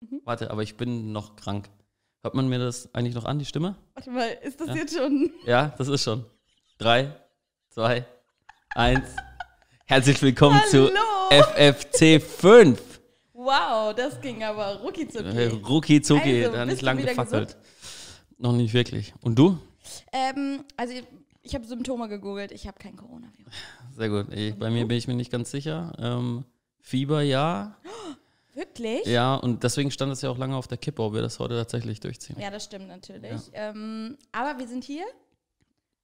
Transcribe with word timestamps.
Mhm. 0.00 0.20
Warte, 0.24 0.50
aber 0.50 0.62
ich 0.62 0.76
bin 0.76 1.12
noch 1.12 1.36
krank. 1.36 1.68
Hört 2.22 2.34
man 2.34 2.48
mir 2.48 2.58
das 2.58 2.92
eigentlich 2.94 3.14
noch 3.14 3.24
an, 3.24 3.38
die 3.38 3.44
Stimme? 3.44 3.76
Warte 3.94 4.10
mal, 4.10 4.28
ist 4.42 4.60
das 4.60 4.68
ja? 4.68 4.74
jetzt 4.74 4.96
schon? 4.96 5.30
Ja, 5.46 5.74
das 5.78 5.88
ist 5.88 6.02
schon. 6.02 6.24
Drei, 6.78 7.14
zwei, 7.70 8.04
eins. 8.74 9.08
Herzlich 9.86 10.20
willkommen 10.20 10.60
Hallo. 10.60 10.88
zu 10.88 10.92
FFC 11.30 12.20
5. 12.20 13.00
Wow, 13.32 13.94
das 13.94 14.20
ging 14.20 14.42
aber 14.42 14.80
rucki 14.80 15.08
zucki. 15.08 15.46
Rucki 15.46 16.02
zucki, 16.02 16.44
also, 16.44 16.56
da 16.56 16.66
nicht 16.66 16.82
lang 16.82 16.98
gefackelt. 16.98 17.48
Gesund? 17.48 17.56
Noch 18.38 18.52
nicht 18.52 18.74
wirklich. 18.74 19.14
Und 19.22 19.38
du? 19.38 19.58
Ähm, 20.12 20.64
also 20.76 20.92
ich, 20.94 21.04
ich 21.42 21.54
habe 21.54 21.64
Symptome 21.64 22.08
gegoogelt, 22.08 22.50
ich 22.50 22.66
habe 22.66 22.78
kein 22.78 22.96
Coronavirus. 22.96 23.52
Sehr 23.96 24.08
gut. 24.08 24.32
Ich, 24.34 24.58
bei 24.58 24.68
mir 24.68 24.86
bin 24.86 24.98
ich 24.98 25.06
mir 25.06 25.14
nicht 25.14 25.30
ganz 25.30 25.50
sicher. 25.50 25.92
Ähm, 25.98 26.44
Fieber 26.80 27.22
ja. 27.22 27.76
Wirklich? 28.56 29.04
Ja, 29.04 29.34
und 29.34 29.62
deswegen 29.62 29.90
stand 29.90 30.10
es 30.12 30.22
ja 30.22 30.30
auch 30.30 30.38
lange 30.38 30.56
auf 30.56 30.66
der 30.66 30.78
Kippe, 30.78 31.02
ob 31.02 31.12
wir 31.12 31.20
das 31.20 31.38
heute 31.38 31.54
tatsächlich 31.54 32.00
durchziehen. 32.00 32.36
Ja, 32.40 32.50
das 32.50 32.64
stimmt 32.64 32.88
natürlich. 32.88 33.30
Ja. 33.52 33.68
Ähm, 33.70 34.16
aber 34.32 34.58
wir 34.58 34.66
sind 34.66 34.82
hier. 34.82 35.04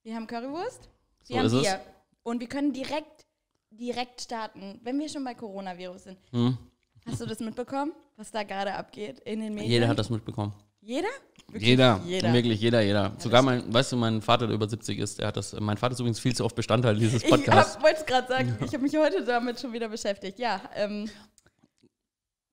Wir 0.03 0.15
haben 0.15 0.27
Currywurst. 0.27 0.91
Wir 1.29 1.49
so 1.49 1.57
haben 1.57 1.63
Bier. 1.63 1.81
Und 2.25 2.41
wir 2.41 2.49
können 2.49 2.75
direkt, 2.75 3.25
direkt 3.71 4.21
starten, 4.21 4.79
wenn 4.83 4.99
wir 4.99 5.09
schon 5.09 5.25
bei 5.25 5.33
Coronavirus 5.33 6.05
sind. 6.05 6.19
Hm. 6.31 6.59
Hast 7.07 7.23
du 7.23 7.27
das 7.27 7.41
mitbekommen, 7.41 7.93
was 8.19 8.31
da 8.31 8.43
gerade 8.43 8.75
abgeht 8.75 9.21
in 9.21 9.41
den 9.41 9.55
Medien? 9.55 9.73
Jeder 9.73 9.89
hat 9.89 9.99
das 9.99 10.11
mitbekommen. 10.11 10.53
Jeder? 10.83 11.09
Wirklich 11.49 11.69
jeder, 11.71 12.01
jeder, 12.05 12.33
wirklich 12.33 12.61
jeder, 12.61 12.83
jeder. 12.83 13.03
Ja, 13.03 13.13
Sogar 13.19 13.41
mein, 13.41 13.73
weißt 13.73 13.93
du, 13.93 13.97
mein 13.97 14.21
Vater, 14.21 14.47
der 14.47 14.57
über 14.57 14.69
70 14.69 14.99
ist, 14.99 15.19
der 15.19 15.29
hat 15.29 15.37
das. 15.37 15.59
Mein 15.59 15.79
Vater 15.79 15.93
ist 15.93 16.01
übrigens 16.01 16.21
viel 16.21 16.35
zu 16.35 16.45
oft 16.45 16.55
Bestandteil 16.55 16.97
dieses 16.97 17.23
Podcasts. 17.29 17.77
Ich 17.77 17.83
wollte 17.83 18.01
es 18.01 18.07
gerade 18.07 18.29
sagen, 18.29 18.59
ich 18.65 18.73
habe 18.75 18.83
mich 18.83 18.97
heute 18.97 19.25
damit 19.25 19.61
schon 19.61 19.73
wieder 19.73 19.89
beschäftigt. 19.89 20.39
Ja, 20.39 20.61
ähm, 20.75 21.09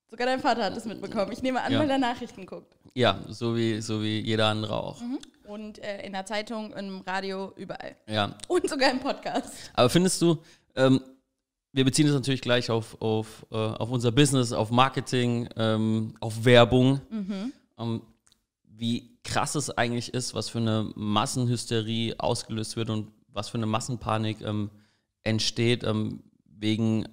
sogar 0.10 0.28
dein 0.28 0.40
Vater 0.40 0.64
hat 0.64 0.78
es 0.78 0.86
mitbekommen. 0.86 1.32
Ich 1.32 1.42
nehme 1.42 1.62
an, 1.62 1.72
ja. 1.72 1.80
weil 1.80 1.90
er 1.90 1.98
Nachrichten 1.98 2.46
guckt. 2.46 2.76
Ja, 2.94 3.20
so 3.28 3.56
wie, 3.56 3.82
so 3.82 4.02
wie 4.02 4.20
jeder 4.20 4.48
andere 4.48 4.76
auch. 4.76 5.02
Mhm. 5.02 5.20
Und 5.46 5.80
äh, 5.80 6.06
in 6.06 6.14
der 6.14 6.26
Zeitung, 6.26 6.74
im 6.74 7.02
Radio, 7.02 7.54
überall. 7.56 7.96
Ja. 8.08 8.36
Und 8.48 8.70
sogar 8.70 8.92
im 8.92 9.00
Podcast. 9.00 9.54
Aber 9.74 9.90
findest 9.90 10.22
du, 10.22 10.38
ähm, 10.76 11.02
wir 11.72 11.86
beziehen 11.86 12.08
es 12.08 12.14
natürlich 12.14 12.42
gleich 12.42 12.70
auf, 12.70 13.00
auf, 13.02 13.46
äh, 13.52 13.56
auf 13.56 13.90
unser 13.90 14.12
Business, 14.12 14.52
auf 14.52 14.72
Marketing, 14.72 15.50
ähm, 15.56 16.16
auf 16.20 16.46
Werbung. 16.46 17.02
Mhm. 17.10 17.54
Ähm, 17.78 18.02
wie 18.64 19.18
krass 19.24 19.56
es 19.56 19.70
eigentlich 19.70 20.14
ist, 20.14 20.34
was 20.34 20.50
für 20.50 20.60
eine 20.60 20.92
Massenhysterie 20.96 22.16
ausgelöst 22.18 22.76
wird 22.76 22.90
und 22.90 23.12
was 23.28 23.50
für 23.50 23.58
eine 23.58 23.66
Massenpanik 23.66 24.42
ähm, 24.42 24.70
entsteht 25.24 25.84
ähm, 25.84 26.24
wegen, 26.46 27.08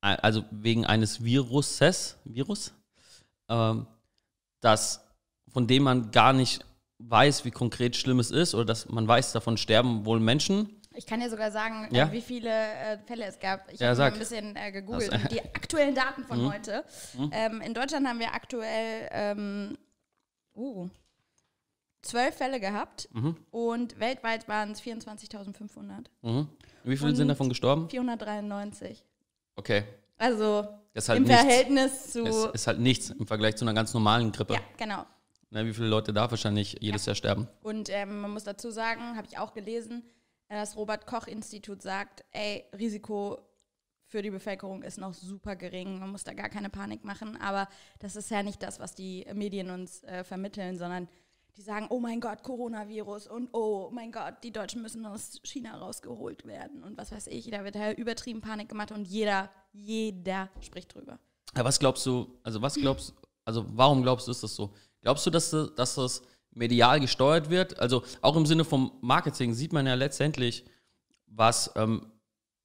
also 0.00 0.44
wegen 0.50 0.86
eines 0.86 1.24
Viruses, 1.24 2.16
Virus, 2.24 2.72
ähm, 3.48 3.86
das, 4.60 5.04
von 5.48 5.66
dem 5.66 5.84
man 5.84 6.10
gar 6.10 6.32
nicht 6.32 6.64
weiß, 6.98 7.44
wie 7.44 7.50
konkret 7.50 7.96
schlimm 7.96 8.18
es 8.18 8.30
ist 8.30 8.54
oder 8.54 8.64
dass 8.64 8.88
man 8.88 9.06
weiß, 9.06 9.32
davon 9.32 9.56
sterben 9.56 10.04
wohl 10.04 10.20
Menschen. 10.20 10.74
Ich 10.94 11.06
kann 11.06 11.20
dir 11.20 11.30
sogar 11.30 11.52
sagen, 11.52 11.88
ja? 11.94 12.08
äh, 12.08 12.12
wie 12.12 12.20
viele 12.20 12.50
äh, 12.50 12.98
Fälle 13.06 13.26
es 13.26 13.38
gab. 13.38 13.72
Ich 13.72 13.78
ja, 13.78 13.90
habe 13.90 14.04
ein 14.04 14.18
bisschen 14.18 14.56
äh, 14.56 14.72
gegoogelt. 14.72 15.12
die 15.30 15.40
aktuellen 15.54 15.94
Daten 15.94 16.24
von 16.24 16.42
mhm. 16.42 16.52
heute. 16.52 16.84
Mhm. 17.16 17.30
Ähm, 17.32 17.60
in 17.60 17.74
Deutschland 17.74 18.06
haben 18.06 18.18
wir 18.18 18.34
aktuell 18.34 19.08
ähm, 19.12 19.78
uh, 20.56 20.88
zwölf 22.02 22.34
Fälle 22.36 22.58
gehabt 22.58 23.08
mhm. 23.12 23.36
und 23.50 24.00
weltweit 24.00 24.48
waren 24.48 24.72
es 24.72 24.82
24.500. 24.82 26.06
Mhm. 26.22 26.48
Wie 26.82 26.96
viele 26.96 27.10
und 27.10 27.16
sind 27.16 27.28
davon 27.28 27.48
gestorben? 27.48 27.88
493. 27.88 29.04
Okay. 29.58 29.82
Also 30.16 30.68
halt 30.96 31.18
im 31.18 31.24
nichts. 31.24 31.40
Verhältnis 31.40 32.12
zu. 32.12 32.24
Es 32.24 32.44
ist 32.54 32.66
halt 32.66 32.78
nichts 32.78 33.10
im 33.10 33.26
Vergleich 33.26 33.56
zu 33.56 33.64
einer 33.64 33.74
ganz 33.74 33.92
normalen 33.92 34.30
Grippe. 34.30 34.54
Ja, 34.54 34.60
genau. 34.76 35.04
Na, 35.50 35.64
wie 35.64 35.74
viele 35.74 35.88
Leute 35.88 36.12
da 36.12 36.30
wahrscheinlich 36.30 36.76
jedes 36.80 37.06
ja. 37.06 37.10
Jahr 37.10 37.16
sterben? 37.16 37.48
Und 37.62 37.88
ähm, 37.90 38.20
man 38.20 38.30
muss 38.30 38.44
dazu 38.44 38.70
sagen, 38.70 39.16
habe 39.16 39.26
ich 39.28 39.38
auch 39.38 39.54
gelesen, 39.54 40.04
das 40.48 40.76
Robert 40.76 41.06
Koch 41.06 41.26
Institut 41.26 41.82
sagt, 41.82 42.24
ey, 42.32 42.64
Risiko 42.78 43.38
für 44.06 44.22
die 44.22 44.30
Bevölkerung 44.30 44.82
ist 44.82 44.98
noch 44.98 45.12
super 45.12 45.56
gering. 45.56 45.98
Man 45.98 46.10
muss 46.10 46.24
da 46.24 46.32
gar 46.32 46.48
keine 46.48 46.70
Panik 46.70 47.04
machen. 47.04 47.36
Aber 47.36 47.68
das 47.98 48.16
ist 48.16 48.30
ja 48.30 48.42
nicht 48.42 48.62
das, 48.62 48.80
was 48.80 48.94
die 48.94 49.26
Medien 49.34 49.70
uns 49.70 50.02
äh, 50.04 50.24
vermitteln, 50.24 50.78
sondern 50.78 51.08
die 51.58 51.62
sagen, 51.62 51.86
oh 51.90 51.98
mein 51.98 52.20
Gott, 52.20 52.42
Coronavirus 52.44 53.26
und 53.26 53.48
oh 53.52 53.90
mein 53.92 54.12
Gott, 54.12 54.34
die 54.44 54.52
Deutschen 54.52 54.80
müssen 54.80 55.04
aus 55.04 55.40
China 55.42 55.76
rausgeholt 55.76 56.46
werden 56.46 56.84
und 56.84 56.96
was 56.96 57.10
weiß 57.10 57.26
ich. 57.26 57.50
Da 57.50 57.64
wird 57.64 57.74
ja 57.74 57.92
übertrieben 57.92 58.40
Panik 58.40 58.68
gemacht 58.68 58.92
und 58.92 59.06
jeder, 59.06 59.50
jeder 59.72 60.48
spricht 60.60 60.94
drüber. 60.94 61.18
Ja, 61.56 61.64
was 61.64 61.78
glaubst 61.78 62.06
du, 62.06 62.38
also 62.44 62.62
was 62.62 62.74
glaubst 62.74 63.14
also 63.44 63.64
warum 63.70 64.02
glaubst 64.02 64.26
du, 64.26 64.30
ist 64.30 64.42
das 64.42 64.54
so? 64.54 64.74
Glaubst 65.00 65.26
du, 65.26 65.30
dass, 65.30 65.50
dass 65.50 65.94
das 65.94 66.22
medial 66.50 67.00
gesteuert 67.00 67.50
wird? 67.50 67.78
Also 67.80 68.02
auch 68.20 68.36
im 68.36 68.44
Sinne 68.46 68.64
vom 68.64 68.92
Marketing 69.00 69.54
sieht 69.54 69.72
man 69.72 69.86
ja 69.86 69.94
letztendlich, 69.94 70.64
was 71.26 71.72
ähm, 71.74 72.12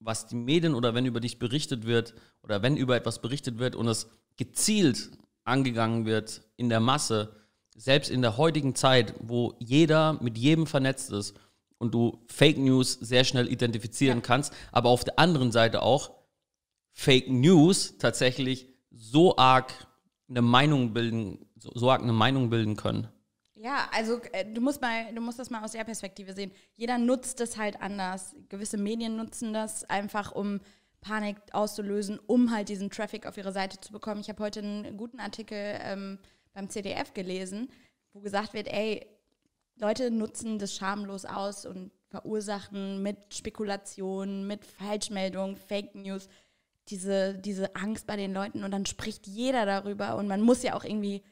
was 0.06 0.28
die 0.28 0.36
Medien 0.36 0.76
oder 0.76 0.94
wenn 0.94 1.06
über 1.06 1.20
dich 1.20 1.40
berichtet 1.40 1.86
wird 1.86 2.14
oder 2.42 2.62
wenn 2.62 2.78
über 2.78 2.96
etwas 2.96 3.22
berichtet 3.22 3.58
wird 3.58 3.76
und 3.76 3.88
es 3.88 4.09
gezielt 4.38 5.12
angegangen 5.46 6.06
wird 6.06 6.42
in 6.58 6.70
der 6.70 6.80
Masse, 6.80 7.36
selbst 7.78 8.09
in 8.09 8.22
der 8.22 8.38
heutigen 8.38 8.75
Zeit, 8.75 9.13
wo 9.19 9.56
jeder 9.59 10.13
mit 10.22 10.38
jedem 10.38 10.67
vernetzt 10.67 11.11
ist 11.11 11.35
und 11.78 11.94
du 11.94 12.19
Fake 12.28 12.57
News 12.57 12.94
sehr 12.94 13.23
schnell 13.23 13.51
identifizieren 13.51 14.19
ja. 14.19 14.25
kannst, 14.25 14.53
aber 14.72 14.89
auf 14.89 15.03
der 15.03 15.19
anderen 15.19 15.51
Seite 15.51 15.81
auch 15.81 16.11
Fake 16.94 17.29
News 17.29 17.97
tatsächlich 17.97 18.67
so 18.91 19.38
arg 19.38 19.73
eine 20.29 20.41
Meinung 20.41 20.94
bilden, 20.94 21.45
so, 21.57 21.72
so 21.73 21.91
arg 21.91 22.01
eine 22.01 22.13
Meinung 22.13 22.50
bilden 22.50 22.75
können. 22.75 23.07
Ja, 23.56 23.88
also 23.94 24.19
äh, 24.34 24.45
du 24.45 24.61
musst 24.61 24.81
mal, 24.81 25.13
du 25.13 25.22
musst 25.22 25.40
das 25.40 25.50
mal 25.50 25.63
aus 25.63 25.72
der 25.72 25.84
Perspektive 25.84 26.34
sehen. 26.34 26.51
Jeder 26.75 26.97
nutzt 26.97 27.40
es 27.40 27.57
halt 27.57 27.81
anders. 27.81 28.35
Gewisse 28.50 28.78
Medien 28.78 29.16
nutzen 29.16 29.53
das 29.53 29.84
einfach, 29.85 30.31
um 30.34 30.59
Panik 31.00 31.38
auszulösen, 31.51 32.19
um 32.28 32.51
halt 32.51 32.69
diesen 32.69 32.90
Traffic 32.90 33.25
auf 33.25 33.38
ihre 33.38 33.51
Seite 33.51 33.79
zu 33.79 33.91
bekommen. 33.91 34.22
Ich 34.22 34.29
habe 34.29 34.44
heute 34.44 34.59
einen 34.59 34.97
guten 34.97 35.19
Artikel 35.19 35.78
ähm, 35.81 36.19
beim 36.53 36.69
CDF 36.69 37.14
gelesen, 37.14 37.69
wo 38.14 38.19
gesagt 38.19 38.53
wird, 38.53 38.68
ey, 38.68 39.08
Leute 39.75 40.12
nutzen 40.12 40.59
das 40.59 40.75
schamlos 40.75 41.25
aus 41.25 41.66
und 41.66 41.91
verursachen 42.09 43.02
mit 43.02 43.34
Spekulationen, 43.34 44.46
mit 44.46 44.66
Falschmeldungen, 44.66 45.56
Fake 45.56 45.96
News 45.96 46.30
diese, 46.90 47.36
diese 47.36 47.75
Angst 47.75 48.08
bei 48.08 48.18
den 48.18 48.34
Leuten 48.34 48.64
und 48.64 48.72
dann 48.72 48.86
spricht 48.86 49.28
jeder 49.28 49.66
darüber 49.66 50.16
und 50.16 50.28
man 50.28 50.41
muss 50.41 50.64
ja 50.64 50.75
auch 50.75 50.84
irgendwie 50.84 51.24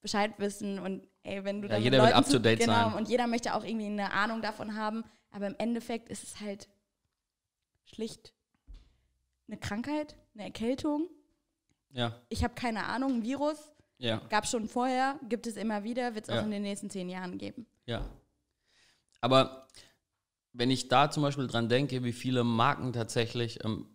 Bescheid 0.00 0.32
wissen 0.38 0.78
und 0.78 1.06
ey, 1.22 1.44
wenn 1.44 1.62
du 1.62 1.68
ja, 1.68 1.78
jeder 1.78 2.02
will 2.02 2.12
up 2.12 2.28
to 2.28 2.38
date 2.38 2.60
genau, 2.60 2.90
sein. 2.90 2.94
und 2.94 3.08
jeder 3.08 3.26
möchte 3.26 3.54
auch 3.54 3.64
irgendwie 3.64 3.86
eine 3.86 4.12
Ahnung 4.12 4.42
davon 4.42 4.76
haben, 4.76 5.04
aber 5.30 5.46
im 5.46 5.56
Endeffekt 5.58 6.08
ist 6.08 6.22
es 6.22 6.40
halt 6.40 6.68
schlicht 7.84 8.34
eine 9.48 9.58
Krankheit, 9.58 10.16
eine 10.34 10.44
Erkältung. 10.44 11.08
Ja. 11.90 12.20
Ich 12.28 12.44
habe 12.44 12.54
keine 12.54 12.84
Ahnung, 12.84 13.16
ein 13.16 13.22
Virus. 13.22 13.72
Ja. 13.98 14.22
Gab 14.30 14.44
es 14.44 14.50
schon 14.50 14.68
vorher, 14.68 15.18
gibt 15.28 15.46
es 15.46 15.56
immer 15.56 15.84
wieder, 15.84 16.14
wird 16.14 16.28
es 16.28 16.34
ja. 16.34 16.40
auch 16.40 16.44
in 16.44 16.50
den 16.50 16.62
nächsten 16.62 16.88
zehn 16.88 17.08
Jahren 17.08 17.36
geben. 17.36 17.66
Ja. 17.86 18.04
Aber 19.20 19.66
wenn 20.52 20.70
ich 20.70 20.88
da 20.88 21.10
zum 21.10 21.22
Beispiel 21.22 21.46
dran 21.46 21.68
denke, 21.68 22.04
wie 22.04 22.12
viele 22.12 22.44
Marken 22.44 22.92
tatsächlich, 22.92 23.64
ähm, 23.64 23.86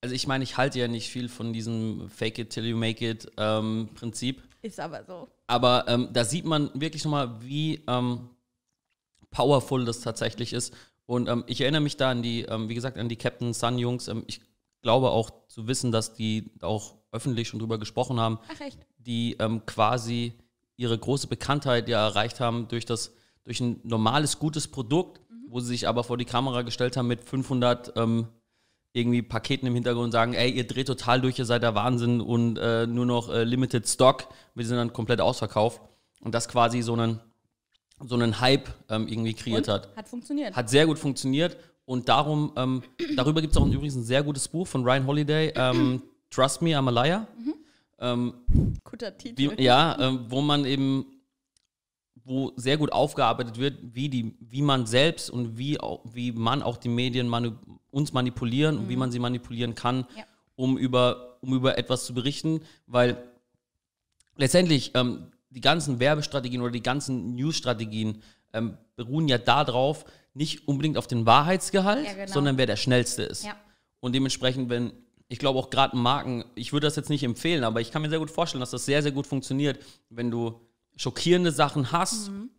also 0.00 0.14
ich 0.14 0.26
meine, 0.26 0.44
ich 0.44 0.56
halte 0.56 0.78
ja 0.78 0.88
nicht 0.88 1.10
viel 1.10 1.28
von 1.28 1.52
diesem 1.52 2.08
Fake 2.08 2.38
it 2.38 2.50
till 2.50 2.64
you 2.64 2.76
make 2.76 3.08
it 3.08 3.30
ähm, 3.36 3.88
Prinzip. 3.94 4.42
Ist 4.62 4.80
aber 4.80 5.04
so. 5.04 5.28
Aber 5.48 5.84
ähm, 5.88 6.08
da 6.12 6.24
sieht 6.24 6.44
man 6.44 6.70
wirklich 6.74 7.04
nochmal, 7.04 7.40
wie 7.42 7.84
ähm, 7.88 8.30
powerful 9.30 9.84
das 9.84 10.00
tatsächlich 10.00 10.52
ist. 10.52 10.74
Und 11.06 11.28
ähm, 11.28 11.44
ich 11.46 11.60
erinnere 11.60 11.82
mich 11.82 11.96
da 11.96 12.10
an 12.10 12.22
die, 12.22 12.42
ähm, 12.42 12.68
wie 12.68 12.74
gesagt, 12.74 12.96
an 12.96 13.08
die 13.08 13.16
Captain 13.16 13.52
Sun 13.52 13.78
Jungs. 13.78 14.08
Ich 14.26 14.40
glaube 14.82 15.10
auch 15.10 15.30
zu 15.48 15.66
wissen, 15.66 15.92
dass 15.92 16.14
die 16.14 16.50
auch 16.60 16.96
öffentlich 17.10 17.48
schon 17.48 17.58
drüber 17.58 17.78
gesprochen 17.78 18.18
haben. 18.18 18.38
Ach 18.48 18.60
echt? 18.60 18.78
Die 19.04 19.36
ähm, 19.38 19.64
quasi 19.66 20.34
ihre 20.76 20.96
große 20.96 21.26
Bekanntheit 21.26 21.88
ja 21.88 22.06
erreicht 22.06 22.40
haben 22.40 22.68
durch 22.68 22.84
das, 22.86 23.12
durch 23.44 23.60
ein 23.60 23.80
normales, 23.84 24.38
gutes 24.38 24.68
Produkt, 24.68 25.20
mhm. 25.30 25.46
wo 25.48 25.60
sie 25.60 25.68
sich 25.68 25.88
aber 25.88 26.04
vor 26.04 26.16
die 26.16 26.24
Kamera 26.24 26.62
gestellt 26.62 26.96
haben 26.96 27.08
mit 27.08 27.22
500 27.22 27.92
irgendwie 28.92 29.22
Paketen 29.22 29.66
im 29.66 29.74
Hintergrund 29.74 30.06
und 30.06 30.12
sagen, 30.12 30.34
ey, 30.34 30.50
ihr 30.50 30.66
dreht 30.66 30.86
total 30.86 31.20
durch, 31.20 31.38
ihr 31.38 31.44
seid 31.44 31.62
der 31.62 31.74
Wahnsinn 31.74 32.20
und 32.20 32.58
äh, 32.58 32.86
nur 32.86 33.06
noch 33.06 33.30
äh, 33.30 33.44
Limited 33.44 33.88
Stock. 33.88 34.28
Wir 34.54 34.66
sind 34.66 34.76
dann 34.76 34.92
komplett 34.92 35.20
ausverkauft. 35.20 35.80
Und 36.20 36.34
das 36.34 36.48
quasi 36.48 36.82
so 36.82 36.92
einen, 36.92 37.20
so 38.00 38.14
einen 38.14 38.40
Hype 38.40 38.68
ähm, 38.90 39.08
irgendwie 39.08 39.34
kreiert 39.34 39.68
und? 39.68 39.74
hat. 39.74 39.96
Hat 39.96 40.08
funktioniert. 40.08 40.54
Hat 40.54 40.68
sehr 40.68 40.86
gut 40.86 40.98
funktioniert. 40.98 41.56
Und 41.84 42.08
darum, 42.08 42.52
ähm, 42.56 42.82
darüber 43.16 43.40
gibt 43.40 43.56
es 43.56 43.60
auch 43.60 43.66
übrigens 43.66 43.96
ein 43.96 44.04
sehr 44.04 44.22
gutes 44.22 44.46
Buch 44.46 44.66
von 44.66 44.84
Ryan 44.84 45.06
Holiday, 45.06 45.52
ähm, 45.56 46.02
Trust 46.30 46.62
Me, 46.62 46.70
I'm 46.70 46.86
a 46.88 46.90
Liar. 46.90 47.26
Mhm. 47.36 47.54
Ähm, 48.02 48.34
Guter 48.84 49.16
Titel. 49.16 49.56
Wie, 49.56 49.62
ja, 49.62 49.96
ähm, 49.98 50.26
wo 50.28 50.42
man 50.42 50.64
eben 50.64 51.06
wo 52.24 52.52
sehr 52.56 52.76
gut 52.76 52.92
aufgearbeitet 52.92 53.58
wird, 53.58 53.78
wie, 53.82 54.08
die, 54.08 54.36
wie 54.40 54.62
man 54.62 54.86
selbst 54.86 55.30
und 55.30 55.58
wie, 55.58 55.78
wie 56.04 56.32
man 56.32 56.62
auch 56.62 56.76
die 56.76 56.88
Medien 56.88 57.28
manu 57.28 57.52
uns 57.90 58.12
manipulieren 58.12 58.76
mhm. 58.76 58.80
und 58.82 58.88
wie 58.88 58.94
mhm. 58.94 59.00
man 59.00 59.12
sie 59.12 59.18
manipulieren 59.18 59.74
kann, 59.74 60.06
ja. 60.16 60.24
um, 60.56 60.78
über, 60.78 61.38
um 61.40 61.54
über 61.54 61.78
etwas 61.78 62.04
zu 62.04 62.14
berichten. 62.14 62.60
Weil 62.86 63.22
letztendlich 64.36 64.92
ähm, 64.94 65.32
die 65.50 65.60
ganzen 65.60 66.00
Werbestrategien 66.00 66.62
oder 66.62 66.70
die 66.70 66.82
ganzen 66.82 67.34
News-Strategien 67.34 68.22
ähm, 68.52 68.78
beruhen 68.96 69.28
ja 69.28 69.38
darauf, 69.38 70.04
nicht 70.34 70.66
unbedingt 70.66 70.96
auf 70.96 71.06
den 71.06 71.26
Wahrheitsgehalt, 71.26 72.06
Ja, 72.06 72.12
genau. 72.14 72.32
sondern 72.32 72.56
wer 72.56 72.66
der 72.66 72.76
schnellste 72.76 73.22
ist. 73.24 73.44
Ja. 73.44 73.56
Und 74.00 74.14
dementsprechend, 74.14 74.70
wenn, 74.70 74.92
ich 75.32 75.38
glaube 75.38 75.58
auch 75.58 75.70
gerade 75.70 75.96
Marken, 75.96 76.44
ich 76.56 76.74
würde 76.74 76.86
das 76.86 76.94
jetzt 76.96 77.08
nicht 77.08 77.22
empfehlen, 77.22 77.64
aber 77.64 77.80
ich 77.80 77.90
kann 77.90 78.02
mir 78.02 78.10
sehr 78.10 78.18
gut 78.18 78.30
vorstellen, 78.30 78.60
dass 78.60 78.70
das 78.70 78.84
sehr, 78.84 79.02
sehr 79.02 79.12
gut 79.12 79.26
funktioniert, 79.26 79.82
wenn 80.10 80.30
du 80.30 80.60
schockierende 80.94 81.52
Sachen 81.52 81.90
hast. 81.90 82.28
Mhm. 82.28 82.50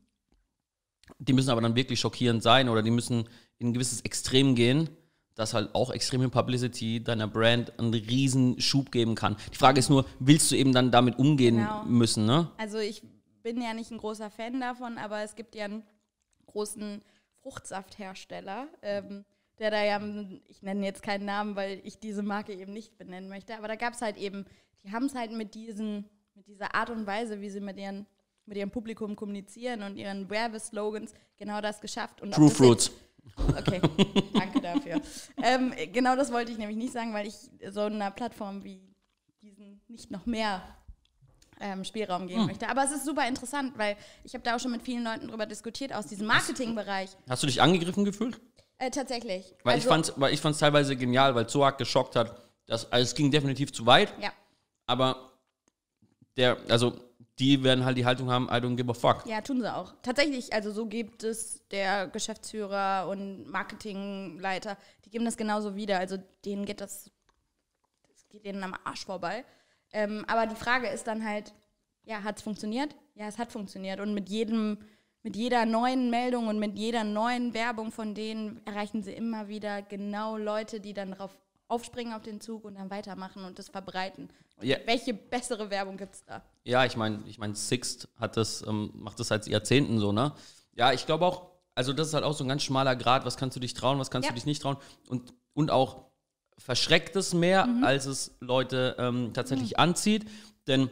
Die 1.19 1.33
müssen 1.33 1.51
aber 1.51 1.61
dann 1.61 1.75
wirklich 1.75 1.99
schockierend 1.99 2.41
sein 2.41 2.69
oder 2.69 2.81
die 2.81 2.89
müssen 2.89 3.29
in 3.59 3.67
ein 3.67 3.73
gewisses 3.73 4.01
Extrem 4.01 4.55
gehen, 4.55 4.89
dass 5.35 5.53
halt 5.53 5.75
auch 5.75 5.91
extreme 5.91 6.29
Publicity 6.29 7.03
deiner 7.03 7.27
Brand 7.27 7.77
einen 7.79 7.93
riesen 7.93 8.59
Schub 8.59 8.91
geben 8.91 9.13
kann. 9.13 9.35
Die 9.53 9.57
Frage 9.57 9.77
ist 9.77 9.91
nur, 9.91 10.05
willst 10.17 10.51
du 10.51 10.55
eben 10.55 10.73
dann 10.73 10.89
damit 10.89 11.19
umgehen 11.19 11.57
Genau. 11.57 11.83
müssen, 11.85 12.25
ne? 12.25 12.49
Also 12.57 12.79
ich 12.79 13.03
bin 13.43 13.61
ja 13.61 13.75
nicht 13.75 13.91
ein 13.91 13.99
großer 13.99 14.31
Fan 14.31 14.59
davon, 14.59 14.97
aber 14.97 15.21
es 15.21 15.35
gibt 15.35 15.53
ja 15.53 15.65
einen 15.65 15.83
großen 16.47 17.03
Fruchtsafthersteller, 17.43 18.67
ähm, 18.81 19.25
der 19.63 19.71
da 19.71 19.83
ja, 19.83 19.99
ich 20.47 20.61
nenne 20.61 20.85
jetzt 20.85 21.01
keinen 21.01 21.25
Namen, 21.25 21.55
weil 21.55 21.81
ich 21.83 21.99
diese 21.99 22.21
Marke 22.21 22.53
eben 22.53 22.73
nicht 22.73 22.97
benennen 22.97 23.29
möchte, 23.29 23.57
aber 23.57 23.67
da 23.67 23.75
gab 23.75 23.93
es 23.93 24.01
halt 24.01 24.17
eben, 24.17 24.45
die 24.83 24.91
haben 24.91 25.05
es 25.05 25.15
halt 25.15 25.31
mit 25.31 25.55
diesen, 25.55 26.09
mit 26.35 26.47
dieser 26.47 26.75
Art 26.75 26.89
und 26.89 27.07
Weise, 27.07 27.41
wie 27.41 27.49
sie 27.49 27.61
mit 27.61 27.77
ihren 27.77 28.05
mit 28.45 28.57
ihrem 28.57 28.71
Publikum 28.71 29.15
kommunizieren 29.15 29.83
und 29.83 29.95
ihren 29.95 30.29
Werbeslogans 30.29 31.13
genau 31.37 31.61
das 31.61 31.79
geschafft. 31.79 32.21
Und 32.21 32.33
True 32.33 32.49
Fruits. 32.49 32.91
Okay, 33.57 33.79
danke 34.33 34.59
dafür. 34.59 35.01
ähm, 35.41 35.73
genau 35.93 36.17
das 36.17 36.31
wollte 36.31 36.51
ich 36.51 36.57
nämlich 36.57 36.77
nicht 36.77 36.91
sagen, 36.91 37.13
weil 37.13 37.25
ich 37.25 37.35
so 37.71 37.81
einer 37.81 38.11
Plattform 38.11 38.65
wie 38.65 38.81
diesen 39.41 39.81
nicht 39.87 40.11
noch 40.11 40.25
mehr 40.25 40.61
ähm, 41.61 41.85
Spielraum 41.85 42.27
geben 42.27 42.47
möchte. 42.47 42.67
Aber 42.67 42.83
es 42.83 42.91
ist 42.91 43.05
super 43.05 43.25
interessant, 43.27 43.77
weil 43.77 43.95
ich 44.25 44.33
habe 44.33 44.43
da 44.43 44.55
auch 44.55 44.59
schon 44.59 44.71
mit 44.71 44.81
vielen 44.81 45.03
Leuten 45.03 45.29
drüber 45.29 45.45
diskutiert 45.45 45.93
aus 45.93 46.07
diesem 46.07 46.27
Marketingbereich. 46.27 47.11
Hast 47.29 47.43
du 47.43 47.47
dich 47.47 47.61
angegriffen 47.61 48.03
gefühlt? 48.03 48.41
Äh, 48.77 48.89
tatsächlich. 48.91 49.55
Weil 49.63 49.75
Also, 49.75 49.85
ich 49.85 49.89
fand's, 49.89 50.13
weil 50.17 50.33
ich 50.33 50.41
fand's 50.41 50.59
teilweise 50.59 50.95
genial, 50.95 51.35
weil 51.35 51.47
so 51.49 51.63
arg 51.63 51.77
geschockt 51.77 52.15
hat, 52.15 52.35
dass, 52.65 52.91
also 52.91 53.03
es 53.03 53.15
ging 53.15 53.31
definitiv 53.31 53.71
zu 53.73 53.85
weit, 53.85 54.13
Ja, 54.21 54.31
aber 54.87 55.31
der, 56.37 56.57
also 56.69 56.93
die 57.39 57.63
werden 57.63 57.83
halt 57.85 57.97
die 57.97 58.05
Haltung 58.05 58.29
haben, 58.29 58.45
I 58.47 58.53
don't 58.55 58.75
give 58.75 58.89
a 58.89 58.93
fuck. 58.93 59.25
ja, 59.25 59.41
tun 59.41 59.59
sie 59.61 59.73
auch. 59.73 59.93
Tatsächlich, 60.01 60.53
also 60.53 60.71
so 60.71 60.85
gibt 60.85 61.23
es 61.23 61.67
der 61.69 62.07
Geschäftsführer 62.07 63.07
und 63.09 63.47
Marketingleiter, 63.49 64.77
die 65.05 65.09
geben 65.09 65.25
das 65.25 65.37
genauso 65.37 65.75
wieder. 65.75 65.99
Also 65.99 66.17
denen 66.45 66.65
geht 66.65 66.79
das, 66.81 67.09
das 68.07 68.27
geht 68.29 68.45
denen 68.45 68.63
am 68.63 68.75
Arsch 68.83 69.05
vorbei. 69.05 69.45
Ähm, 69.91 70.25
aber 70.27 70.47
die 70.47 70.55
Frage 70.55 70.87
ist 70.87 71.05
dann 71.07 71.25
halt, 71.25 71.53
ja, 72.03 72.23
hat 72.23 72.37
es 72.37 72.43
funktioniert? 72.43 72.95
Ja, 73.15 73.27
es 73.27 73.37
hat 73.37 73.51
funktioniert. 73.51 73.99
Und 73.99 74.13
mit 74.13 74.29
jedem, 74.29 74.77
mit 75.23 75.35
jeder 75.35 75.65
neuen 75.65 76.09
Meldung 76.09 76.47
und 76.47 76.59
mit 76.59 76.77
jeder 76.77 77.03
neuen 77.03 77.53
Werbung 77.53 77.91
von 77.91 78.13
denen 78.13 78.59
erreichen 78.65 79.01
sie 79.03 79.13
immer 79.13 79.47
wieder 79.47 79.81
genau 79.81 80.37
Leute, 80.37 80.79
die 80.79 80.93
dann 80.93 81.11
darauf 81.11 81.31
aufspringen 81.69 82.13
auf 82.13 82.21
den 82.23 82.41
Zug 82.41 82.65
und 82.65 82.75
dann 82.75 82.89
weitermachen 82.91 83.45
und 83.45 83.57
das 83.57 83.69
verbreiten. 83.69 84.29
Und 84.57 84.67
Ja. 84.67 84.77
Welche 84.85 85.13
bessere 85.13 85.69
Werbung 85.69 85.97
gibt 85.97 86.13
es 86.15 86.25
da? 86.25 86.43
Ja, 86.65 86.85
ich 86.85 86.97
meine, 86.97 87.23
ich 87.25 87.39
meine, 87.39 87.55
Sixt 87.55 88.09
hat 88.19 88.37
das, 88.37 88.63
ähm, 88.67 88.91
macht 88.95 89.19
das 89.19 89.29
seit 89.29 89.47
Jahrzehnten 89.47 89.97
so, 89.97 90.11
ne? 90.11 90.33
Ja, 90.75 90.91
ich 90.91 91.05
glaube 91.05 91.25
auch, 91.25 91.49
also 91.73 91.93
das 91.93 92.09
ist 92.09 92.13
halt 92.13 92.23
auch 92.25 92.33
so 92.33 92.43
ein 92.43 92.47
ganz 92.49 92.61
schmaler 92.63 92.95
Grad, 92.95 93.25
was 93.25 93.37
kannst 93.37 93.55
du 93.55 93.59
dich 93.61 93.73
trauen, 93.73 93.97
was 93.99 94.11
kannst 94.11 94.27
Ja. 94.27 94.31
du 94.31 94.35
dich 94.35 94.45
nicht 94.45 94.61
trauen. 94.61 94.77
Und, 95.07 95.33
und 95.53 95.71
auch 95.71 96.05
verschreckt 96.57 97.15
es 97.15 97.33
mehr, 97.33 97.65
Mhm. 97.65 97.83
als 97.83 98.05
es 98.05 98.35
Leute 98.41 98.95
ähm, 98.99 99.31
tatsächlich 99.33 99.79
anzieht. 99.79 100.29
Denn 100.67 100.89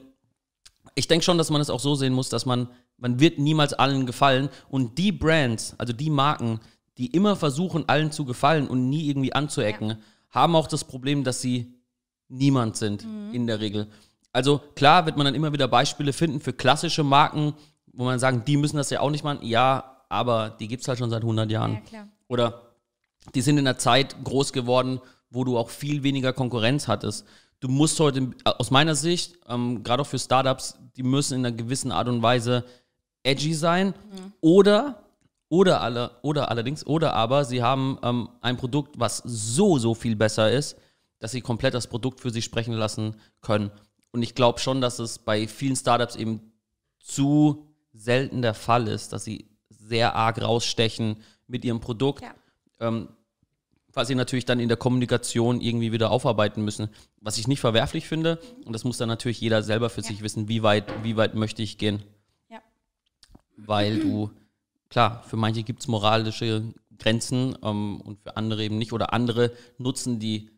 ich 0.95 1.07
denke 1.07 1.23
schon, 1.23 1.37
dass 1.37 1.49
man 1.51 1.61
es 1.61 1.69
auch 1.69 1.79
so 1.79 1.95
sehen 1.95 2.13
muss, 2.13 2.29
dass 2.29 2.45
man, 2.45 2.67
man 3.01 3.19
wird 3.19 3.39
niemals 3.39 3.73
allen 3.73 4.05
gefallen. 4.05 4.49
Und 4.69 4.97
die 4.97 5.11
Brands, 5.11 5.75
also 5.77 5.91
die 5.91 6.09
Marken, 6.09 6.59
die 6.97 7.07
immer 7.07 7.35
versuchen, 7.35 7.89
allen 7.89 8.11
zu 8.11 8.23
gefallen 8.25 8.67
und 8.67 8.89
nie 8.89 9.09
irgendwie 9.09 9.33
anzuecken, 9.33 9.97
haben 10.29 10.55
auch 10.55 10.67
das 10.67 10.85
Problem, 10.85 11.23
dass 11.23 11.41
sie 11.41 11.73
niemand 12.29 12.77
sind 12.77 13.05
in 13.33 13.47
der 13.47 13.59
Regel. 13.59 13.87
Also 14.31 14.61
klar 14.75 15.05
wird 15.05 15.17
man 15.17 15.25
dann 15.25 15.35
immer 15.35 15.51
wieder 15.51 15.67
Beispiele 15.67 16.13
finden 16.13 16.39
für 16.39 16.53
klassische 16.53 17.03
Marken, 17.03 17.53
wo 17.91 18.05
man 18.05 18.19
sagen, 18.19 18.43
die 18.45 18.55
müssen 18.55 18.77
das 18.77 18.89
ja 18.89 19.01
auch 19.01 19.09
nicht 19.09 19.25
machen. 19.25 19.39
Ja, 19.41 20.03
aber 20.07 20.51
die 20.51 20.67
gibt 20.67 20.83
es 20.83 20.87
halt 20.87 20.99
schon 20.99 21.09
seit 21.09 21.23
100 21.23 21.51
Jahren. 21.51 21.81
Ja. 21.91 22.07
Oder 22.27 22.61
die 23.35 23.41
sind 23.41 23.57
in 23.57 23.67
einer 23.67 23.77
Zeit 23.77 24.15
groß 24.23 24.53
geworden, 24.53 25.01
wo 25.29 25.43
du 25.43 25.57
auch 25.57 25.69
viel 25.69 26.03
weniger 26.03 26.33
Konkurrenz 26.33 26.87
hattest. 26.87 27.25
Du 27.59 27.67
musst 27.67 27.99
heute, 27.99 28.31
aus 28.43 28.71
meiner 28.71 28.95
Sicht, 28.95 29.37
ähm, 29.47 29.83
gerade 29.83 30.01
auch 30.01 30.07
für 30.07 30.17
Startups, 30.19 30.77
die 30.95 31.03
müssen 31.03 31.39
in 31.39 31.45
einer 31.45 31.55
gewissen 31.55 31.91
Art 31.91 32.07
und 32.07 32.21
Weise 32.21 32.65
edgy 33.23 33.53
sein. 33.53 33.93
Oder, 34.41 35.03
oder, 35.49 35.81
alle, 35.81 36.11
oder 36.21 36.49
allerdings, 36.49 36.85
oder 36.85 37.13
aber 37.13 37.45
sie 37.45 37.61
haben 37.61 37.97
ähm, 38.03 38.29
ein 38.41 38.57
Produkt, 38.57 38.99
was 38.99 39.21
so, 39.25 39.77
so 39.77 39.93
viel 39.93 40.15
besser 40.15 40.51
ist, 40.51 40.77
dass 41.19 41.31
sie 41.31 41.41
komplett 41.41 41.73
das 41.73 41.87
Produkt 41.87 42.19
für 42.19 42.31
sich 42.31 42.45
sprechen 42.45 42.73
lassen 42.73 43.15
können. 43.41 43.71
Und 44.11 44.23
ich 44.23 44.35
glaube 44.35 44.59
schon, 44.59 44.81
dass 44.81 44.99
es 44.99 45.19
bei 45.19 45.47
vielen 45.47 45.75
Startups 45.75 46.15
eben 46.15 46.51
zu 46.99 47.65
selten 47.93 48.41
der 48.41 48.53
Fall 48.53 48.87
ist, 48.87 49.13
dass 49.13 49.23
sie 49.23 49.45
sehr 49.69 50.15
arg 50.15 50.41
rausstechen 50.41 51.17
mit 51.47 51.65
ihrem 51.65 51.79
Produkt, 51.79 52.21
Ja. 52.23 52.33
ähm, 52.79 53.09
was 53.93 54.07
sie 54.07 54.15
natürlich 54.15 54.45
dann 54.45 54.59
in 54.61 54.69
der 54.69 54.77
Kommunikation 54.77 55.59
irgendwie 55.59 55.91
wieder 55.91 56.11
aufarbeiten 56.11 56.63
müssen. 56.63 56.87
Was 57.19 57.37
ich 57.37 57.47
nicht 57.49 57.59
verwerflich 57.59 58.07
finde, 58.07 58.39
und 58.65 58.71
das 58.71 58.85
muss 58.85 58.97
dann 58.97 59.09
natürlich 59.09 59.41
jeder 59.41 59.63
selber 59.63 59.89
für 59.89 60.01
sich 60.01 60.21
wissen, 60.21 60.47
wie 60.47 60.63
weit, 60.63 60.85
wie 61.03 61.17
weit 61.17 61.35
möchte 61.35 61.61
ich 61.61 61.77
gehen. 61.77 62.01
Weil 63.65 63.99
du, 63.99 64.31
klar, 64.89 65.23
für 65.27 65.37
manche 65.37 65.63
gibt 65.63 65.81
es 65.81 65.87
moralische 65.87 66.63
Grenzen 66.97 67.57
ähm, 67.63 68.01
und 68.01 68.21
für 68.21 68.37
andere 68.37 68.63
eben 68.63 68.77
nicht. 68.77 68.93
Oder 68.93 69.13
andere 69.13 69.51
nutzen 69.77 70.19
die 70.19 70.49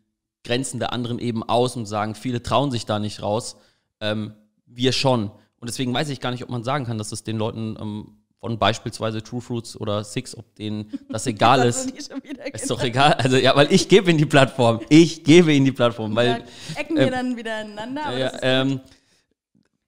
Grenzen 0.44 0.78
der 0.78 0.92
anderen 0.92 1.18
eben 1.18 1.42
aus 1.42 1.76
und 1.76 1.86
sagen, 1.86 2.14
viele 2.14 2.42
trauen 2.42 2.70
sich 2.70 2.86
da 2.86 2.98
nicht 2.98 3.22
raus. 3.22 3.56
Ähm, 4.00 4.34
wir 4.66 4.92
schon. 4.92 5.30
Und 5.58 5.68
deswegen 5.68 5.94
weiß 5.94 6.10
ich 6.10 6.20
gar 6.20 6.30
nicht, 6.30 6.42
ob 6.42 6.50
man 6.50 6.64
sagen 6.64 6.84
kann, 6.84 6.98
dass 6.98 7.12
es 7.12 7.24
den 7.24 7.38
Leuten 7.38 7.76
ähm, 7.80 8.18
von 8.38 8.58
beispielsweise 8.58 9.22
True 9.22 9.40
Fruits 9.40 9.80
oder 9.80 10.04
Six, 10.04 10.36
ob 10.36 10.54
denen 10.56 10.92
das 11.08 11.26
egal 11.26 11.64
Das 11.64 11.86
ist. 11.86 12.12
Ist 12.52 12.70
doch 12.70 12.82
egal. 12.82 13.14
Also 13.14 13.38
ja, 13.38 13.56
weil 13.56 13.72
ich 13.72 13.88
gebe 13.88 14.10
ihnen 14.10 14.18
die 14.18 14.26
Plattform. 14.26 14.80
Ich 14.90 15.24
gebe 15.24 15.54
ihnen 15.54 15.64
die 15.64 15.72
Plattform, 15.72 16.14
weil. 16.14 16.44
Ecken 16.74 16.96
wir 16.96 17.04
ähm, 17.04 17.10
dann 17.10 17.36
wieder 17.38 17.64
ja, 17.64 18.18
das 18.18 18.34
ist, 18.34 18.40
ähm, 18.42 18.80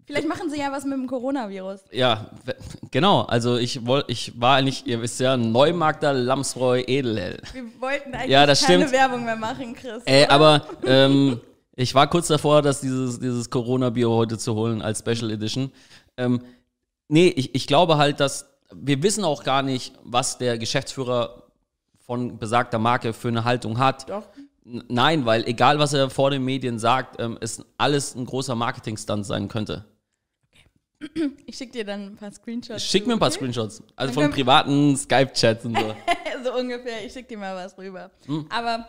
vielleicht 0.07 0.29
machen 0.29 0.49
sie 0.51 0.59
ja 0.59 0.73
was 0.73 0.85
mit 0.85 0.95
dem 0.95 1.07
Coronavirus. 1.07 1.81
ja, 1.93 2.31
genau. 2.91 3.23
Also 3.23 3.57
ich 3.57 3.87
wollte, 3.87 4.11
ich 4.11 4.41
war 4.41 4.57
eigentlich, 4.57 4.87
ihr 4.87 5.03
wisst 5.03 5.21
ja, 5.21 5.37
Neumarkter 5.37 6.13
Lamsbräu 6.13 6.83
Edelhell. 6.87 7.41
Wir 7.53 7.65
wollten 7.81 8.15
eigentlich 8.15 8.31
Ja, 8.31 8.47
das 8.47 8.63
keine 8.63 8.87
stimmt. 8.87 8.93
Werbung 8.93 9.25
mehr 9.25 9.37
machen, 9.37 9.75
Chris. 9.75 10.03
Äh, 10.07 10.25
oder? 10.25 10.31
aber 10.33 10.67
ähm, 10.87 11.41
ich 11.75 11.95
war 11.95 12.09
kurz 12.09 12.29
davor, 12.29 12.63
dass 12.63 12.81
dieses, 12.81 13.21
dieses 13.21 13.51
Corona-Bier 13.51 14.09
heute 14.09 14.39
zu 14.39 14.55
holen 14.55 14.81
als 14.81 15.01
Special 15.01 15.31
Edition. 15.31 15.71
Ähm, 16.17 16.41
nee, 17.09 17.29
ich, 17.29 17.55
ich 17.55 17.67
glaube 17.67 17.99
halt, 17.99 18.21
dass 18.21 18.47
wir 18.73 19.03
wissen 19.03 19.25
auch 19.25 19.45
gar 19.45 19.63
nicht, 19.63 19.93
was 20.03 20.39
der 20.39 20.59
Geschäftsführer 20.59 21.43
von 22.07 22.39
besagter 22.39 22.79
Marke 22.79 23.13
für 23.13 23.29
eine 23.29 23.45
Haltung 23.45 23.79
hat. 23.79 24.09
Doch. 24.09 24.25
Nein, 24.65 25.27
weil 25.27 25.45
egal, 25.47 25.79
was 25.79 25.93
er 25.93 26.11
vor 26.11 26.31
den 26.31 26.45
Medien 26.45 26.79
sagt, 26.79 27.21
ähm, 27.21 27.39
es 27.41 27.65
alles 27.79 28.15
ein 28.17 28.25
großer 28.27 28.55
Marketing-Stunt 28.55 29.25
sein 29.25 29.47
könnte. 29.49 29.85
Ich 31.47 31.57
schicke 31.57 31.73
dir 31.73 31.85
dann 31.85 32.07
ein 32.07 32.17
paar 32.17 32.33
Screenshots. 32.33 32.85
Schick 32.85 33.07
mir 33.07 33.15
ein 33.15 33.19
paar 33.19 33.29
okay? 33.29 33.37
Screenshots. 33.37 33.83
Also 33.97 34.15
Dann 34.15 34.25
von 34.25 34.33
privaten 34.33 34.97
Skype-Chats 34.97 35.67
und 35.67 35.79
so. 35.79 35.95
so 36.45 36.55
ungefähr. 36.55 37.05
Ich 37.05 37.13
schicke 37.13 37.29
dir 37.29 37.39
mal 37.39 37.55
was 37.55 37.77
rüber. 37.77 38.11
Hm. 38.27 38.47
Aber 38.49 38.89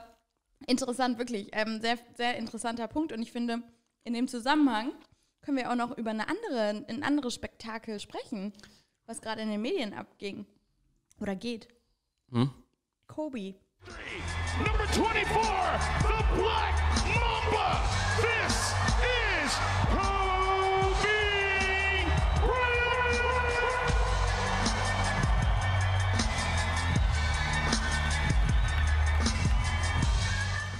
interessant, 0.67 1.17
wirklich. 1.17 1.49
Ähm, 1.51 1.81
sehr, 1.81 1.97
sehr 2.15 2.37
interessanter 2.37 2.87
Punkt. 2.87 3.11
Und 3.11 3.21
ich 3.21 3.31
finde, 3.31 3.61
in 4.03 4.13
dem 4.13 4.27
Zusammenhang 4.27 4.93
können 5.41 5.57
wir 5.57 5.71
auch 5.71 5.75
noch 5.75 5.97
über 5.97 6.11
eine 6.11 6.27
andere, 6.27 6.85
ein 6.87 7.03
anderes 7.03 7.33
Spektakel 7.33 7.99
sprechen, 7.99 8.53
was 9.05 9.21
gerade 9.21 9.41
in 9.41 9.49
den 9.49 9.61
Medien 9.61 9.93
abging. 9.93 10.45
Oder 11.19 11.35
geht. 11.35 11.67
Hm? 12.31 12.51
Kobe. 13.07 13.55
Number 14.59 14.87
24, 14.87 15.23
the 16.01 16.23
Black 16.35 16.75
Mamba. 17.05 17.67
This 18.21 18.46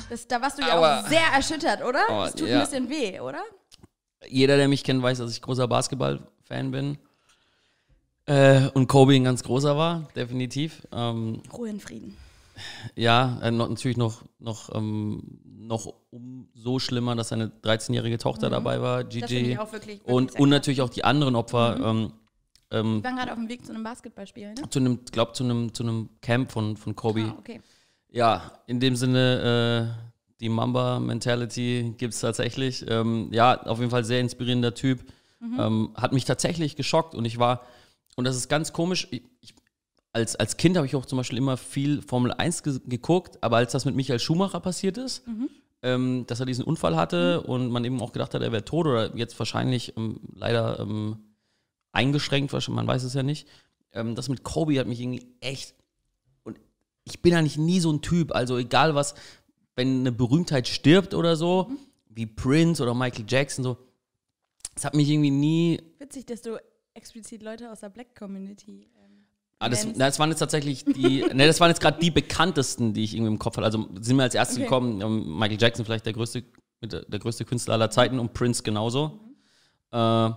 Das, 0.10 0.28
da 0.28 0.42
warst 0.42 0.58
du 0.58 0.62
ja 0.64 0.74
Aber- 0.78 1.00
auch 1.02 1.08
sehr 1.08 1.26
erschüttert, 1.36 1.84
oder? 1.84 2.00
Aber, 2.10 2.26
das 2.26 2.36
tut 2.36 2.48
ja. 2.48 2.56
ein 2.58 2.62
bisschen 2.62 2.90
weh, 2.90 3.20
oder? 3.20 3.42
Jeder, 4.28 4.58
der 4.58 4.68
mich 4.68 4.84
kennt, 4.84 5.02
weiß, 5.04 5.18
dass 5.20 5.32
ich 5.32 5.42
großer 5.42 5.68
Basketball-Fan 5.68 6.72
bin. 6.72 6.98
Äh, 8.26 8.68
und 8.74 8.88
Kobe 8.88 9.14
ein 9.14 9.24
ganz 9.24 9.44
großer 9.44 9.78
war, 9.78 10.08
definitiv. 10.16 10.86
Ähm, 10.92 11.42
Ruhe 11.54 11.70
in 11.70 11.80
Frieden. 11.80 12.18
Ja, 12.96 13.40
äh, 13.42 13.52
natürlich 13.52 13.98
noch, 13.98 14.24
noch, 14.40 14.74
ähm, 14.76 15.40
noch 15.46 15.94
umso 16.10 16.80
schlimmer, 16.80 17.16
dass 17.16 17.30
seine 17.30 17.48
13-jährige 17.64 18.18
Tochter 18.18 18.50
dabei 18.50 18.82
war, 18.82 19.04
Mhm. 19.04 19.10
Das 19.10 19.14
finde 19.14 19.28
Gigi. 19.28 19.58
wirklich, 19.58 19.72
wirklich 19.72 20.06
und, 20.06 20.40
und 20.40 20.50
natürlich 20.50 20.82
auch 20.82 20.90
die 20.90 21.04
anderen 21.04 21.36
Opfer. 21.36 21.78
Ähm, 21.82 22.14
ähm, 22.72 22.98
Die 22.98 23.04
waren 23.06 23.16
gerade 23.16 23.32
auf 23.32 23.38
dem 23.38 23.48
Weg 23.48 23.66
zu 23.66 23.72
einem 23.74 23.84
Basketballspiel, 23.84 24.54
ne? 24.56 24.70
zu 24.70 24.80
einem, 24.80 25.06
glaub, 25.12 25.36
zu 25.36 25.44
einem, 25.46 25.74
zu 25.74 25.84
einem 25.84 26.10
Camp 26.22 26.52
von, 26.52 26.76
von 26.76 26.96
Kobe. 26.96 27.32
Ah, 27.34 27.36
okay. 27.40 27.62
Ja, 28.18 28.52
in 28.66 28.80
dem 28.80 28.96
Sinne, 28.96 29.94
äh, 29.94 30.10
die 30.40 30.50
Mamba-Mentality 30.50 31.94
gibt 32.00 32.16
es 32.16 32.20
tatsächlich. 32.22 32.84
Ähm, 32.90 33.30
ja, 33.32 33.62
auf 33.62 33.78
jeden 33.78 33.92
Fall 33.92 34.04
sehr 34.06 34.22
inspirierender 34.22 34.74
Typ. 34.74 35.06
Ähm, 35.40 35.92
hat 35.94 36.14
mich 36.14 36.26
tatsächlich 36.26 36.76
geschockt 36.76 37.14
und 37.14 37.26
ich 37.26 37.38
war, 37.38 37.62
und 38.16 38.26
das 38.26 38.36
ist 38.36 38.50
ganz 38.50 38.74
komisch, 38.74 39.08
ich, 39.12 39.22
ich, 39.42 39.54
als, 40.14 40.36
als 40.36 40.58
Kind 40.58 40.78
habe 40.78 40.88
ich 40.88 40.96
auch 40.96 41.06
zum 41.06 41.18
Beispiel 41.18 41.38
immer 41.38 41.58
viel 41.58 42.02
Formel 42.02 42.32
1 42.32 42.64
ge 42.64 42.80
geguckt, 42.88 43.38
aber 43.44 43.58
als 43.58 43.72
das 43.72 43.86
mit 43.86 43.96
Michael 43.96 44.20
Schumacher 44.20 44.62
passiert 44.62 44.98
ist, 44.98 45.24
ähm, 45.84 46.26
dass 46.26 46.40
er 46.40 46.48
diesen 46.48 46.66
Unfall 46.66 46.96
hatte 46.96 47.42
und 47.42 47.70
man 47.70 47.86
eben 47.86 48.02
auch 48.02 48.14
gedacht 48.14 48.34
hat, 48.34 48.42
er 48.42 48.52
wäre 48.52 48.66
tot 48.66 48.88
oder 48.88 49.16
jetzt 49.16 49.38
wahrscheinlich 49.38 49.96
ähm, 49.96 50.22
leider 50.34 50.80
ähm, 50.80 51.18
eingeschränkt, 51.92 52.52
man 52.70 52.88
weiß 52.88 53.04
es 53.04 53.14
ja 53.14 53.22
nicht. 53.22 53.48
Ähm, 53.92 54.16
das 54.16 54.28
mit 54.28 54.42
Kobe 54.42 54.80
hat 54.80 54.88
mich 54.88 55.02
irgendwie 55.02 55.28
echt 55.40 55.77
ich 57.08 57.22
bin 57.22 57.34
eigentlich 57.34 57.58
nie 57.58 57.80
so 57.80 57.92
ein 57.92 58.02
Typ, 58.02 58.34
also 58.36 58.58
egal 58.58 58.96
was, 58.96 59.16
wenn 59.76 60.00
eine 60.02 60.12
Berühmtheit 60.12 60.68
stirbt 60.68 61.14
oder 61.14 61.36
so, 61.36 61.72
wie 62.10 62.26
Prince 62.26 62.82
oder 62.82 62.94
Michael 62.94 63.26
Jackson, 63.28 63.64
so, 63.64 63.78
das 64.74 64.86
hat 64.86 64.96
mich 64.96 65.10
irgendwie 65.10 65.32
nie. 65.32 65.82
Witzig, 66.00 66.26
dass 66.26 66.42
du 66.42 66.60
explizit 66.94 67.44
Leute 67.44 67.72
aus 67.72 67.80
der 67.82 67.90
Black 67.90 68.16
Community. 68.16 68.90
Ähm, 69.04 69.26
Ah, 69.60 69.70
das, 69.70 69.86
na, 69.86 70.06
das 70.06 70.20
waren 70.20 70.30
jetzt 70.30 70.38
tatsächlich 70.40 70.86
die, 70.86 71.22
ne, 71.34 71.48
das 71.48 71.60
waren 71.60 71.70
jetzt 71.70 71.82
gerade 71.82 72.00
die 72.00 72.12
bekanntesten, 72.12 72.94
die 72.94 73.04
ich 73.04 73.16
irgendwie 73.16 73.34
im 73.34 73.40
Kopf 73.40 73.58
hatte. 73.58 73.66
Also 73.66 73.88
sind 74.00 74.16
mir 74.16 74.24
als 74.24 74.36
erstes 74.36 74.58
Okay. 74.58 74.66
gekommen, 74.66 75.02
ähm, 75.02 75.38
Michael 75.40 75.60
Jackson 75.60 75.84
vielleicht 75.84 76.06
der 76.06 76.14
größte, 76.14 76.44
der, 76.84 77.20
größte 77.20 77.44
Künstler 77.44 77.74
aller 77.74 77.90
Zeiten 77.90 78.20
und 78.20 78.34
Prince 78.34 78.62
genauso. 78.62 79.20
Äh, 79.92 80.30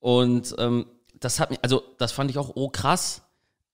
und 0.00 0.54
ähm, 0.58 0.86
das 1.18 1.40
hat 1.40 1.50
mich, 1.50 1.60
also 1.62 1.82
das 1.98 2.12
fand 2.12 2.30
ich 2.30 2.36
auch 2.36 2.52
oh 2.54 2.68
krass, 2.68 3.22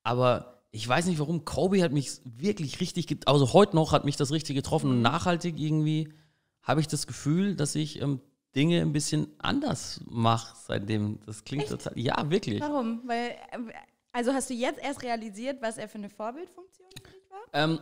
aber 0.04 0.57
ich 0.70 0.86
weiß 0.86 1.06
nicht 1.06 1.18
warum, 1.18 1.44
Kobe 1.44 1.82
hat 1.82 1.92
mich 1.92 2.20
wirklich 2.24 2.80
richtig, 2.80 3.16
also 3.26 3.52
heute 3.52 3.74
noch 3.76 3.92
hat 3.92 4.04
mich 4.04 4.16
das 4.16 4.30
richtig 4.32 4.56
getroffen 4.56 4.90
und 4.90 5.02
nachhaltig 5.02 5.58
irgendwie 5.58 6.12
habe 6.62 6.80
ich 6.80 6.86
das 6.88 7.06
Gefühl, 7.06 7.54
dass 7.56 7.74
ich 7.74 8.00
ähm, 8.02 8.20
Dinge 8.54 8.82
ein 8.82 8.92
bisschen 8.92 9.28
anders 9.38 10.00
mache 10.06 10.56
seitdem. 10.66 11.20
Das 11.26 11.44
klingt 11.44 11.68
total, 11.68 11.98
ja 11.98 12.30
wirklich. 12.30 12.60
Warum? 12.60 13.00
Weil, 13.06 13.30
äh, 13.30 13.72
also 14.12 14.32
hast 14.32 14.50
du 14.50 14.54
jetzt 14.54 14.78
erst 14.82 15.02
realisiert, 15.02 15.62
was 15.62 15.78
er 15.78 15.88
für 15.88 15.98
eine 15.98 16.10
Vorbildfunktion 16.10 16.88
war? 17.30 17.40
Ähm, 17.52 17.78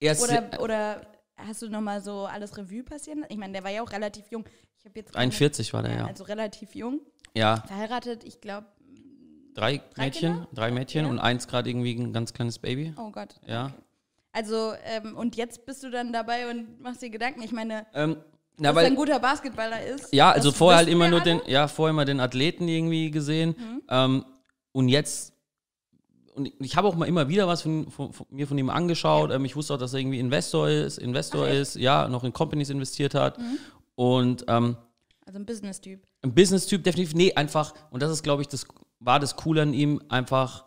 er 0.00 0.18
Oder, 0.20 0.60
oder 0.62 1.06
hast 1.36 1.60
du 1.62 1.68
nochmal 1.68 2.02
so 2.02 2.24
alles 2.24 2.56
Revue 2.56 2.82
passieren? 2.82 3.20
lassen? 3.20 3.32
Ich 3.32 3.38
meine, 3.38 3.52
der 3.52 3.64
war 3.64 3.70
ja 3.70 3.82
auch 3.82 3.90
relativ 3.92 4.30
jung. 4.30 4.44
Ich 4.78 4.84
habe 4.84 4.98
jetzt 4.98 5.12
keine- 5.12 5.22
41 5.24 5.72
war 5.72 5.82
der, 5.82 5.94
ja. 5.94 6.06
Also 6.06 6.24
relativ 6.24 6.74
jung. 6.74 7.00
Ja, 7.34 7.62
Verheiratet, 7.66 8.24
ich 8.24 8.40
glaube, 8.40 8.66
drei, 9.54 9.80
Drei 9.94 10.04
Mädchen, 10.04 10.32
Kinder? 10.32 10.48
drei 10.54 10.70
Mädchen 10.70 11.04
Ja. 11.04 11.10
und 11.10 11.18
eins 11.18 11.46
gerade 11.48 11.68
irgendwie 11.70 11.94
ein 11.94 12.12
ganz 12.12 12.32
kleines 12.32 12.58
Baby. 12.58 12.94
oh 12.98 13.10
Gott. 13.10 13.34
Ja. 13.46 13.66
Okay. 13.66 13.74
Also, 14.34 14.72
ähm, 14.84 15.14
und 15.16 15.36
jetzt 15.36 15.66
bist 15.66 15.82
du 15.82 15.90
dann 15.90 16.12
dabei 16.12 16.50
und 16.50 16.80
machst 16.80 17.02
dir 17.02 17.10
Gedanken. 17.10 17.42
Ich 17.42 17.52
meine, 17.52 17.86
Ähm, 17.94 18.16
na, 18.56 18.72
dass 18.72 18.82
er 18.82 18.86
ein 18.88 18.94
guter 18.96 19.18
Basketballer 19.18 19.84
ist. 19.84 20.12
ja, 20.14 20.30
also 20.30 20.52
vorher 20.52 20.78
halt 20.78 20.88
immer 20.88 21.08
nur 21.08 21.20
alle. 21.20 21.34
Mhm. 21.34 21.40
den, 21.40 21.50
ja, 21.50 21.68
vorher 21.68 21.90
immer 21.90 22.04
den 22.06 22.20
Athleten 22.20 22.66
irgendwie 22.68 23.10
gesehen. 23.10 23.54
Ähm, 23.90 24.24
und 24.72 24.88
jetzt, 24.88 25.34
und 26.34 26.50
ich 26.60 26.76
habe 26.76 26.88
auch 26.88 26.94
mal 26.94 27.06
immer 27.06 27.28
wieder 27.28 27.46
was 27.46 27.60
von, 27.60 27.90
von, 27.90 28.10
von 28.14 28.26
mir 28.30 28.46
von 28.46 28.56
ihm 28.56 28.70
angeschaut. 28.70 29.30
Ähm, 29.32 29.44
ich 29.44 29.54
wusste 29.54 29.74
auch, 29.74 29.78
dass 29.78 29.92
er 29.92 30.00
irgendwie 30.00 30.18
Investor 30.18 30.68
ist, 30.70 30.96
Investor 30.96 31.44
Ach? 31.44 31.50
Mhm. 31.52 31.60
ist, 31.60 31.74
ja, 31.76 32.08
noch 32.08 32.24
in 32.24 32.32
Companies 32.32 32.70
investiert 32.70 33.14
hat. 33.14 33.36
Und 33.96 34.44
ähm, 34.48 34.76
Also 35.26 35.38
ein 35.38 35.44
Business-Typ. 35.44 36.00
ein 36.22 36.34
Business-Typ 36.34 36.82
definitiv, 36.84 37.14
nee, 37.14 37.34
einfach, 37.34 37.74
und 37.90 38.02
das 38.02 38.10
ist, 38.10 38.22
glaube 38.22 38.40
ich, 38.40 38.48
das 38.48 38.66
war 39.04 39.20
das 39.20 39.36
Coole 39.36 39.62
an 39.62 39.74
ihm, 39.74 40.00
einfach, 40.08 40.64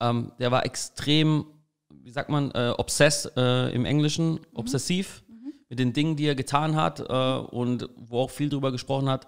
ähm, 0.00 0.32
der 0.38 0.50
war 0.50 0.64
extrem, 0.64 1.46
wie 1.90 2.10
sagt 2.10 2.30
man, 2.30 2.50
äh, 2.52 2.72
obsessed 2.76 3.36
äh, 3.36 3.70
im 3.70 3.84
Englischen, 3.84 4.40
obsessiv 4.54 5.22
mit 5.68 5.78
den 5.78 5.92
Dingen, 5.92 6.16
die 6.16 6.26
er 6.26 6.34
getan 6.34 6.76
hat 6.76 7.00
äh, 7.00 7.02
und 7.02 7.88
wo 7.96 8.20
auch 8.20 8.30
viel 8.30 8.48
drüber 8.48 8.72
gesprochen 8.72 9.08
hat, 9.08 9.26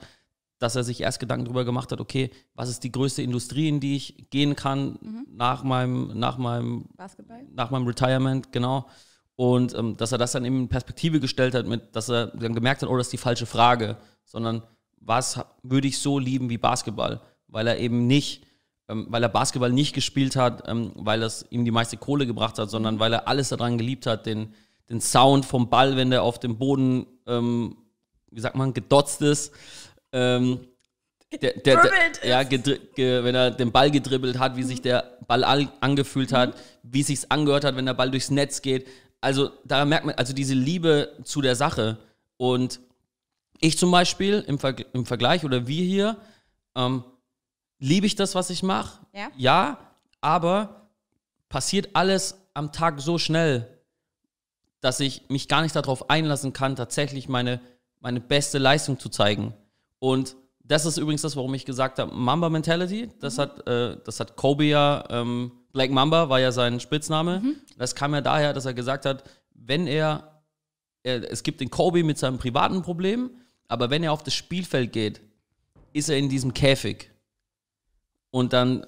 dass 0.59 0.76
er 0.76 0.85
sich 0.85 1.00
erst 1.00 1.21
Gedanken 1.21 1.45
drüber 1.45 1.64
gemacht 1.64 1.93
hat, 1.93 2.00
okay, 2.00 2.31
was 2.55 2.69
ist 2.69 2.83
die 2.83 2.93
größte 2.93 3.23
Industrie, 3.23 3.69
in 3.69 3.81
die 3.81 3.97
ich 3.97 4.31
gehen 4.31 4.57
kann 4.57 4.99
nach 5.31 5.62
meinem, 5.62 6.19
nach 6.19 6.37
meinem 6.38 6.88
Basketball. 6.97 7.45
nach 7.52 7.71
meinem 7.71 7.87
Retirement, 7.87 8.52
genau. 8.52 8.87
Und 9.37 9.73
ähm, 9.75 9.97
dass 9.97 10.11
er 10.11 10.19
das 10.19 10.33
dann 10.33 10.45
eben 10.45 10.62
in 10.62 10.69
Perspektive 10.69 11.21
gestellt 11.21 11.55
hat, 11.55 11.67
mit, 11.67 11.95
dass 11.95 12.09
er 12.09 12.28
dann 12.28 12.55
gemerkt 12.55 12.83
hat, 12.83 12.88
oh, 12.88 12.97
das 12.97 13.07
ist 13.07 13.12
die 13.12 13.19
falsche 13.19 13.47
Frage, 13.47 13.97
sondern 14.25 14.62
was 15.00 15.40
würde 15.62 15.87
ich 15.87 15.99
so 15.99 16.19
lieben 16.19 16.50
wie 16.50 16.59
Basketball? 16.59 17.21
Weil 17.49 17.67
er 17.67 17.78
eben 17.78 18.07
nicht, 18.07 18.45
ähm, 18.88 19.07
weil 19.09 19.23
er 19.23 19.28
Basketball 19.28 19.73
nicht 19.73 19.95
gespielt 19.95 20.37
hat, 20.37 20.69
ähm, 20.69 20.93
weil 20.95 21.23
es 21.23 21.47
ihm 21.50 21.64
die 21.64 21.71
meiste 21.71 21.97
Kohle 21.97 22.26
gebracht 22.26 22.59
hat, 22.59 22.71
sondern 22.71 23.00
weil 23.00 23.12
er 23.12 23.28
alles 23.28 23.49
daran 23.49 23.78
geliebt 23.78 24.07
hat, 24.07 24.26
den, 24.26 24.55
den 24.88 25.00
Sound 25.00 25.45
vom 25.45 25.69
Ball, 25.69 25.97
wenn 25.97 26.11
der 26.11 26.23
auf 26.23 26.38
dem 26.38 26.59
Boden, 26.59 27.07
ähm, 27.26 27.76
wie 28.31 28.40
sagt 28.40 28.57
man, 28.57 28.75
gedotzt 28.75 29.23
ist. 29.23 29.52
Ähm, 30.12 30.61
der, 31.43 31.52
der, 31.52 31.83
der, 31.83 31.93
ja, 32.26 32.43
ge, 32.43 32.78
wenn 32.97 33.35
er 33.35 33.50
den 33.50 33.71
Ball 33.71 33.90
gedribbelt 33.90 34.38
hat, 34.38 34.57
wie 34.57 34.62
sich 34.62 34.81
der 34.81 35.19
Ball 35.26 35.45
all, 35.45 35.69
angefühlt 35.81 36.33
hat, 36.33 36.57
wie 36.83 37.02
sich's 37.02 37.31
angehört 37.31 37.64
hat, 37.64 37.76
wenn 37.76 37.85
der 37.85 37.95
Ball 37.95 38.11
durchs 38.11 38.31
Netz 38.31 38.62
geht. 38.62 38.87
Also 39.21 39.50
da 39.64 39.85
merkt 39.85 40.07
man, 40.07 40.14
also 40.14 40.33
diese 40.33 40.55
Liebe 40.55 41.12
zu 41.25 41.43
der 41.43 41.55
Sache. 41.55 41.99
Und 42.38 42.81
ich 43.61 43.76
zum 43.76 43.90
Beispiel 43.90 44.43
im, 44.47 44.59
Verg 44.59 44.87
im 44.95 45.05
Vergleich 45.05 45.45
oder 45.45 45.67
wir 45.67 45.85
hier, 45.85 46.17
ähm, 46.75 47.05
liebe 47.78 48.06
ich 48.06 48.16
das, 48.16 48.35
was 48.35 48.50
ich 48.50 48.62
mache? 48.62 49.00
Ja. 49.12 49.30
Ja, 49.37 49.78
aber 50.20 50.88
passiert 51.49 51.90
alles 51.94 52.38
am 52.54 52.73
Tag 52.73 53.00
so 53.00 53.18
schnell, 53.18 53.78
dass 54.80 55.00
ich 55.00 55.28
mich 55.28 55.49
gar 55.49 55.62
nicht 55.62 55.75
darauf 55.75 56.11
einlassen 56.11 56.52
kann, 56.52 56.76
tatsächlich 56.76 57.28
meine, 57.28 57.61
meine 58.00 58.20
beste 58.20 58.58
Leistung 58.58 58.99
zu 58.99 59.08
zeigen. 59.08 59.54
Und 59.99 60.37
das 60.62 60.85
ist 60.87 60.99
übrigens 60.99 61.23
das, 61.23 61.37
warum 61.37 61.54
ich 61.54 61.64
gesagt 61.64 61.99
habe, 61.99 62.14
Mamba 62.14 62.50
Mentality. 62.50 63.08
Das 63.20 63.38
hat, 63.38 63.66
äh, 63.66 63.97
das 64.04 64.20
hat 64.20 64.37
Kobe 64.37 64.64
ja, 64.64 65.04
ähm, 65.08 65.52
Black 65.73 65.90
Mamba 65.90 66.28
war 66.28 66.40
ja 66.40 66.52
sein 66.52 66.78
Spitzname. 66.80 67.40
Das 67.76 67.94
kam 67.94 68.14
ja 68.14 68.20
daher, 68.20 68.52
dass 68.52 68.66
er 68.66 68.75
gesagt 68.75 69.06
hat, 69.06 69.25
wenn 69.54 69.87
er, 69.87 70.42
er, 71.02 71.30
es 71.30 71.42
gibt 71.42 71.61
den 71.61 71.70
Kobe 71.70 72.04
mit 72.04 72.18
seinem 72.18 72.38
privaten 72.38 72.82
Problem, 72.82 73.30
aber 73.66 73.90
wenn 73.90 74.02
er 74.02 74.12
auf 74.12 74.23
das 74.23 74.35
Spielfeld 74.35 74.92
geht, 74.92 75.20
ist 75.92 76.08
er 76.08 76.18
in 76.18 76.28
diesem 76.28 76.54
Käfig. 76.54 77.11
Und 78.30 78.52
dann 78.52 78.87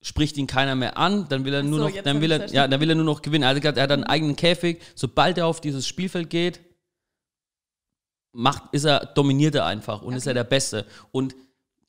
spricht 0.00 0.36
ihn 0.36 0.46
keiner 0.46 0.74
mehr 0.74 0.96
an, 0.96 1.28
dann 1.28 1.44
will 1.44 1.54
er 1.54 1.62
nur 1.62 1.80
so, 1.80 1.88
noch, 1.88 2.02
dann 2.02 2.20
will 2.20 2.30
er, 2.30 2.48
ja, 2.50 2.68
dann 2.68 2.80
will 2.80 2.90
er 2.90 2.94
nur 2.94 3.04
noch 3.04 3.22
gewinnen. 3.22 3.44
Also 3.44 3.60
er 3.60 3.82
hat 3.82 3.90
einen 3.90 4.04
eigenen 4.04 4.36
Käfig. 4.36 4.80
Sobald 4.94 5.38
er 5.38 5.46
auf 5.46 5.60
dieses 5.60 5.86
Spielfeld 5.86 6.30
geht, 6.30 6.60
macht, 8.32 8.62
ist 8.72 8.84
er, 8.84 9.06
dominiert 9.06 9.54
er 9.54 9.66
einfach 9.66 10.02
und 10.02 10.14
ist 10.14 10.26
er 10.26 10.34
der 10.34 10.44
Beste. 10.44 10.86
Und 11.10 11.34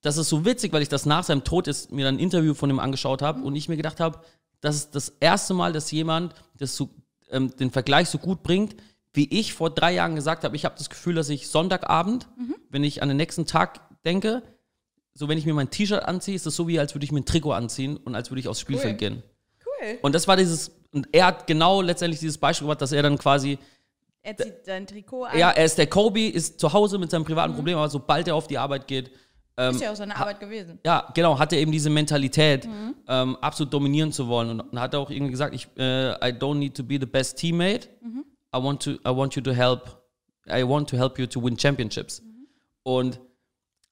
das 0.01 0.17
ist 0.17 0.29
so 0.29 0.45
witzig, 0.45 0.73
weil 0.73 0.81
ich 0.81 0.89
das 0.89 1.05
nach 1.05 1.23
seinem 1.23 1.43
Tod 1.43 1.67
ist, 1.67 1.91
mir 1.91 2.05
dann 2.05 2.15
ein 2.15 2.19
Interview 2.19 2.53
von 2.53 2.69
ihm 2.69 2.79
angeschaut 2.79 3.21
habe 3.21 3.41
und 3.41 3.55
ich 3.55 3.69
mir 3.69 3.77
gedacht 3.77 3.99
habe, 3.99 4.21
das 4.61 4.75
ist 4.75 4.95
das 4.95 5.09
erste 5.19 5.53
Mal, 5.53 5.73
dass 5.73 5.91
jemand 5.91 6.33
das 6.57 6.75
so, 6.75 6.89
ähm, 7.29 7.55
den 7.57 7.71
Vergleich 7.71 8.09
so 8.09 8.17
gut 8.17 8.43
bringt, 8.43 8.75
wie 9.13 9.29
ich 9.29 9.53
vor 9.53 9.69
drei 9.69 9.93
Jahren 9.93 10.15
gesagt 10.15 10.43
habe. 10.43 10.55
Ich 10.55 10.65
habe 10.65 10.75
das 10.77 10.89
Gefühl, 10.89 11.15
dass 11.15 11.29
ich 11.29 11.47
Sonntagabend, 11.47 12.27
wenn 12.69 12.83
ich 12.83 13.01
an 13.01 13.09
den 13.09 13.17
nächsten 13.17 13.45
Tag 13.45 13.81
denke, 14.03 14.43
so 15.13 15.27
wenn 15.27 15.37
ich 15.37 15.45
mir 15.45 15.53
mein 15.53 15.69
T-Shirt 15.69 16.03
anziehe, 16.03 16.35
ist 16.35 16.45
das 16.45 16.55
so 16.55 16.67
wie, 16.67 16.79
als 16.79 16.95
würde 16.95 17.05
ich 17.05 17.11
mir 17.11 17.19
ein 17.19 17.25
Trikot 17.25 17.51
anziehen 17.51 17.97
und 17.97 18.15
als 18.15 18.29
würde 18.31 18.39
ich 18.39 18.47
aufs 18.47 18.59
Spielfeld 18.59 18.97
gehen. 18.97 19.23
Cool. 19.65 19.99
Und 20.01 20.15
das 20.15 20.27
war 20.27 20.37
dieses, 20.37 20.71
und 20.91 21.07
er 21.11 21.25
hat 21.27 21.47
genau 21.47 21.81
letztendlich 21.81 22.19
dieses 22.19 22.37
Beispiel 22.37 22.65
gemacht, 22.67 22.81
dass 22.81 22.91
er 22.91 23.03
dann 23.03 23.17
quasi 23.17 23.57
Er 24.21 24.37
zieht 24.37 24.65
sein 24.65 24.87
Trikot 24.87 25.25
an. 25.25 25.37
ja, 25.37 25.51
er 25.51 25.65
ist 25.65 25.77
der 25.77 25.87
Kobe, 25.87 26.27
ist 26.27 26.59
zu 26.59 26.71
Hause 26.73 26.97
mit 26.97 27.11
seinem 27.11 27.25
privaten 27.25 27.53
Problem, 27.53 27.77
aber 27.77 27.89
sobald 27.89 28.27
er 28.27 28.35
auf 28.35 28.47
die 28.47 28.57
Arbeit 28.57 28.87
geht, 28.87 29.11
ist 29.57 29.81
ja 29.81 29.91
auch 29.91 29.95
seine 29.97 30.15
Arbeit 30.15 30.39
gewesen. 30.39 30.79
ja, 30.85 31.11
genau, 31.13 31.37
hat 31.37 31.51
er 31.51 31.59
eben 31.59 31.73
diese 31.73 31.89
Mentalität, 31.89 32.65
ähm, 33.09 33.35
absolut 33.41 33.73
dominieren 33.73 34.13
zu 34.13 34.29
wollen. 34.29 34.51
Und 34.51 34.59
dann 34.71 34.79
hat 34.79 34.93
er 34.93 35.01
auch 35.01 35.09
irgendwie 35.09 35.31
gesagt, 35.31 35.53
ich, 35.53 35.67
äh, 35.77 36.11
I 36.13 36.31
don't 36.31 36.55
need 36.55 36.77
to 36.77 36.83
be 36.83 36.97
the 36.97 37.05
best 37.05 37.37
teammate. 37.37 37.89
I 38.55 38.63
want 38.63 38.81
to, 38.83 38.91
I 38.91 39.13
want 39.13 39.35
you 39.35 39.41
to 39.41 39.51
help. 39.51 40.01
I 40.49 40.63
want 40.65 40.89
to 40.91 40.97
help 40.97 41.19
you 41.19 41.27
to 41.27 41.43
win 41.43 41.57
championships. 41.57 42.23
Und 42.83 43.19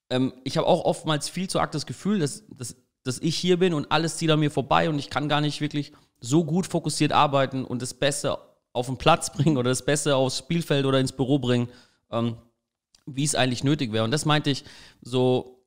ähm, 0.09 0.33
ich 0.43 0.57
habe 0.57 0.67
auch 0.67 0.85
oftmals 0.85 1.29
viel 1.29 1.49
zu 1.49 1.59
arg 1.59 1.71
das 1.71 1.85
Gefühl, 1.85 2.19
dass, 2.19 2.43
dass, 2.49 2.75
dass 3.03 3.19
ich 3.19 3.35
hier 3.37 3.57
bin 3.57 3.73
und 3.73 3.91
alles 3.91 4.17
zieht 4.17 4.31
an 4.31 4.39
mir 4.39 4.51
vorbei 4.51 4.89
und 4.89 4.99
ich 4.99 5.09
kann 5.09 5.29
gar 5.29 5.41
nicht 5.41 5.61
wirklich 5.61 5.91
so 6.19 6.43
gut 6.43 6.65
fokussiert 6.65 7.11
arbeiten 7.11 7.65
und 7.65 7.81
das 7.81 7.93
Beste 7.93 8.37
auf 8.73 8.87
den 8.87 8.97
Platz 8.97 9.31
bringen 9.33 9.57
oder 9.57 9.69
das 9.69 9.85
Beste 9.85 10.15
aufs 10.15 10.39
Spielfeld 10.39 10.85
oder 10.85 10.99
ins 10.99 11.11
Büro 11.11 11.39
bringen, 11.39 11.69
ähm, 12.11 12.37
wie 13.05 13.23
es 13.23 13.35
eigentlich 13.35 13.63
nötig 13.63 13.91
wäre. 13.91 14.03
Und 14.03 14.11
das 14.11 14.25
meinte 14.25 14.49
ich 14.49 14.63
so 15.01 15.63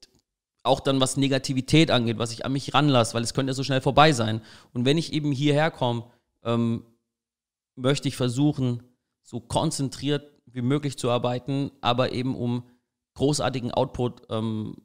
auch 0.62 0.80
dann, 0.80 1.00
was 1.00 1.16
Negativität 1.16 1.90
angeht, 1.90 2.18
was 2.18 2.32
ich 2.32 2.44
an 2.44 2.52
mich 2.52 2.74
ranlasse, 2.74 3.14
weil 3.14 3.22
es 3.22 3.32
könnte 3.32 3.50
ja 3.50 3.54
so 3.54 3.64
schnell 3.64 3.80
vorbei 3.80 4.12
sein. 4.12 4.42
Und 4.74 4.84
wenn 4.84 4.98
ich 4.98 5.12
eben 5.12 5.32
hierher 5.32 5.70
komme, 5.70 6.04
ähm, 6.44 6.84
möchte 7.76 8.08
ich 8.08 8.16
versuchen, 8.16 8.82
so 9.22 9.40
konzentriert 9.40 10.30
wie 10.44 10.62
möglich 10.62 10.98
zu 10.98 11.10
arbeiten, 11.10 11.70
aber 11.80 12.12
eben 12.12 12.34
um 12.34 12.64
großartigen 13.14 13.70
Output 13.70 14.22
ähm, 14.30 14.76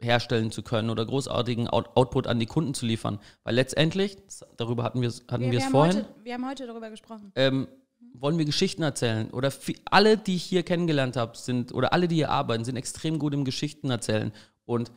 herstellen 0.00 0.50
zu 0.50 0.62
können 0.62 0.90
oder 0.90 1.04
großartigen 1.04 1.68
Out 1.68 1.96
Output 1.96 2.26
an 2.26 2.38
die 2.38 2.46
Kunden 2.46 2.74
zu 2.74 2.86
liefern. 2.86 3.18
Weil 3.42 3.54
letztendlich, 3.54 4.16
darüber 4.56 4.84
hatten 4.84 5.00
wir 5.00 5.08
es 5.08 5.24
hatten 5.28 5.50
Wir, 5.50 5.58
es 5.58 5.66
vorhin, 5.66 5.96
heute, 5.96 6.14
wir 6.22 6.34
haben 6.34 6.48
heute 6.48 6.66
darüber 6.66 6.90
gesprochen. 6.90 7.32
ähm, 7.34 7.68
wollen 8.14 8.38
wir 8.38 8.44
Geschichten 8.44 8.82
erzählen. 8.82 9.30
Oder 9.30 9.52
alle, 9.90 10.16
die 10.16 10.36
ich 10.36 10.44
hier 10.44 10.62
kennengelernt 10.62 11.16
habe, 11.16 11.36
sind, 11.36 11.74
oder 11.74 11.92
alle, 11.92 12.08
die 12.08 12.16
hier 12.16 12.30
arbeiten, 12.30 12.64
sind 12.64 12.76
extrem 12.76 13.18
gut 13.18 13.34
im 13.34 13.44
Geschichten 13.44 13.90
erzählen. 13.90 14.32
Und 14.64 14.92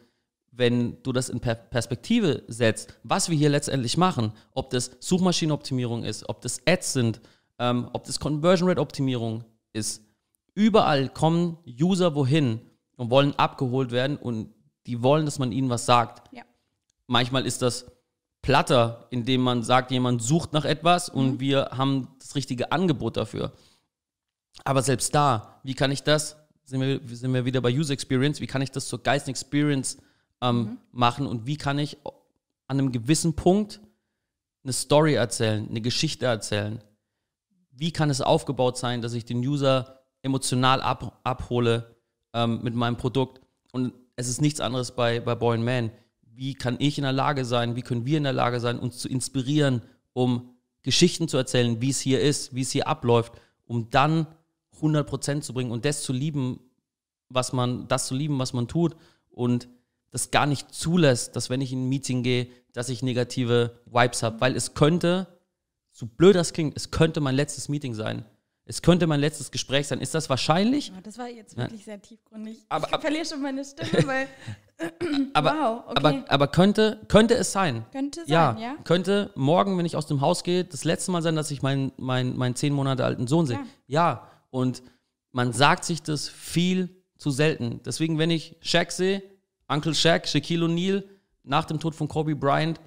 wenn 0.52 1.02
du 1.04 1.14
das 1.14 1.30
in 1.30 1.40
per 1.40 1.56
Perspektive 1.56 2.44
setzt, 2.48 3.00
was 3.04 3.30
wir 3.30 3.38
hier 3.38 3.50
letztendlich 3.50 3.98
machen, 3.98 4.34
ob 4.52 4.70
das 4.70 4.92
Suchmaschinenoptimierung 5.00 6.04
ist, 6.04 6.28
ob 6.30 6.42
das 6.42 6.62
Ads 6.68 6.94
sind, 6.94 7.22
ähm, 7.58 7.90
ob 7.94 8.04
das 8.04 8.20
Conversion 8.20 8.68
Rate 8.70 8.82
Optimierung 8.82 9.46
ist, 9.74 10.04
überall 10.54 11.10
kommen 11.10 11.58
User 11.66 12.16
wohin 12.16 12.62
und 12.96 13.10
wollen 13.10 13.34
abgeholt 13.38 13.92
werden 13.92 14.18
und 14.18 14.54
die 14.86 15.04
wollen, 15.04 15.26
dass 15.26 15.40
man 15.40 15.52
ihnen 15.52 15.70
was 15.70 15.86
sagt. 15.86 16.34
Ja. 16.34 16.44
Manchmal 17.08 17.46
ist 17.46 17.62
das 17.62 17.86
platter, 18.42 19.08
indem 19.12 19.42
man 19.42 19.64
sagt, 19.64 19.92
jemand 19.92 20.22
sucht 20.22 20.54
nach 20.54 20.66
etwas 20.66 21.10
und 21.10 21.40
wir 21.40 21.70
haben 21.72 22.08
das 22.20 22.36
richtige 22.36 22.72
Angebot 22.72 23.18
dafür. 23.18 23.54
Aber 24.64 24.82
selbst 24.82 25.14
da, 25.14 25.60
wie 25.64 25.74
kann 25.74 25.92
ich 25.92 26.04
das, 26.04 26.38
sind 26.64 26.82
wir, 26.82 27.00
sind 27.16 27.34
wir 27.34 27.46
wieder 27.46 27.62
bei 27.62 27.72
User 27.72 27.94
Experience, 27.94 28.42
wie 28.42 28.48
kann 28.48 28.62
ich 28.62 28.72
das 28.72 28.88
zur 28.88 29.04
geilsten 29.04 29.32
Experience 29.32 29.98
ähm, 30.42 30.78
machen 30.92 31.28
und 31.28 31.46
wie 31.46 31.58
kann 31.58 31.80
ich 31.80 31.98
an 32.68 32.80
einem 32.80 32.92
gewissen 32.92 33.36
Punkt 33.36 33.82
eine 34.64 34.74
Story 34.74 35.14
erzählen, 35.14 35.68
eine 35.70 35.82
Geschichte 35.82 36.26
erzählen? 36.26 36.84
Wie 37.72 37.92
kann 37.92 38.10
es 38.10 38.22
aufgebaut 38.22 38.78
sein, 38.78 39.02
dass 39.02 39.14
ich 39.14 39.26
den 39.26 39.40
User 39.40 40.01
emotional 40.22 40.82
ab, 40.82 41.20
abhole 41.24 41.96
ähm, 42.34 42.62
mit 42.64 42.76
meinem 42.76 42.98
Produkt? 42.98 43.42
Und 43.72 43.94
es 44.16 44.28
ist 44.28 44.42
nichts 44.42 44.60
anderes 44.60 44.92
bei, 44.92 45.20
bei 45.20 45.36
Boy 45.36 45.56
and 45.56 45.66
Man. 45.66 45.92
Wie 46.22 46.54
kann 46.54 46.78
ich 46.80 46.98
in 46.98 47.04
der 47.04 47.14
Lage 47.14 47.46
sein, 47.46 47.76
wie 47.76 47.82
können 47.82 48.06
wir 48.06 48.18
in 48.18 48.24
der 48.24 48.34
Lage 48.34 48.60
sein, 48.60 48.80
uns 48.80 48.98
zu 48.98 49.10
inspirieren, 49.10 49.82
um 50.14 50.56
Geschichten 50.82 51.28
zu 51.28 51.38
erzählen, 51.38 51.82
wie 51.82 51.90
es 51.90 52.00
hier 52.00 52.22
ist, 52.22 52.56
wie 52.56 52.62
es 52.62 52.72
hier 52.72 52.88
abläuft, 52.88 53.34
um 53.66 53.90
dann 53.90 54.28
100% 54.80 55.42
zu 55.42 55.54
bringen 55.54 55.72
und 55.72 55.86
das 55.86 56.04
zu 56.04 56.14
lieben, 56.14 56.60
was 57.30 57.54
man, 57.54 57.88
das 57.88 58.08
zu 58.08 58.16
lieben, 58.16 58.40
was 58.40 58.54
man 58.54 58.68
tut 58.68 58.96
und 59.30 59.68
das 60.10 60.32
gar 60.32 60.46
nicht 60.46 60.74
zulässt, 60.74 61.36
dass 61.36 61.50
wenn 61.50 61.62
ich 61.62 61.72
in 61.72 61.86
ein 61.86 61.90
Meeting 61.90 62.24
gehe, 62.24 62.48
dass 62.74 62.90
ich 62.90 63.04
negative 63.04 63.80
Vibes 63.86 64.24
habe, 64.24 64.42
weil 64.42 64.56
es 64.56 64.74
könnte, 64.74 65.28
so 65.92 66.06
blöd 66.06 66.36
das 66.36 66.54
klingt, 66.54 66.76
es 66.76 66.92
könnte 66.92 67.22
mein 67.22 67.36
letztes 67.36 67.70
Meeting 67.70 67.94
sein. 67.94 68.26
Es 68.72 68.82
könnte 68.82 69.06
mein 69.06 69.20
letztes 69.20 69.52
Gespräch 69.52 69.88
sein. 69.90 70.00
Ist 70.00 70.14
das 70.16 70.30
wahrscheinlich? 70.30 70.94
Oh, 70.98 71.02
das 71.04 71.18
war 71.18 71.28
jetzt 71.28 71.58
wirklich 71.58 71.84
sehr 71.84 72.02
tiefgründig. 72.02 72.64
Aber- 72.70 72.88
ich 72.90 73.02
verliere 73.02 73.26
schon 73.26 73.42
meine 73.42 73.66
Stimme, 73.66 74.08
weil. 74.08 74.28
Aber, 75.34 75.52
wow, 75.52 75.84
okay. 75.90 75.94
aber, 75.98 76.24
aber 76.32 76.48
könnte, 76.48 77.02
könnte 77.10 77.36
es 77.36 77.52
sein. 77.52 77.86
Könnte 77.92 78.22
sein, 78.22 78.30
ja, 78.30 78.58
ja. 78.60 78.76
Könnte 78.86 79.30
morgen, 79.36 79.78
wenn 79.78 79.86
ich 79.86 79.96
aus 79.98 80.08
dem 80.08 80.22
Haus 80.22 80.44
gehe, 80.44 80.64
das 80.64 80.86
letzte 80.86 81.12
Mal 81.12 81.22
sein, 81.22 81.36
dass 81.36 81.52
ich 81.52 81.62
meinen, 81.62 81.92
meinen, 81.98 82.36
meinen 82.38 82.56
zehn 82.56 82.74
Monate 82.74 83.04
alten 83.06 83.28
Sohn 83.28 83.46
sehe. 83.46 83.60
Ja. 83.88 84.28
Und 84.50 84.82
man 85.34 85.52
sagt 85.54 85.84
sich 85.86 86.02
das 86.02 86.30
viel 86.30 86.90
zu 87.18 87.30
selten. 87.30 87.82
Deswegen, 87.86 88.18
wenn 88.18 88.32
ich 88.32 88.56
Shaq 88.62 88.92
sehe, 88.92 89.22
Uncle 89.68 89.94
Shaq, 89.94 90.28
Shaquille 90.28 90.66
O'Neal, 90.66 91.04
nach 91.44 91.66
dem 91.66 91.80
Tod 91.80 91.94
von 91.94 92.08
Kobe 92.08 92.36
Bryant, 92.36 92.80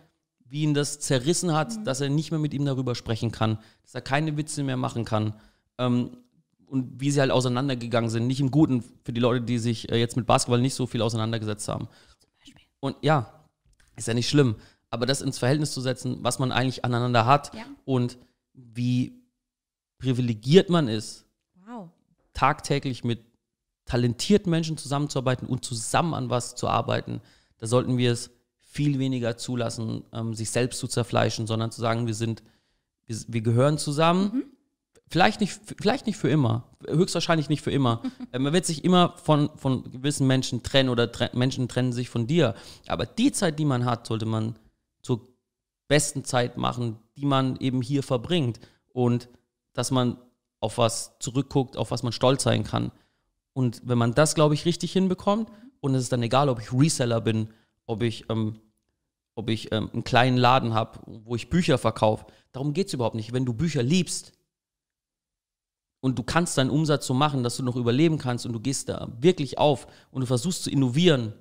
wie 0.47 0.63
ihn 0.63 0.75
das 0.75 0.99
zerrissen 0.99 1.53
hat, 1.55 1.77
Mhm. 1.77 1.85
dass 1.85 2.01
er 2.01 2.09
nicht 2.09 2.31
mehr 2.33 2.41
mit 2.41 2.55
ihm 2.55 2.65
darüber 2.65 2.95
sprechen 2.97 3.31
kann, 3.31 3.59
dass 3.83 3.95
er 3.95 4.01
keine 4.01 4.37
Witze 4.37 4.65
mehr 4.65 4.77
machen 4.77 5.05
kann. 5.05 5.35
Ähm, 5.79 6.19
und 6.67 7.01
wie 7.01 7.11
sie 7.11 7.21
halt 7.21 7.31
auseinandergegangen 7.31 8.11
sind. 8.11 8.27
Nicht 8.27 8.41
im 8.41 8.51
Guten 8.51 8.83
für 9.05 9.13
die 9.13 9.21
Leute, 9.21 9.45
die 9.45 9.59
sich 9.59 9.91
äh, 9.91 9.97
jetzt 9.99 10.17
mit 10.17 10.27
Basketball 10.27 10.61
nicht 10.61 10.75
so 10.75 10.87
viel 10.87 11.03
auseinandergesetzt 11.03 11.69
haben. 11.69 11.89
Und 12.81 12.97
ja, 13.01 13.45
ist 13.97 14.09
ja 14.09 14.15
nicht 14.15 14.29
schlimm. 14.29 14.57
Aber 14.91 15.07
das 15.07 15.23
ins 15.23 15.39
Verhältnis 15.39 15.73
zu 15.73 15.81
setzen, 15.81 16.19
was 16.23 16.39
man 16.39 16.53
eigentlich 16.53 16.85
aneinander 16.85 17.27
hat 17.27 17.55
Ja. 17.55 17.65
und 17.85 18.19
wie 18.53 19.23
privilegiert 19.99 20.69
man 20.69 20.89
ist, 20.89 21.27
wow. 21.67 21.89
tagtäglich 22.33 23.05
mit 23.05 23.25
talentierten 23.85 24.51
Menschen 24.51 24.77
zusammenzuarbeiten 24.77 25.47
und 25.47 25.65
zusammen 25.65 26.15
an 26.15 26.31
was 26.31 26.55
zu 26.55 26.69
arbeiten, 26.69 27.21
da 27.59 27.67
sollten 27.67 27.97
wir 27.99 28.13
es 28.13 28.31
viel 28.61 28.99
weniger 28.99 29.37
zulassen, 29.37 30.05
ähm, 30.13 30.35
sich 30.35 30.51
selbst 30.51 30.81
zu 30.81 30.89
zerfleischen, 30.89 31.47
sondern 31.47 31.71
zu 31.71 31.81
sagen, 31.81 32.07
wir 32.07 32.15
sind, 32.15 32.43
wir, 33.07 33.17
wir 33.29 33.41
gehören 33.41 33.79
zusammen. 33.79 34.45
Vielleicht 35.15 35.41
nicht, 35.41 35.61
vielleicht 35.81 36.09
nicht 36.09 36.17
für 36.17 36.29
immer, 36.29 36.65
höchstwahrscheinlich 36.89 37.49
nicht 37.49 37.63
für 37.63 37.71
immer. 37.71 38.03
Äh, 38.33 38.41
Man 38.41 38.53
wird 38.53 38.67
sich 38.67 38.83
immer 38.83 39.15
von, 39.17 39.49
von 39.55 39.89
gewissen 39.93 40.27
Menschen 40.27 40.65
trennen 40.65 40.89
oder 40.89 41.13
tre 41.13 41.31
Menschen 41.35 41.69
trennen 41.69 41.93
sich 41.93 42.09
von 42.09 42.27
dir. 42.27 42.57
Aber 42.89 43.07
die 43.07 43.31
Zeit, 43.31 43.61
die 43.61 43.65
man 43.65 43.85
hat, 43.85 44.09
sollte 44.09 44.27
man 44.27 44.59
zur 45.03 45.21
besten 45.87 46.25
Zeit 46.25 46.57
machen, 46.57 46.99
die 47.17 47.27
man 47.27 47.55
eben 47.61 47.81
hier 47.81 48.03
verbringt. 48.03 48.59
Und 48.89 49.29
dass 49.73 49.93
man 49.93 50.19
auf 50.59 50.79
was 50.79 51.17
zurückguckt, 51.21 51.77
auf 51.77 51.93
was 51.93 52.03
man 52.03 52.13
stolz 52.13 52.43
sein 52.43 52.65
kann. 52.65 52.91
Und 53.53 53.83
wenn 53.85 53.99
man 53.99 54.15
das, 54.15 54.35
glaube 54.35 54.55
ich, 54.55 54.65
richtig 54.65 54.93
hinbekommt, 54.95 55.49
und 55.79 55.95
es 55.95 56.03
ist 56.03 56.13
dann 56.13 56.25
egal, 56.25 56.49
ob 56.49 56.61
ich 56.61 56.73
Reseller 56.73 57.21
bin, 57.21 57.51
ob 57.87 58.03
ich, 58.03 58.29
ähm, 58.31 58.59
ob 59.37 59.49
ich 59.49 59.71
ähm, 59.71 59.91
einen 59.93 60.03
kleinen 60.03 60.39
Laden 60.39 60.75
habe, 60.75 60.99
wo 61.07 61.37
ich 61.37 61.51
Bücher 61.51 61.79
verkaufe, 61.79 62.27
darum 62.51 62.73
geht 62.73 62.89
es 62.89 62.95
überhaupt 62.95 63.15
nicht. 63.15 63.33
Wenn 63.33 63.45
du 63.45 63.55
Bücher 63.55 63.85
liebst 63.85 64.33
und 66.05 66.19
du 66.19 66.23
kannst 66.23 66.59
deinen 66.59 66.69
Umsatz 66.69 67.07
so 67.07 67.15
machen, 67.15 67.43
dass 67.43 67.57
du 67.57 67.63
noch 67.63 67.77
überleben 67.77 68.19
kannst 68.19 68.45
und 68.45 68.53
du 68.53 68.61
gehst 68.61 68.91
da 68.91 69.09
wirklich 69.23 69.57
auf 69.57 69.87
und 70.11 70.21
du 70.21 70.27
versuchst 70.27 70.63
zu 70.63 70.71
innovieren 70.71 71.33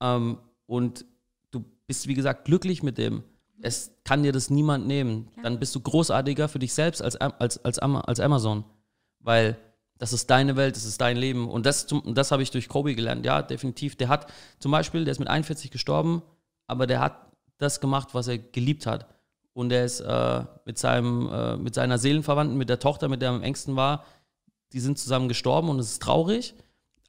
ähm, 0.00 0.38
und 0.64 1.04
du 1.50 1.62
bist, 1.86 2.08
wie 2.08 2.14
gesagt, 2.14 2.46
glücklich 2.46 2.82
mit 2.82 2.96
dem, 2.96 3.22
es 3.60 3.92
kann 4.04 4.22
dir 4.22 4.32
das 4.32 4.48
niemand 4.48 4.86
nehmen, 4.86 5.28
dann 5.42 5.58
bist 5.58 5.74
du 5.74 5.80
großartiger 5.80 6.48
für 6.48 6.58
dich 6.58 6.72
selbst 6.72 7.02
als, 7.02 7.16
als, 7.16 7.62
als, 7.62 7.78
als 7.78 8.18
Amazon. 8.18 8.64
Weil 9.20 9.58
das 9.98 10.14
ist 10.14 10.30
deine 10.30 10.56
Welt, 10.56 10.76
das 10.76 10.86
ist 10.86 11.02
dein 11.02 11.18
Leben. 11.18 11.46
Und 11.46 11.66
das, 11.66 11.86
das 12.06 12.32
habe 12.32 12.42
ich 12.42 12.50
durch 12.50 12.70
Kobe 12.70 12.94
gelernt. 12.94 13.26
Ja, 13.26 13.42
definitiv. 13.42 13.94
Der 13.94 14.08
hat 14.08 14.32
zum 14.58 14.72
Beispiel, 14.72 15.04
der 15.04 15.12
ist 15.12 15.18
mit 15.18 15.28
41 15.28 15.70
gestorben, 15.70 16.22
aber 16.66 16.86
der 16.86 17.00
hat 17.00 17.30
das 17.58 17.78
gemacht, 17.78 18.14
was 18.14 18.28
er 18.28 18.38
geliebt 18.38 18.86
hat. 18.86 19.06
Und 19.58 19.72
er 19.72 19.84
ist 19.84 19.98
äh, 19.98 20.44
mit, 20.66 20.78
seinem, 20.78 21.28
äh, 21.32 21.56
mit 21.56 21.74
seiner 21.74 21.98
Seelenverwandten, 21.98 22.56
mit 22.56 22.68
der 22.68 22.78
Tochter, 22.78 23.08
mit 23.08 23.20
der 23.22 23.30
er 23.30 23.34
am 23.34 23.42
engsten 23.42 23.74
war, 23.74 24.04
die 24.72 24.78
sind 24.78 25.00
zusammen 25.00 25.26
gestorben 25.26 25.68
und 25.68 25.80
es 25.80 25.90
ist 25.90 26.00
traurig. 26.02 26.54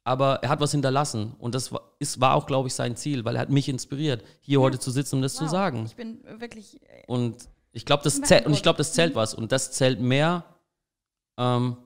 Aber 0.02 0.42
er 0.42 0.48
hat 0.48 0.58
was 0.60 0.72
hinterlassen. 0.72 1.36
Und 1.38 1.54
das 1.54 1.70
war, 1.70 1.82
ist, 2.00 2.20
war 2.20 2.34
auch, 2.34 2.46
glaube 2.48 2.66
ich, 2.66 2.74
sein 2.74 2.96
Ziel, 2.96 3.24
weil 3.24 3.36
er 3.36 3.42
hat 3.42 3.50
mich 3.50 3.68
inspiriert, 3.68 4.24
hier 4.40 4.60
heute 4.60 4.80
zu 4.80 4.90
sitzen 4.90 5.14
und 5.16 5.22
das 5.22 5.34
zu 5.34 5.44
Wow. 5.44 5.50
sagen. 5.52 5.84
Ich 5.86 5.94
bin 5.94 6.24
wirklich. 6.40 6.82
äh, 6.82 7.04
Und 7.06 7.36
ich 7.70 7.84
glaube, 7.84 8.02
das 8.02 8.18
und 8.18 8.52
ich 8.52 8.64
glaube, 8.64 8.78
das 8.78 8.94
zählt 8.94 9.14
was. 9.14 9.32
Und 9.32 9.52
das 9.52 9.70
zählt 9.70 10.00
mehr. 10.00 10.44
Ähm, 11.38 11.76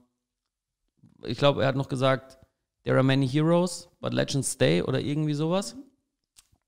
ich 1.25 1.37
glaube, 1.37 1.61
er 1.61 1.69
hat 1.69 1.77
noch 1.77 1.91
gesagt, 1.91 2.39
there 2.85 2.97
are 2.97 3.05
many 3.05 3.29
heroes, 3.29 3.91
but 4.01 4.15
legends 4.15 4.53
stay 4.53 4.81
oder 4.81 4.99
irgendwie 4.99 5.35
sowas. 5.35 5.77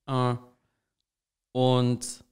Äh, 0.06 0.34
und 1.52 2.25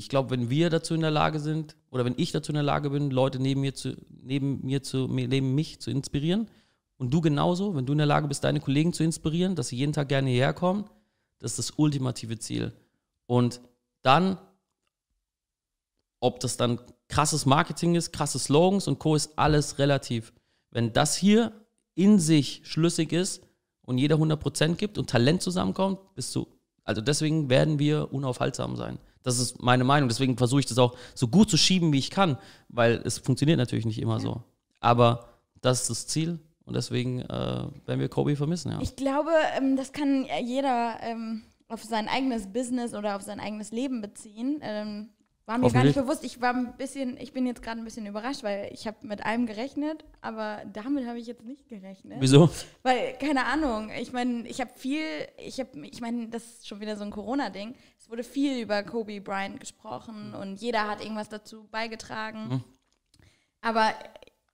ich 0.00 0.08
glaube, 0.08 0.30
wenn 0.30 0.50
wir 0.50 0.70
dazu 0.70 0.94
in 0.94 1.00
der 1.00 1.10
Lage 1.10 1.38
sind, 1.38 1.76
oder 1.90 2.04
wenn 2.04 2.14
ich 2.16 2.32
dazu 2.32 2.50
in 2.50 2.54
der 2.54 2.64
Lage 2.64 2.90
bin, 2.90 3.10
Leute 3.10 3.38
neben 3.38 3.60
mir 3.60 3.74
zu, 3.74 3.96
neben 4.22 4.64
mir 4.64 4.82
zu, 4.82 5.06
neben 5.06 5.54
mich 5.54 5.80
zu 5.80 5.90
inspirieren, 5.90 6.48
und 6.96 7.14
du 7.14 7.20
genauso, 7.20 7.74
wenn 7.74 7.86
du 7.86 7.92
in 7.92 7.98
der 7.98 8.06
Lage 8.06 8.28
bist, 8.28 8.44
deine 8.44 8.60
Kollegen 8.60 8.92
zu 8.92 9.04
inspirieren, 9.04 9.54
dass 9.54 9.68
sie 9.68 9.76
jeden 9.76 9.92
Tag 9.92 10.08
gerne 10.08 10.28
hierher 10.28 10.52
kommen, 10.52 10.84
das 11.38 11.52
ist 11.52 11.58
das 11.58 11.78
ultimative 11.78 12.38
Ziel. 12.38 12.74
Und 13.26 13.60
dann 14.02 14.38
ob 16.20 16.38
das 16.40 16.56
dann 16.56 16.78
krasses 17.08 17.46
Marketing 17.46 17.94
ist, 17.94 18.12
krasse 18.12 18.38
Slogans 18.38 18.86
und 18.86 18.98
Co. 18.98 19.16
ist 19.16 19.38
alles 19.38 19.78
relativ. 19.78 20.32
Wenn 20.70 20.92
das 20.92 21.16
hier 21.16 21.52
in 21.94 22.20
sich 22.20 22.60
schlüssig 22.64 23.12
ist 23.12 23.42
und 23.82 23.98
jeder 23.98 24.16
100% 24.16 24.76
gibt 24.76 24.98
und 24.98 25.10
Talent 25.10 25.42
zusammenkommt, 25.42 25.98
bist 26.14 26.34
du, 26.36 26.46
also 26.84 27.00
deswegen 27.00 27.50
werden 27.50 27.78
wir 27.78 28.12
unaufhaltsam 28.12 28.76
sein. 28.76 28.98
Das 29.22 29.38
ist 29.38 29.62
meine 29.62 29.84
Meinung. 29.84 30.08
Deswegen 30.08 30.36
versuche 30.36 30.60
ich 30.60 30.66
das 30.66 30.78
auch 30.78 30.96
so 31.14 31.28
gut 31.28 31.50
zu 31.50 31.56
schieben, 31.56 31.92
wie 31.92 31.98
ich 31.98 32.10
kann, 32.10 32.38
weil 32.68 33.02
es 33.04 33.18
funktioniert 33.18 33.58
natürlich 33.58 33.86
nicht 33.86 34.00
immer 34.00 34.20
so. 34.20 34.42
Aber 34.80 35.28
das 35.60 35.82
ist 35.82 35.90
das 35.90 36.06
Ziel 36.06 36.40
und 36.64 36.74
deswegen 36.74 37.20
äh, 37.20 37.28
werden 37.28 38.00
wir 38.00 38.08
Kobe 38.08 38.36
vermissen, 38.36 38.72
ja. 38.72 38.80
Ich 38.80 38.96
glaube, 38.96 39.30
ähm, 39.56 39.76
das 39.76 39.92
kann 39.92 40.26
jeder 40.42 40.98
ähm, 41.02 41.42
auf 41.68 41.84
sein 41.84 42.08
eigenes 42.08 42.46
Business 42.52 42.94
oder 42.94 43.16
auf 43.16 43.22
sein 43.22 43.40
eigenes 43.40 43.70
Leben 43.72 44.00
beziehen. 44.00 44.60
Ähm, 44.62 45.10
war 45.50 45.58
mir 45.58 45.66
gar 45.72 45.82
nicht 45.84 45.96
bewusst. 46.04 46.24
Ich 46.24 46.40
war 46.40 46.54
ein 46.54 46.76
bisschen, 46.76 47.16
ich 47.20 47.32
bin 47.32 47.44
jetzt 47.46 47.62
gerade 47.62 47.80
ein 47.80 47.84
bisschen 47.84 48.06
überrascht, 48.06 48.42
weil 48.42 48.70
ich 48.72 48.86
habe 48.86 49.06
mit 49.06 49.24
allem 49.26 49.46
gerechnet, 49.46 50.04
aber 50.20 50.62
damit 50.72 51.06
habe 51.06 51.18
ich 51.18 51.26
jetzt 51.26 51.44
nicht 51.44 51.68
gerechnet. 51.68 52.18
Wieso? 52.20 52.48
Weil, 52.82 53.14
keine 53.18 53.44
Ahnung, 53.46 53.90
ich 53.98 54.12
meine, 54.12 54.46
ich 54.48 54.60
habe 54.60 54.70
viel, 54.76 55.02
ich 55.38 55.58
habe, 55.60 55.86
ich 55.86 56.00
meine, 56.00 56.28
das 56.28 56.44
ist 56.44 56.68
schon 56.68 56.80
wieder 56.80 56.96
so 56.96 57.04
ein 57.04 57.10
Corona-Ding. 57.10 57.74
Es 57.98 58.08
wurde 58.08 58.22
viel 58.24 58.62
über 58.62 58.82
Kobe 58.82 59.20
Bryant 59.20 59.60
gesprochen 59.60 60.34
und 60.34 60.60
jeder 60.60 60.88
hat 60.88 61.02
irgendwas 61.02 61.28
dazu 61.28 61.66
beigetragen. 61.70 62.64
Aber 63.60 63.92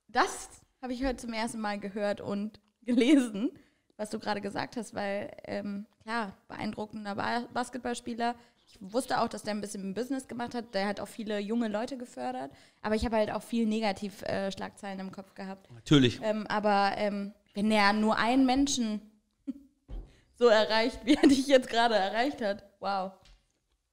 das 0.07 0.49
habe 0.81 0.93
ich 0.93 1.03
heute 1.05 1.17
zum 1.17 1.33
ersten 1.33 1.59
Mal 1.61 1.79
gehört 1.79 2.21
und 2.21 2.59
gelesen, 2.81 3.51
was 3.97 4.09
du 4.09 4.19
gerade 4.19 4.41
gesagt 4.41 4.77
hast, 4.77 4.93
weil, 4.93 5.31
ähm, 5.45 5.85
klar, 6.01 6.35
beeindruckender 6.47 7.15
Ba- 7.15 7.47
Basketballspieler. 7.53 8.35
Ich 8.69 8.77
wusste 8.81 9.21
auch, 9.21 9.29
dass 9.29 9.43
der 9.43 9.53
ein 9.53 9.61
bisschen 9.61 9.81
im 9.81 9.93
Business 9.93 10.27
gemacht 10.27 10.53
hat. 10.53 10.73
Der 10.75 10.87
hat 10.87 10.99
auch 10.99 11.07
viele 11.07 11.39
junge 11.39 11.69
Leute 11.69 11.97
gefördert. 11.97 12.51
Aber 12.81 12.95
ich 12.95 13.05
habe 13.05 13.15
halt 13.15 13.31
auch 13.31 13.41
viel 13.41 13.65
Negativ-Schlagzeilen 13.65 14.99
äh, 14.99 15.01
im 15.01 15.11
Kopf 15.11 15.33
gehabt. 15.35 15.71
Natürlich. 15.73 16.19
Ähm, 16.21 16.45
aber 16.47 16.91
ähm, 16.97 17.33
wenn 17.53 17.71
er 17.71 17.93
nur 17.93 18.17
einen 18.17 18.45
Menschen 18.45 19.01
so 20.35 20.47
erreicht, 20.47 20.99
wie 21.05 21.15
er 21.15 21.27
dich 21.27 21.47
jetzt 21.47 21.69
gerade 21.69 21.95
erreicht 21.95 22.41
hat, 22.41 22.63
wow. 22.79 23.13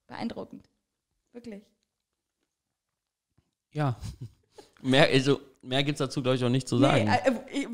Beeindruckend. 0.09 0.69
Wirklich. 1.33 1.63
Ja. 3.71 3.97
Mehr, 4.83 5.05
also, 5.09 5.41
mehr 5.63 5.83
gibt 5.83 5.99
es 5.99 6.07
dazu, 6.07 6.21
glaube 6.23 6.37
ich, 6.37 6.45
auch 6.45 6.51
nicht 6.51 6.69
zu 6.69 6.77
Nee, 6.77 6.83
sagen. 6.83 7.09
äh, 7.09 7.63
äh, 7.63 7.69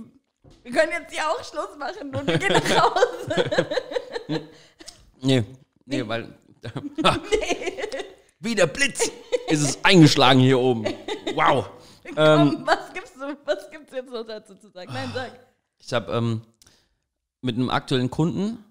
wir 0.62 0.70
können 0.72 0.92
jetzt 0.92 1.12
hier 1.12 1.28
auch 1.28 1.42
Schluss 1.42 1.76
machen 1.76 2.14
und 2.14 2.24
wir 2.26 2.38
gehen 2.38 2.52
nach 2.52 2.94
Hause. 2.94 3.68
Nee, 5.22 5.44
nee, 5.84 6.06
weil. 6.06 6.32
Wie 8.40 8.54
der 8.54 8.66
Blitz 8.66 9.10
ist 9.48 9.62
es 9.62 9.84
eingeschlagen 9.84 10.40
hier 10.40 10.58
oben. 10.58 10.86
Wow. 11.34 11.68
Komm, 12.14 12.66
was 12.66 12.92
gibt's, 12.92 13.12
was 13.44 13.70
gibt's 13.70 13.92
jetzt 13.92 14.10
noch 14.10 14.24
dazu 14.26 14.54
zu 14.54 14.68
sagen? 14.70 14.90
Nein, 14.92 15.10
sag. 15.14 15.38
Ich 15.78 15.92
habe 15.92 16.12
ähm, 16.12 16.42
mit 17.42 17.56
einem 17.56 17.70
aktuellen 17.70 18.10
Kunden 18.10 18.64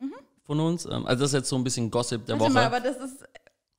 von 0.45 0.60
uns, 0.60 0.86
ähm, 0.86 1.06
also 1.06 1.21
das 1.23 1.30
ist 1.32 1.34
jetzt 1.39 1.49
so 1.49 1.56
ein 1.56 1.63
bisschen 1.63 1.89
Gossip 1.91 2.25
der 2.25 2.36
Mhm. 2.36 2.39
Warte 2.41 2.54
Woche. 2.56 2.62
mal, 2.62 2.65
aber 2.75 2.80
das 2.80 2.97
ist. 2.97 3.23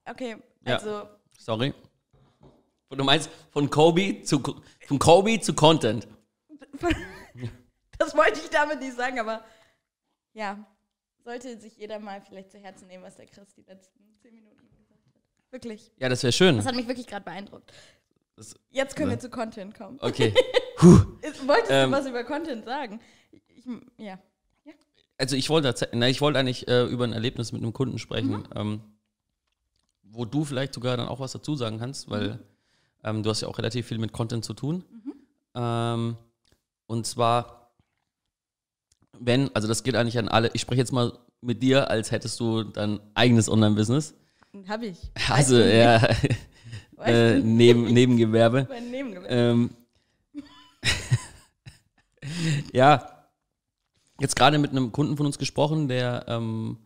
Okay, 0.09 0.37
Ja. 0.65 0.77
also. 0.77 1.09
Sorry. 1.39 1.75
Du 2.91 3.05
meinst 3.05 3.31
von 3.53 3.71
Kobe 3.71 4.23
zu 4.23 4.43
von 4.87 4.99
Kobe 4.99 5.41
zu 5.41 5.55
Content. 5.55 6.07
Das 7.99 8.17
wollte 8.17 8.41
ich 8.43 8.49
damit 8.49 8.81
nicht 8.81 8.97
sagen, 8.97 9.19
aber 9.21 9.45
ja, 10.33 10.57
sollte 11.25 11.59
sich 11.61 11.77
jeder 11.77 11.99
mal 11.99 12.21
vielleicht 12.21 12.51
zu 12.51 12.59
Herzen 12.59 12.89
nehmen, 12.89 13.05
was 13.05 13.17
der 13.17 13.27
Chris 13.27 13.55
die 13.55 13.63
letzten 13.63 14.01
zehn 14.23 14.35
Minuten 14.35 14.57
gesagt 14.69 14.89
hat. 15.15 15.53
Wirklich. 15.53 15.93
Ja, 15.99 16.09
das 16.09 16.23
wäre 16.23 16.33
schön. 16.33 16.57
Das 16.57 16.67
hat 16.67 16.75
mich 16.75 16.89
wirklich 16.89 17.07
gerade 17.07 17.25
beeindruckt. 17.25 17.73
Das- 18.37 18.55
Jetzt 18.71 18.97
können 18.97 19.11
Ja. 19.11 19.17
wir 19.17 19.21
zu 19.21 19.31
Content 19.31 19.75
kommen. 19.75 19.99
Okay. 20.01 20.35
Ist- 21.23 21.47
Wolltest 21.47 21.71
Ähm. 21.71 21.91
du 21.91 21.97
was 21.99 22.07
über 22.07 22.25
Content 22.25 22.65
sagen? 22.65 23.01
Ich, 23.49 23.65
ja. 23.99 24.19
Also 25.19 25.37
ich 25.37 25.51
wollte, 25.51 25.75
na, 25.93 26.09
ich 26.09 26.23
wollte 26.23 26.39
eigentlich 26.39 26.67
äh, 26.67 26.85
über 26.87 27.05
ein 27.05 27.13
Erlebnis 27.13 27.53
mit 27.53 27.63
einem 27.63 27.75
Kunden 27.75 27.99
sprechen, 27.99 28.49
ähm, 28.55 28.81
wo 30.03 30.25
du 30.25 30.47
vielleicht 30.47 30.73
sogar 30.73 30.97
dann 30.97 31.09
auch 31.09 31.21
was 31.21 31.33
dazu 31.33 31.57
sagen 31.57 31.79
kannst, 31.79 32.09
weil 32.09 32.39
ähm, 33.05 33.23
du 33.23 33.29
hast 33.29 33.43
ja 33.43 33.49
auch 33.49 33.59
relativ 33.59 33.87
viel 33.87 33.99
mit 33.99 34.13
Content 34.13 34.47
zu 34.47 34.55
tun. 34.55 34.83
Ähm, 35.55 36.17
und 36.87 37.07
zwar, 37.07 37.60
wenn, 39.21 39.55
also 39.55 39.69
das 39.69 39.83
geht 39.83 39.95
eigentlich 39.95 40.19
an 40.19 40.29
alle, 40.29 40.51
ich 40.55 40.63
spreche 40.63 40.81
jetzt 40.81 40.93
mal 40.93 41.13
mit 41.41 41.63
dir, 41.63 41.91
als 41.91 42.11
hättest 42.11 42.41
du 42.41 42.65
dein 42.65 43.01
eigenes 43.15 43.49
Online-Business. 43.49 44.15
Hab 44.69 44.83
ich. 44.83 44.99
Also 45.29 45.59
ja, 45.59 46.03
äh, 47.05 47.39
neben, 47.39 47.85
Nebengewerbe. 47.85 48.67
mein 48.69 48.91
Nebengewerbe. 48.91 49.29
Ähm, 49.33 49.71
ja, 52.73 53.27
jetzt 54.19 54.37
gerade 54.37 54.59
mit 54.59 54.71
einem 54.71 54.91
Kunden 54.93 55.17
von 55.17 55.27
uns 55.27 55.39
gesprochen, 55.39 55.89
der 55.89 56.25
ähm, 56.27 56.79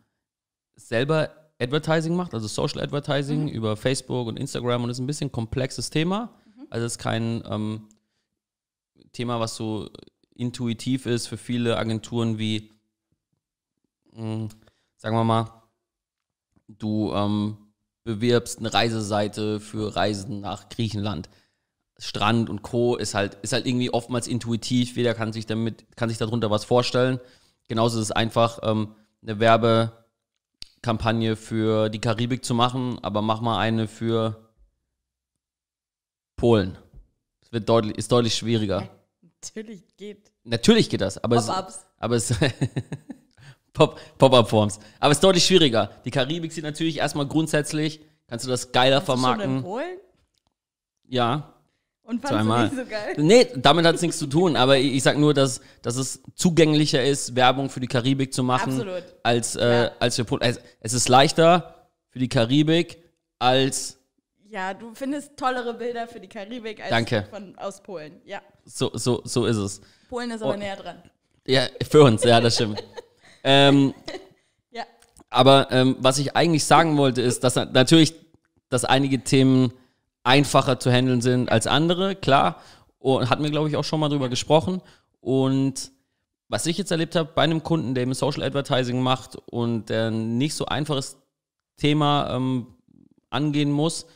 selber 0.77 1.31
Advertising 1.61 2.17
macht, 2.17 2.35
also 2.35 2.49
Social 2.49 2.83
Advertising 2.83 3.49
über 3.49 3.77
Facebook 3.77 4.27
und 4.27 4.39
Instagram 4.39 4.85
und 4.85 4.91
ist 4.91 4.99
ein 4.99 5.07
bisschen 5.07 5.31
komplexes 5.31 5.89
Thema. 5.89 6.35
Also 6.69 6.87
es 6.87 6.93
ist 6.95 6.99
kein 6.99 7.43
ähm, 7.49 7.89
Thema, 9.13 9.39
was 9.39 9.55
so 9.55 9.89
intuitiv 10.35 11.07
ist 11.07 11.29
für 11.29 11.37
viele 11.37 11.77
Agenturen 11.77 12.39
wie, 12.39 12.73
mh, 14.13 14.49
sagen 14.97 15.17
wir 15.17 15.25
mal, 15.25 15.63
du 16.69 17.13
ähm, 17.13 17.59
bewirbst 18.05 18.59
eine 18.59 18.73
Reiseseite 18.73 19.61
für 19.61 19.97
Reisen 19.97 20.41
nach 20.41 20.69
Griechenland. 20.69 21.29
Strand 21.99 22.51
und 22.51 22.63
Co. 22.63 22.97
ist 22.97 23.15
halt, 23.15 23.35
ist 23.43 23.53
halt 23.53 23.67
irgendwie 23.67 23.91
oftmals 23.91 24.27
intuitiv, 24.27 24.97
jeder 24.97 25.15
kann 25.15 25.33
sich 25.33 25.47
damit, 25.47 25.97
kann 25.97 26.09
sich 26.09 26.19
darunter 26.19 26.51
was 26.51 26.65
vorstellen. 26.65 27.21
Genauso 27.69 27.99
ist 27.99 28.05
es 28.05 28.13
einfach, 28.13 28.59
ähm, 28.63 28.95
eine 29.23 29.39
Werbekampagne 29.41 31.37
für 31.37 31.89
die 31.89 32.01
Karibik 32.01 32.45
zu 32.45 32.55
machen, 32.55 32.99
aber 33.03 33.23
mach 33.23 33.41
mal 33.41 33.59
eine 33.59 33.89
für 33.89 34.51
Polen. 36.37 36.77
Das 37.41 37.53
wird 37.53 37.69
deutlich, 37.69 37.97
ist 37.97 38.13
deutlich 38.13 38.35
schwieriger. 38.35 38.91
Natürlich 39.49 39.83
geht. 39.97 40.31
Natürlich 40.45 40.89
geht 40.91 41.01
das, 41.01 41.23
aber 41.23 41.37
Pop-ups. 41.41 41.87
aber 41.99 42.17
es 42.17 42.33
Pop- 43.73 43.99
Pop-up-Forms. 44.19 44.79
Aber 45.01 45.11
es 45.13 45.17
ist 45.19 45.25
deutlich 45.25 45.45
schwieriger. 45.45 45.91
Die 46.05 46.11
Karibik 46.11 46.53
sieht 46.53 46.65
natürlich 46.65 46.99
erstmal 46.99 47.27
grundsätzlich, 47.27 48.01
kannst 48.29 48.45
du 48.47 48.51
das 48.51 48.71
geiler 48.73 48.97
Warst 48.97 49.09
du 49.09 49.13
Schon 49.13 49.19
in 49.19 49.23
vermarkten. 49.41 49.63
Polen? 49.63 49.99
Ja, 51.07 51.55
Und 52.03 52.21
fandst 52.23 52.29
Zweimal. 52.29 52.69
du 52.69 52.75
nicht 52.77 52.85
so 52.85 52.91
geil? 52.91 53.15
Nee, 53.19 53.47
damit 53.57 53.85
hat 53.85 53.97
es 53.97 54.03
nichts 54.03 54.19
zu 54.19 54.27
tun, 54.27 54.57
aber 54.57 54.79
ich, 54.79 54.95
ich 54.95 55.03
sag 55.03 55.19
nur, 55.19 55.35
dass, 55.35 55.61
dass 55.83 55.97
es 55.97 56.23
zugänglicher 56.35 57.03
ist, 57.05 57.35
Werbung 57.35 57.69
für 57.69 57.81
die 57.81 57.87
Karibik 57.89 58.33
zu 58.33 58.43
machen, 58.43 58.73
Absolut. 58.75 59.03
als, 59.23 59.57
äh, 59.57 59.85
Ja. 59.85 59.91
als 59.99 60.17
für 60.17 60.25
Polen. 60.25 60.43
Es, 60.43 60.61
es 60.81 60.93
ist 60.93 61.09
leichter 61.09 61.89
für 62.11 62.19
die 62.21 62.29
Karibik 62.29 62.99
als 63.41 63.99
Ja, 64.49 64.73
du 64.73 64.95
findest 64.95 65.37
tollere 65.37 65.75
Bilder 65.75 66.07
für 66.07 66.21
die 66.21 66.29
Karibik 66.29 66.81
als 66.81 66.91
Danke. 66.91 67.27
Von, 67.31 67.59
aus 67.59 67.83
Polen. 67.83 68.21
Ja. 68.25 68.41
So, 68.65 68.91
so, 68.95 69.21
so 69.25 69.47
ist 69.47 69.57
es. 69.57 69.81
Polen 70.09 70.31
ist 70.31 70.43
aber 70.43 70.55
Oh. 70.55 70.57
näher 70.57 70.77
dran. 70.77 71.03
Ja, 71.47 71.67
für 71.89 72.03
uns, 72.03 72.25
ja, 72.25 72.41
das 72.41 72.55
stimmt. 72.55 72.83
ähm, 73.45 73.95
Ja. 74.71 74.85
aber 75.31 75.69
ähm, 75.71 75.97
was 76.01 76.19
ich 76.19 76.35
eigentlich 76.37 76.65
sagen 76.65 76.97
wollte, 76.97 77.21
ist, 77.23 77.45
dass 77.45 77.55
na- 77.57 77.65
natürlich, 77.67 78.15
dass 78.71 78.85
einige 78.85 79.23
Themen 79.23 79.73
einfacher 80.23 80.79
zu 80.81 80.91
handeln 80.91 81.21
sind 81.21 81.51
als 81.51 81.67
andere, 81.67 82.17
klar. 82.17 82.61
Und 82.99 83.29
hatten 83.29 83.43
wir, 83.43 83.51
glaube 83.51 83.69
ich, 83.69 83.77
auch 83.77 83.85
schon 83.85 84.01
mal 84.01 84.09
drüber 84.09 84.31
gesprochen. 84.31 84.81
Und 85.21 85.91
was 86.49 86.65
ich 86.67 86.79
jetzt 86.79 86.91
erlebt 86.91 87.15
habe 87.17 87.31
bei 87.35 87.43
einem 87.43 87.63
Kunden, 87.63 87.95
der 87.95 88.05
im 88.05 88.15
Social 88.15 88.43
Advertising 88.43 89.01
macht 89.03 89.37
und 89.47 89.91
der 89.91 90.09
ein 90.11 90.39
nicht 90.39 90.55
so 90.55 90.65
einfaches 90.67 91.17
Thema 91.77 92.35
ähm, 92.35 92.67
angehen 93.29 93.71
muss, 93.71 94.07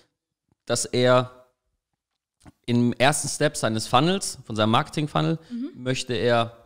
dass 0.64 0.84
er 0.86 1.37
im 2.66 2.92
ersten 2.92 3.28
Step 3.28 3.56
seines 3.56 3.86
Funnels, 3.86 4.38
von 4.44 4.56
seinem 4.56 4.70
Marketing-Funnel, 4.70 5.38
möchte 5.74 6.14
er 6.14 6.56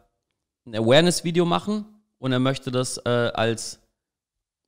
ein 0.66 0.76
Awareness-Video 0.76 1.44
machen 1.44 1.84
und 2.18 2.32
er 2.32 2.38
möchte 2.38 2.70
das 2.70 2.98
äh, 2.98 3.08
als, 3.34 3.80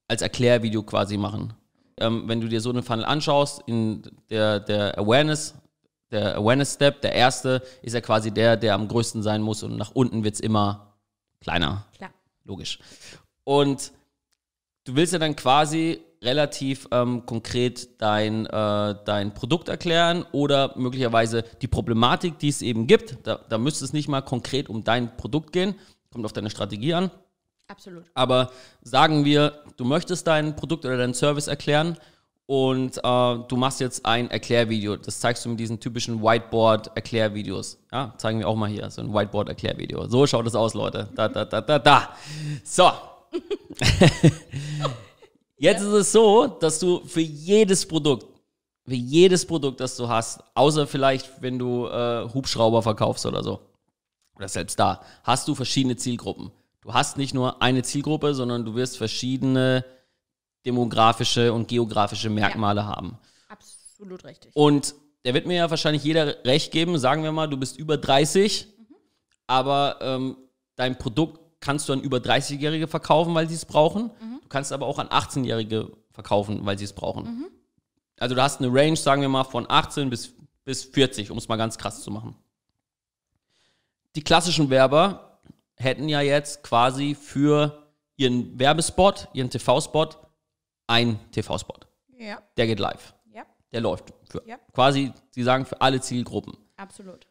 als 0.09 0.23
Erklärvideo 0.23 0.83
quasi 0.83 1.17
machen. 1.17 1.53
Ähm, 1.99 2.25
wenn 2.27 2.41
du 2.41 2.49
dir 2.49 2.61
so 2.61 2.71
einen 2.71 2.83
Funnel 2.83 3.05
anschaust, 3.05 3.63
in 3.67 4.03
der, 4.31 4.61
der 4.61 4.99
Awareness, 4.99 5.55
der 6.11 6.37
Awareness-Step, 6.37 7.01
der 7.03 7.13
erste, 7.13 7.63
ist 7.83 7.95
ja 7.95 8.01
quasi 8.01 8.31
der, 8.31 8.57
der 8.57 8.75
am 8.75 8.89
größten 8.89 9.23
sein 9.23 9.43
muss 9.43 9.63
und 9.63 9.77
nach 9.77 9.93
unten 9.93 10.25
wird 10.25 10.35
es 10.35 10.41
immer 10.41 10.95
kleiner. 11.41 11.85
Klar. 11.97 12.11
Logisch. 12.45 12.79
Und 13.45 13.93
du 14.85 14.97
willst 14.97 15.13
ja 15.13 15.19
dann 15.19 15.37
quasi 15.37 16.01
relativ 16.25 16.89
ähm, 16.91 17.27
konkret 17.27 18.01
dein, 18.01 18.47
äh, 18.47 18.95
dein 19.05 19.35
Produkt 19.35 19.69
erklären 19.69 20.25
oder 20.33 20.73
möglicherweise 20.77 21.45
die 21.63 21.69
Problematik, 21.69 22.39
die 22.39 22.49
es 22.49 22.63
eben 22.63 22.87
gibt. 22.87 23.19
Da, 23.27 23.41
da 23.49 23.59
müsste 23.59 23.85
es 23.85 23.93
nicht 23.93 24.09
mal 24.09 24.23
konkret 24.23 24.69
um 24.69 24.85
dein 24.85 25.17
Produkt 25.17 25.53
gehen, 25.53 25.75
kommt 26.11 26.25
auf 26.25 26.33
deine 26.33 26.51
Strategie 26.51 26.95
an. 26.95 27.11
Absolut. 27.69 28.05
Aber 28.15 28.51
sagen 28.83 29.25
wir, 29.25 29.63
du 29.77 29.85
möchtest 29.85 30.27
dein 30.27 30.57
Produkt 30.57 30.85
oder 30.85 30.97
deinen 30.97 31.15
Service 31.15 31.47
erklären 31.47 31.97
und 32.47 32.99
äh, 32.99 33.01
du 33.03 33.57
machst 33.57 33.81
jetzt 33.81 34.05
ein 34.05 34.31
Erklärvideo. 34.31 34.97
Das 34.97 35.21
zeigst 35.21 35.45
du 35.45 35.49
mit 35.49 35.61
diesen 35.61 35.81
typischen 35.81 36.23
Whiteboard-Erklärvideos. 36.23 37.79
Ja, 37.91 38.13
zeigen 38.19 38.41
wir 38.41 38.49
auch 38.49 38.57
mal 38.57 38.69
hier, 38.69 38.91
so 38.91 39.01
ein 39.01 39.15
Whiteboard-Erklärvideo. 39.15 40.09
So 40.09 40.27
schaut 40.27 40.47
es 40.47 40.55
aus, 40.55 40.75
Leute. 40.75 41.09
Da, 41.15 41.29
da, 41.29 41.47
da, 41.47 41.61
da, 41.63 41.79
da. 41.79 42.11
So. 42.63 42.91
Jetzt 45.57 45.83
ist 45.83 45.93
es 45.93 46.13
so, 46.13 46.47
dass 46.47 46.79
du 46.79 47.05
für 47.05 47.21
jedes 47.21 47.87
Produkt, 47.87 48.27
für 48.85 48.95
jedes 48.95 49.47
Produkt, 49.47 49.81
das 49.81 49.97
du 49.97 50.09
hast, 50.09 50.43
außer 50.55 50.87
vielleicht, 50.87 51.41
wenn 51.41 51.59
du 51.59 51.87
äh, 51.87 52.29
Hubschrauber 52.33 52.83
verkaufst 52.83 53.25
oder 53.27 53.43
so, 53.43 53.61
oder 54.37 54.49
selbst 54.49 54.79
da, 54.79 55.01
hast 55.23 55.47
du 55.47 55.55
verschiedene 55.55 55.97
Zielgruppen. 55.97 56.51
Du 56.81 56.93
hast 56.93 57.17
nicht 57.17 57.35
nur 57.35 57.63
eine 57.63 57.83
Zielgruppe, 57.83 58.35
sondern 58.35 58.65
du 58.65 58.75
wirst 58.75 58.99
verschiedene 58.99 59.85
demografische 60.67 61.53
und 61.53 61.69
geografische 61.69 62.31
Merkmale 62.31 62.85
haben. 62.85 63.19
Absolut 63.49 64.25
richtig. 64.25 64.51
Und 64.55 64.95
der 65.25 65.35
wird 65.35 65.47
mir 65.47 65.57
ja 65.57 65.71
wahrscheinlich 65.71 66.05
jeder 66.05 66.45
recht 66.45 66.73
geben. 66.73 66.99
Sagen 66.99 67.23
wir 67.23 67.33
mal, 67.33 67.49
du 67.49 67.57
bist 67.57 67.79
über 67.79 67.97
30, 67.97 68.69
aber 69.47 69.99
ähm, 70.01 70.37
dein 70.77 70.99
Produkt 70.99 71.41
kannst 71.65 71.89
du 71.89 71.93
an 71.95 72.01
über 72.01 72.19
30-Jährige 72.19 72.87
verkaufen, 72.87 73.35
weil 73.35 73.49
sie 73.49 73.55
es 73.55 73.65
brauchen. 73.65 74.11
Du 74.43 74.49
kannst 74.49 74.71
aber 74.73 74.87
auch 74.87 74.99
an 74.99 75.09
18-Jährige 75.09 75.91
verkaufen, 76.13 76.65
weil 76.67 76.79
sie 76.79 76.85
es 76.85 76.93
brauchen. 76.93 77.47
Also 78.21 78.35
du 78.35 78.43
hast 78.43 78.61
eine 78.61 78.73
Range, 78.73 78.97
sagen 78.97 79.23
wir 79.23 79.29
mal, 79.29 79.45
von 79.45 79.67
18 79.69 80.11
bis, 80.11 80.35
bis 80.65 80.85
40, 80.85 81.31
um 81.31 81.39
es 81.39 81.49
mal 81.49 81.57
ganz 81.57 81.77
krass 81.79 82.03
zu 82.03 82.11
machen. 82.11 82.37
die 84.15 84.23
klassischen 84.23 84.71
Werber 84.71 85.41
hätten 85.77 86.09
ja 86.09 86.21
jetzt 86.21 86.63
quasi 86.63 87.17
für 87.17 87.83
ihren 88.17 88.57
Werbespot, 88.59 89.27
ihren 89.33 89.51
TV-Spot, 89.51 90.09
einen 90.87 91.19
TV-Spot. 91.33 91.81
Ja, 92.17 92.41
Der 92.57 92.67
geht 92.69 92.79
live. 92.79 93.13
ja, 93.33 93.43
Der 93.73 93.81
läuft. 93.81 94.13
Für 94.29 94.43
Ja. 94.47 94.59
Quasi, 94.73 95.13
sie 95.31 95.43
sagen, 95.43 95.67
für 95.67 95.81
alle 95.81 96.01
Zielgruppen. 96.01 96.57
absolut. 96.77 97.27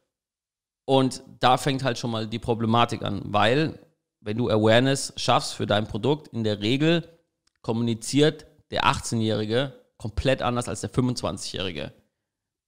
Und 0.85 1.23
da 1.39 1.55
fängt 1.57 1.83
halt 1.85 1.97
schon 1.97 2.11
mal 2.11 2.27
die 2.27 2.39
Problematik 2.39 3.03
an, 3.03 3.21
weil 3.27 3.79
wenn 4.23 4.37
du 4.37 4.49
Awareness 4.49 5.13
schaffst 5.17 5.53
für 5.53 5.65
dein 5.65 5.85
Produkt, 5.85 6.29
in 6.29 6.43
der 6.43 6.61
Regel 6.61 7.07
kommuniziert 7.61 8.45
der 8.71 8.85
18-Jährige 8.85 9.73
komplett 9.97 10.41
anders 10.41 10.67
als 10.67 10.81
der 10.81 10.91
25-Jährige. 10.91 11.93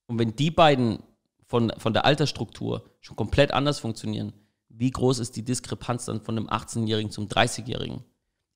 Und 0.07 0.19
wenn 0.19 0.35
die 0.35 0.51
beiden 0.51 0.99
von, 1.47 1.71
von 1.77 1.93
der 1.93 2.05
Altersstruktur 2.05 2.89
schon 2.99 3.15
komplett 3.15 3.51
anders 3.51 3.79
funktionieren, 3.79 4.33
wie 4.67 4.91
groß 4.91 5.19
ist 5.19 5.35
die 5.37 5.45
Diskrepanz 5.45 6.05
dann 6.05 6.21
von 6.21 6.37
einem 6.37 6.49
18-Jährigen 6.49 7.11
zum 7.11 7.27
30-Jährigen? 7.27 8.03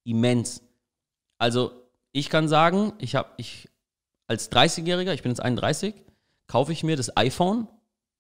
Immens. 0.04 0.62
Also 1.38 1.72
ich 2.12 2.30
kann 2.30 2.48
sagen, 2.50 2.94
ich 2.98 3.16
habe 3.16 3.30
ich 3.38 3.70
als 4.28 4.52
30-Jähriger, 4.52 5.14
ich 5.14 5.24
bin 5.24 5.32
jetzt 5.32 5.42
31, 5.42 5.96
kaufe 6.48 6.74
ich 6.74 6.84
mir 6.84 6.98
das 6.98 7.16
iPhone 7.16 7.68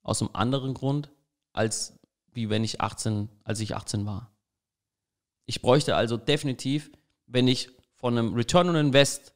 aus 0.03 0.21
einem 0.21 0.31
anderen 0.33 0.73
Grund, 0.73 1.11
als 1.51 1.99
wie 2.31 2.49
wenn 2.49 2.63
ich 2.63 2.79
18, 2.79 3.27
als 3.43 3.59
ich 3.59 3.75
18 3.75 4.05
war. 4.05 4.31
Ich 5.49 5.63
bräuchte 5.63 5.95
also 5.95 6.15
definitiv, 6.15 6.91
wenn 7.25 7.47
ich 7.47 7.71
von 7.95 8.15
einem 8.15 8.35
Return 8.35 8.69
on 8.69 8.75
Invest 8.75 9.33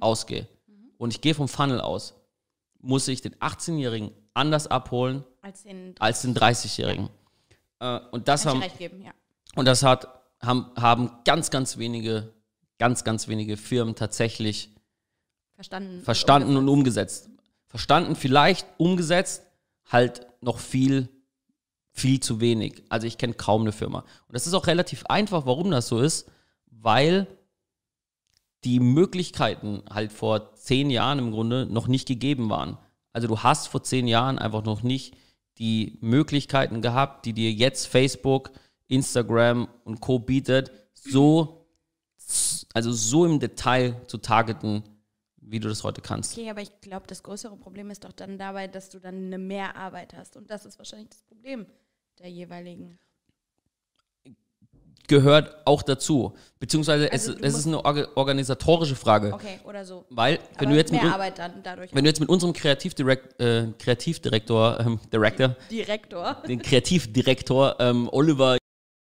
ausgehe 0.00 0.48
und 0.96 1.12
ich 1.12 1.20
gehe 1.20 1.34
vom 1.34 1.48
Funnel 1.48 1.82
aus, 1.82 2.14
muss 2.78 3.06
ich 3.08 3.20
den 3.20 3.34
18-Jährigen 3.34 4.10
anders 4.32 4.68
abholen 4.68 5.22
Als 5.42 5.64
den 5.64 5.94
als 5.98 6.22
den 6.22 6.34
30-Jährigen. 6.34 7.10
Äh, 7.78 8.00
und 8.10 8.26
das 8.26 8.44
Kann 8.44 8.62
haben, 8.62 8.78
geben, 8.78 9.02
ja. 9.02 9.10
und 9.54 9.66
das 9.66 9.82
hat, 9.82 10.08
haben, 10.40 10.70
haben 10.76 11.10
ganz, 11.26 11.50
ganz 11.50 11.76
wenige, 11.76 12.32
ganz, 12.78 13.04
ganz 13.04 13.28
wenige 13.28 13.58
Firmen 13.58 13.94
tatsächlich 13.94 14.74
Verstanden. 15.56 16.00
verstanden 16.00 16.56
und 16.56 16.70
umgesetzt. 16.70 17.28
Verstanden 17.66 18.16
vielleicht, 18.16 18.66
umgesetzt 18.78 19.42
halt 19.84 20.26
noch 20.40 20.58
viel, 20.58 21.10
viel 21.92 22.20
zu 22.20 22.40
wenig. 22.40 22.84
Also 22.88 23.06
ich 23.06 23.18
kenne 23.18 23.34
kaum 23.34 23.62
eine 23.62 23.72
Firma. 23.72 24.00
Und 24.00 24.34
das 24.34 24.46
ist 24.46 24.54
auch 24.54 24.66
relativ 24.66 25.04
einfach, 25.06 25.46
warum 25.46 25.70
das 25.70 25.88
so 25.88 26.00
ist, 26.00 26.30
weil 26.66 27.26
die 28.64 28.80
Möglichkeiten 28.80 29.82
halt 29.90 30.12
vor 30.12 30.54
zehn 30.54 30.90
Jahren 30.90 31.18
im 31.18 31.30
Grunde 31.30 31.66
noch 31.66 31.88
nicht 31.88 32.06
gegeben 32.06 32.50
waren. 32.50 32.78
Also 33.12 33.26
du 33.26 33.42
hast 33.42 33.68
vor 33.68 33.82
zehn 33.82 34.06
Jahren 34.06 34.38
einfach 34.38 34.64
noch 34.64 34.82
nicht 34.82 35.16
die 35.58 35.98
Möglichkeiten 36.00 36.80
gehabt, 36.80 37.26
die 37.26 37.32
dir 37.32 37.52
jetzt 37.52 37.86
Facebook, 37.86 38.50
Instagram 38.88 39.68
und 39.84 40.00
Co. 40.00 40.18
bietet, 40.18 40.70
so, 40.94 41.66
also 42.72 42.92
so 42.92 43.24
im 43.24 43.40
Detail 43.40 44.00
zu 44.06 44.18
targeten, 44.18 44.82
wie 45.36 45.58
du 45.58 45.68
das 45.68 45.82
heute 45.82 46.00
kannst. 46.00 46.36
Okay, 46.36 46.48
aber 46.50 46.62
ich 46.62 46.80
glaube, 46.80 47.06
das 47.06 47.22
größere 47.22 47.56
Problem 47.56 47.90
ist 47.90 48.04
doch 48.04 48.12
dann 48.12 48.38
dabei, 48.38 48.68
dass 48.68 48.90
du 48.90 49.00
dann 49.00 49.26
eine 49.26 49.38
Mehrarbeit 49.38 50.14
hast. 50.14 50.36
Und 50.36 50.50
das 50.50 50.64
ist 50.64 50.78
wahrscheinlich 50.78 51.08
das 51.08 51.22
Problem 51.22 51.66
der 52.20 52.30
jeweiligen. 52.30 52.98
Gehört 55.08 55.66
auch 55.66 55.82
dazu. 55.82 56.34
Beziehungsweise 56.60 57.10
Also 57.10 57.32
es, 57.32 57.40
es 57.40 57.58
ist 57.58 57.66
eine 57.66 57.78
orga- 57.78 58.08
organisatorische 58.14 58.94
Frage. 58.94 59.32
Okay, 59.34 59.58
oder 59.64 59.84
so. 59.84 60.04
Weil, 60.10 60.38
wenn 60.58 60.68
aber 60.68 60.70
du 60.70 60.76
jetzt 60.76 60.92
mit, 60.92 61.02
wenn 61.02 62.04
du 62.04 62.08
jetzt 62.10 62.20
mit 62.20 62.28
unserem 62.28 62.52
Kreativdirekt, 62.52 63.40
äh, 63.40 63.66
Kreativdirektor, 63.78 64.78
ähm, 64.78 65.00
Director, 65.12 65.56
Direktor. 65.68 66.34
den 66.46 66.62
Kreativdirektor 66.62 67.80
ähm, 67.80 68.08
Oliver 68.12 68.56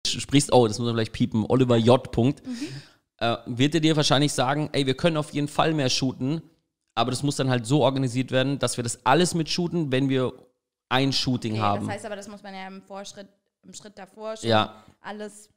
sprichst, 0.08 0.52
oh, 0.52 0.68
das 0.68 0.80
muss 0.80 0.88
man 0.88 0.96
vielleicht 0.96 1.14
piepen, 1.14 1.46
Oliver 1.48 1.78
J. 1.78 2.12
Punkt, 2.12 2.44
Mhm. 2.44 2.54
äh, 3.18 3.38
wird 3.46 3.76
er 3.76 3.82
dir 3.82 3.96
wahrscheinlich 3.96 4.34
sagen, 4.34 4.70
ey, 4.72 4.88
wir 4.88 4.96
können 4.96 5.18
auf 5.18 5.32
jeden 5.32 5.48
Fall 5.48 5.76
mehr 5.76 5.92
shooten, 5.92 6.42
aber 6.96 7.12
das 7.12 7.22
muss 7.22 7.36
dann 7.36 7.52
halt 7.52 7.68
so 7.68 7.84
organisiert 7.84 8.32
werden, 8.32 8.58
dass 8.58 8.78
wir 8.78 8.84
das 8.84 9.06
alles 9.06 9.36
mit 9.36 9.48
shooten, 9.48 9.92
wenn 9.92 10.10
wir 10.10 10.34
ein 10.90 11.14
Shooting 11.14 11.54
Okay, 11.54 11.62
haben. 11.62 11.86
das 11.88 11.96
heißt 11.96 12.06
aber, 12.06 12.16
das 12.16 12.28
muss 12.28 12.44
man 12.44 12.54
ja 12.54 12.68
im 12.68 12.82
Vorschritt, 12.82 13.28
im 13.64 13.74
Schritt 13.74 13.98
davor 13.98 14.36
schon 14.38 14.50
Ja. 14.50 14.84
alles 15.02 15.50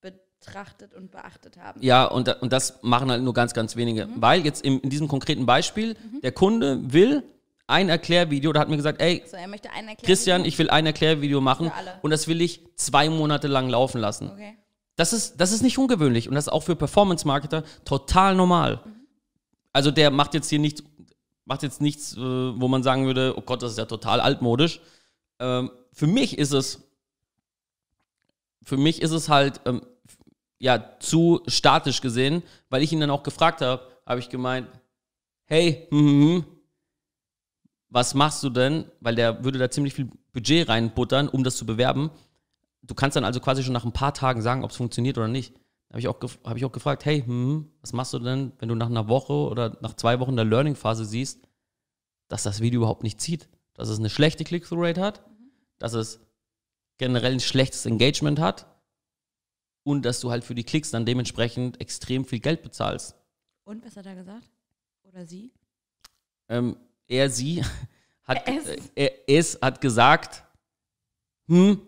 betrachtet 0.00 0.94
und 0.94 1.10
beachtet 1.10 1.56
haben. 1.56 1.80
Ja, 1.82 2.04
und, 2.04 2.28
und 2.42 2.52
das 2.52 2.82
machen 2.82 3.10
halt 3.10 3.22
nur 3.22 3.34
ganz, 3.34 3.54
ganz 3.54 3.74
wenige. 3.76 4.06
Mhm. 4.06 4.20
Weil 4.22 4.44
jetzt 4.44 4.64
im, 4.64 4.80
in 4.80 4.90
diesem 4.90 5.08
konkreten 5.08 5.46
Beispiel, 5.46 5.96
der 6.22 6.32
Kunde 6.32 6.92
will 6.92 7.22
ein 7.66 7.88
Erklärvideo, 7.88 8.52
da 8.52 8.60
hat 8.60 8.68
mir 8.68 8.76
gesagt, 8.76 9.00
ey, 9.00 9.24
So, 9.26 9.36
er. 9.36 9.96
Christian, 9.96 10.44
ich 10.44 10.56
will 10.58 10.70
ein 10.70 10.86
Erklärvideo 10.86 11.40
machen 11.40 11.72
und 12.02 12.10
das 12.10 12.28
will 12.28 12.40
ich 12.40 12.60
zwei 12.76 13.08
Monate 13.08 13.48
lang 13.48 13.68
laufen 13.68 14.00
lassen. 14.00 14.30
Okay. 14.30 14.56
Das 14.94 15.12
ist, 15.12 15.40
das 15.40 15.52
ist 15.52 15.62
nicht 15.62 15.76
ungewöhnlich 15.76 16.28
und 16.28 16.34
das 16.36 16.44
ist 16.46 16.52
auch 16.52 16.62
für 16.62 16.76
Performance-Marketer 16.76 17.64
total 17.84 18.34
normal. 18.36 18.80
Also 19.72 19.90
der 19.90 20.10
macht 20.10 20.32
jetzt 20.34 20.48
hier 20.48 20.58
nichts, 20.58 20.82
macht 21.46 21.62
jetzt 21.62 21.80
nichts, 21.80 22.14
äh, 22.16 22.20
wo 22.20 22.68
man 22.68 22.82
sagen 22.82 23.06
würde, 23.06 23.34
oh 23.36 23.40
Gott, 23.40 23.62
das 23.62 23.72
ist 23.72 23.78
ja 23.78 23.86
total 23.86 24.20
altmodisch. 24.20 24.80
Ähm, 25.38 25.70
für 25.92 26.06
mich 26.06 26.36
ist 26.36 26.52
es, 26.52 26.82
für 28.62 28.76
mich 28.76 29.00
ist 29.00 29.12
es 29.12 29.28
halt 29.28 29.60
ähm, 29.64 29.80
ja 30.58 30.98
zu 30.98 31.40
statisch 31.46 32.00
gesehen, 32.02 32.42
weil 32.68 32.82
ich 32.82 32.92
ihn 32.92 33.00
dann 33.00 33.10
auch 33.10 33.22
gefragt 33.22 33.62
habe, 33.62 33.82
habe 34.04 34.20
ich 34.20 34.28
gemeint, 34.28 34.68
hey, 35.44 35.86
hm, 35.90 36.44
was 37.88 38.14
machst 38.14 38.42
du 38.42 38.50
denn? 38.50 38.84
Weil 39.00 39.14
der 39.14 39.44
würde 39.44 39.58
da 39.58 39.70
ziemlich 39.70 39.94
viel 39.94 40.10
Budget 40.32 40.68
reinbuttern, 40.68 41.28
um 41.28 41.44
das 41.44 41.56
zu 41.56 41.64
bewerben. 41.64 42.10
Du 42.82 42.94
kannst 42.94 43.16
dann 43.16 43.24
also 43.24 43.40
quasi 43.40 43.62
schon 43.62 43.72
nach 43.72 43.84
ein 43.84 43.92
paar 43.92 44.14
Tagen 44.14 44.42
sagen, 44.42 44.64
ob 44.64 44.70
es 44.70 44.76
funktioniert 44.76 45.16
oder 45.16 45.28
nicht. 45.28 45.54
Da 45.88 45.92
habe 45.94 46.00
ich, 46.00 46.08
auch 46.08 46.20
hab 46.44 46.56
ich 46.56 46.64
auch 46.64 46.72
gefragt, 46.72 47.04
hey, 47.04 47.22
hm, 47.22 47.70
was 47.80 47.92
machst 47.92 48.12
du 48.12 48.18
denn, 48.18 48.52
wenn 48.58 48.68
du 48.68 48.74
nach 48.74 48.88
einer 48.90 49.08
Woche 49.08 49.32
oder 49.32 49.76
nach 49.82 49.94
zwei 49.94 50.18
Wochen 50.20 50.34
der 50.36 50.44
Learning-Phase 50.44 51.04
siehst, 51.04 51.46
dass 52.28 52.42
das 52.42 52.60
Video 52.60 52.80
überhaupt 52.80 53.02
nicht 53.04 53.20
zieht, 53.20 53.48
dass 53.74 53.88
es 53.88 53.98
eine 53.98 54.10
schlechte 54.10 54.42
Click-Through-Rate 54.44 55.00
hat, 55.00 55.22
dass 55.78 55.92
es 55.94 56.20
generell 56.98 57.32
ein 57.34 57.40
schlechtes 57.40 57.86
Engagement 57.86 58.40
hat 58.40 58.66
und 59.84 60.02
dass 60.04 60.18
du 60.20 60.30
halt 60.30 60.42
für 60.42 60.54
die 60.56 60.64
Klicks 60.64 60.90
dann 60.90 61.06
dementsprechend 61.06 61.80
extrem 61.80 62.24
viel 62.24 62.40
Geld 62.40 62.62
bezahlst. 62.62 63.14
Und 63.64 63.84
was 63.84 63.96
hat 63.96 64.06
er 64.06 64.14
gesagt? 64.16 64.50
Oder 65.04 65.24
sie? 65.24 65.52
Ähm, 66.48 66.76
er, 67.06 67.30
sie 67.30 67.62
hat, 68.24 68.48
Es. 68.48 68.66
äh, 68.66 68.80
er, 68.96 69.12
es 69.28 69.58
hat 69.62 69.80
gesagt, 69.80 70.42
hm, 71.46 71.80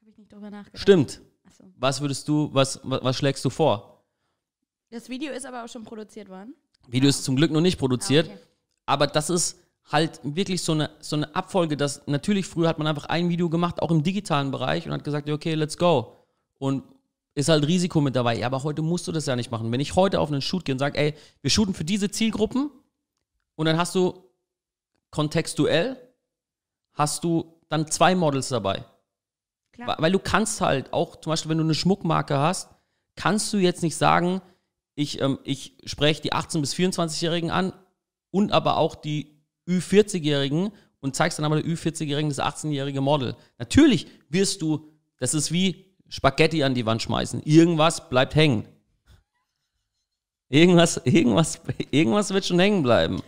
Habe 0.00 0.10
ich 0.10 0.18
nicht 0.18 0.32
drüber 0.32 0.50
nachgedacht. 0.50 0.80
stimmt. 0.80 1.20
Was 1.84 2.00
würdest 2.00 2.26
du, 2.28 2.48
was, 2.50 2.80
was, 2.82 3.14
schlägst 3.14 3.44
du 3.44 3.50
vor? 3.50 4.02
Das 4.88 5.10
Video 5.10 5.34
ist 5.34 5.44
aber 5.44 5.62
auch 5.64 5.68
schon 5.68 5.84
produziert 5.84 6.30
worden. 6.30 6.54
Video 6.88 7.10
ist 7.10 7.24
zum 7.24 7.36
Glück 7.36 7.50
noch 7.50 7.60
nicht 7.60 7.78
produziert, 7.78 8.26
Ah, 8.26 8.32
okay. 8.32 8.42
aber 8.86 9.06
das 9.06 9.28
ist 9.28 9.58
halt 9.92 10.18
wirklich 10.22 10.62
so 10.62 10.72
eine, 10.72 10.88
so 11.00 11.16
eine 11.16 11.36
Abfolge, 11.36 11.76
dass 11.76 12.06
natürlich 12.06 12.46
früher 12.46 12.68
hat 12.68 12.78
man 12.78 12.86
einfach 12.86 13.04
ein 13.10 13.28
Video 13.28 13.50
gemacht, 13.50 13.82
auch 13.82 13.90
im 13.90 14.02
digitalen 14.02 14.50
Bereich 14.50 14.86
und 14.86 14.92
hat 14.94 15.04
gesagt, 15.04 15.28
okay, 15.28 15.52
let's 15.52 15.76
go. 15.76 16.16
Und 16.58 16.84
ist 17.34 17.50
halt 17.50 17.66
Risiko 17.66 18.00
mit 18.00 18.16
dabei. 18.16 18.38
Ja, 18.38 18.46
aber 18.46 18.62
heute 18.62 18.80
musst 18.80 19.06
du 19.06 19.12
das 19.12 19.26
ja 19.26 19.36
nicht 19.36 19.50
machen. 19.50 19.70
Wenn 19.70 19.80
ich 19.80 19.94
heute 19.94 20.20
auf 20.20 20.32
einen 20.32 20.40
Shoot 20.40 20.64
gehe 20.64 20.74
und 20.74 20.78
sage, 20.78 20.96
ey, 20.98 21.12
wir 21.42 21.50
shooten 21.50 21.74
für 21.74 21.84
diese 21.84 22.10
Zielgruppen 22.10 22.70
und 23.56 23.66
dann 23.66 23.76
hast 23.76 23.94
du 23.94 24.24
kontextuell, 25.10 25.98
hast 26.94 27.24
du 27.24 27.60
dann 27.68 27.90
zwei 27.90 28.14
Models 28.14 28.48
dabei. 28.48 28.86
Klar. 29.74 29.96
Weil 29.98 30.12
du 30.12 30.18
kannst 30.18 30.60
halt 30.60 30.92
auch, 30.92 31.16
zum 31.16 31.30
Beispiel, 31.30 31.50
wenn 31.50 31.58
du 31.58 31.64
eine 31.64 31.74
Schmuckmarke 31.74 32.38
hast, 32.38 32.70
kannst 33.16 33.52
du 33.52 33.58
jetzt 33.58 33.82
nicht 33.82 33.96
sagen, 33.96 34.40
ich, 34.94 35.20
ähm, 35.20 35.38
ich 35.44 35.76
spreche 35.84 36.22
die 36.22 36.32
18- 36.32 36.60
bis 36.60 36.74
24-Jährigen 36.74 37.50
an 37.50 37.72
und 38.30 38.52
aber 38.52 38.76
auch 38.76 38.94
die 38.94 39.42
Ü40-Jährigen 39.68 40.70
und 41.00 41.16
zeigst 41.16 41.38
dann 41.38 41.44
aber 41.44 41.60
der 41.60 41.64
Ü40-Jährigen 41.70 42.30
das 42.30 42.40
18-jährige 42.40 43.00
Model. 43.00 43.36
Natürlich 43.58 44.06
wirst 44.28 44.62
du, 44.62 44.92
das 45.18 45.34
ist 45.34 45.52
wie 45.52 45.96
Spaghetti 46.08 46.62
an 46.62 46.74
die 46.74 46.86
Wand 46.86 47.02
schmeißen. 47.02 47.42
Irgendwas 47.44 48.08
bleibt 48.08 48.34
hängen. 48.34 48.68
Irgendwas, 50.48 51.00
irgendwas, 51.04 51.60
irgendwas 51.90 52.32
wird 52.32 52.44
schon 52.44 52.60
hängen 52.60 52.82
bleiben. 52.82 53.20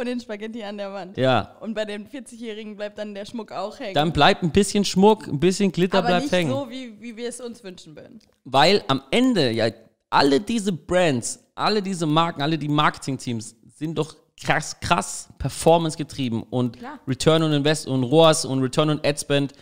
Von 0.00 0.06
den 0.06 0.18
Spaghetti 0.18 0.64
an 0.64 0.78
der 0.78 0.94
Wand. 0.94 1.18
Ja. 1.18 1.56
Und 1.60 1.74
bei 1.74 1.84
den 1.84 2.08
40-Jährigen 2.08 2.74
bleibt 2.74 2.96
dann 2.96 3.14
der 3.14 3.26
Schmuck 3.26 3.52
auch 3.52 3.78
hängen. 3.78 3.92
Dann 3.92 4.14
bleibt 4.14 4.42
ein 4.42 4.50
bisschen 4.50 4.82
Schmuck, 4.82 5.28
ein 5.28 5.38
bisschen 5.38 5.70
Glitter 5.70 5.98
aber 5.98 6.06
bleibt 6.06 6.22
nicht 6.22 6.32
hängen. 6.32 6.50
so, 6.50 6.70
wie, 6.70 6.98
wie 7.02 7.14
wir 7.18 7.28
es 7.28 7.38
uns 7.38 7.62
wünschen 7.62 7.94
würden. 7.94 8.18
Weil 8.44 8.82
am 8.88 9.02
Ende, 9.10 9.50
ja, 9.50 9.68
alle 10.08 10.40
diese 10.40 10.72
Brands, 10.72 11.44
alle 11.54 11.82
diese 11.82 12.06
Marken, 12.06 12.40
alle 12.40 12.56
die 12.56 12.66
Marketing-Teams 12.66 13.54
sind 13.76 13.98
doch 13.98 14.16
krass, 14.42 14.80
krass 14.80 15.28
Performance 15.36 15.98
getrieben 15.98 16.44
und 16.44 16.78
Klar. 16.78 16.98
Return 17.06 17.42
on 17.42 17.52
Invest 17.52 17.86
und 17.86 18.02
ROAS 18.02 18.46
und 18.46 18.62
Return 18.62 18.88
on 18.88 19.00
Ad 19.04 19.20
Spend. 19.20 19.52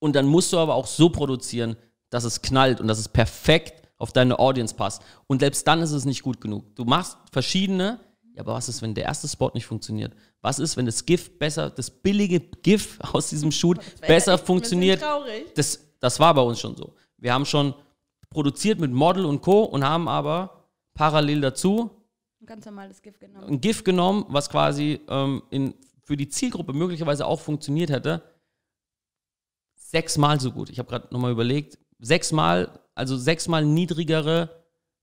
Und 0.00 0.16
dann 0.16 0.26
musst 0.26 0.52
du 0.52 0.58
aber 0.58 0.74
auch 0.74 0.88
so 0.88 1.10
produzieren, 1.10 1.76
dass 2.10 2.24
es 2.24 2.42
knallt 2.42 2.80
und 2.80 2.88
dass 2.88 2.98
es 2.98 3.08
perfekt 3.08 3.88
auf 3.98 4.12
deine 4.12 4.36
Audience 4.40 4.74
passt. 4.74 5.00
Und 5.28 5.42
selbst 5.42 5.64
dann 5.68 5.80
ist 5.80 5.92
es 5.92 6.04
nicht 6.04 6.24
gut 6.24 6.40
genug. 6.40 6.74
Du 6.74 6.84
machst 6.84 7.16
verschiedene, 7.30 8.00
Ja, 8.36 8.42
aber 8.42 8.52
was 8.52 8.68
ist, 8.68 8.82
wenn 8.82 8.94
der 8.94 9.04
erste 9.04 9.26
Spot 9.28 9.50
nicht 9.54 9.64
funktioniert? 9.64 10.14
Was 10.42 10.58
ist, 10.58 10.76
wenn 10.76 10.84
das 10.84 11.06
GIF 11.06 11.38
besser, 11.38 11.70
das 11.70 11.90
billige 11.90 12.38
GIF 12.38 12.98
aus 13.12 13.30
diesem 13.30 13.50
Shoot 13.50 13.78
besser 14.02 14.36
funktioniert? 14.36 15.02
Das, 15.54 15.80
das 16.00 16.20
war 16.20 16.34
bei 16.34 16.42
uns 16.42 16.60
schon 16.60 16.76
so. 16.76 16.94
Wir 17.16 17.32
haben 17.32 17.46
schon 17.46 17.74
produziert 18.28 18.78
mit 18.78 18.92
Model 18.92 19.24
und 19.24 19.40
Co. 19.40 19.64
und 19.64 19.84
haben 19.84 20.06
aber 20.06 20.68
parallel 20.92 21.40
dazu 21.40 21.90
Ein 22.42 22.46
ganz 22.46 22.66
normales 22.66 23.00
Gift 23.00 23.20
genommen. 23.20 23.48
ein 23.48 23.60
GIF 23.60 23.84
genommen, 23.84 24.26
was 24.28 24.50
quasi 24.50 25.00
ähm, 25.08 25.42
in, 25.48 25.74
für 26.02 26.18
die 26.18 26.28
Zielgruppe 26.28 26.74
möglicherweise 26.74 27.26
auch 27.26 27.40
funktioniert 27.40 27.88
hätte. 27.88 28.22
Sechsmal 29.76 30.38
so 30.40 30.52
gut. 30.52 30.68
Ich 30.68 30.78
habe 30.78 30.90
gerade 30.90 31.08
nochmal 31.10 31.32
überlegt. 31.32 31.78
Sechsmal, 32.00 32.80
also 32.94 33.16
sechsmal 33.16 33.64
niedrigere 33.64 34.50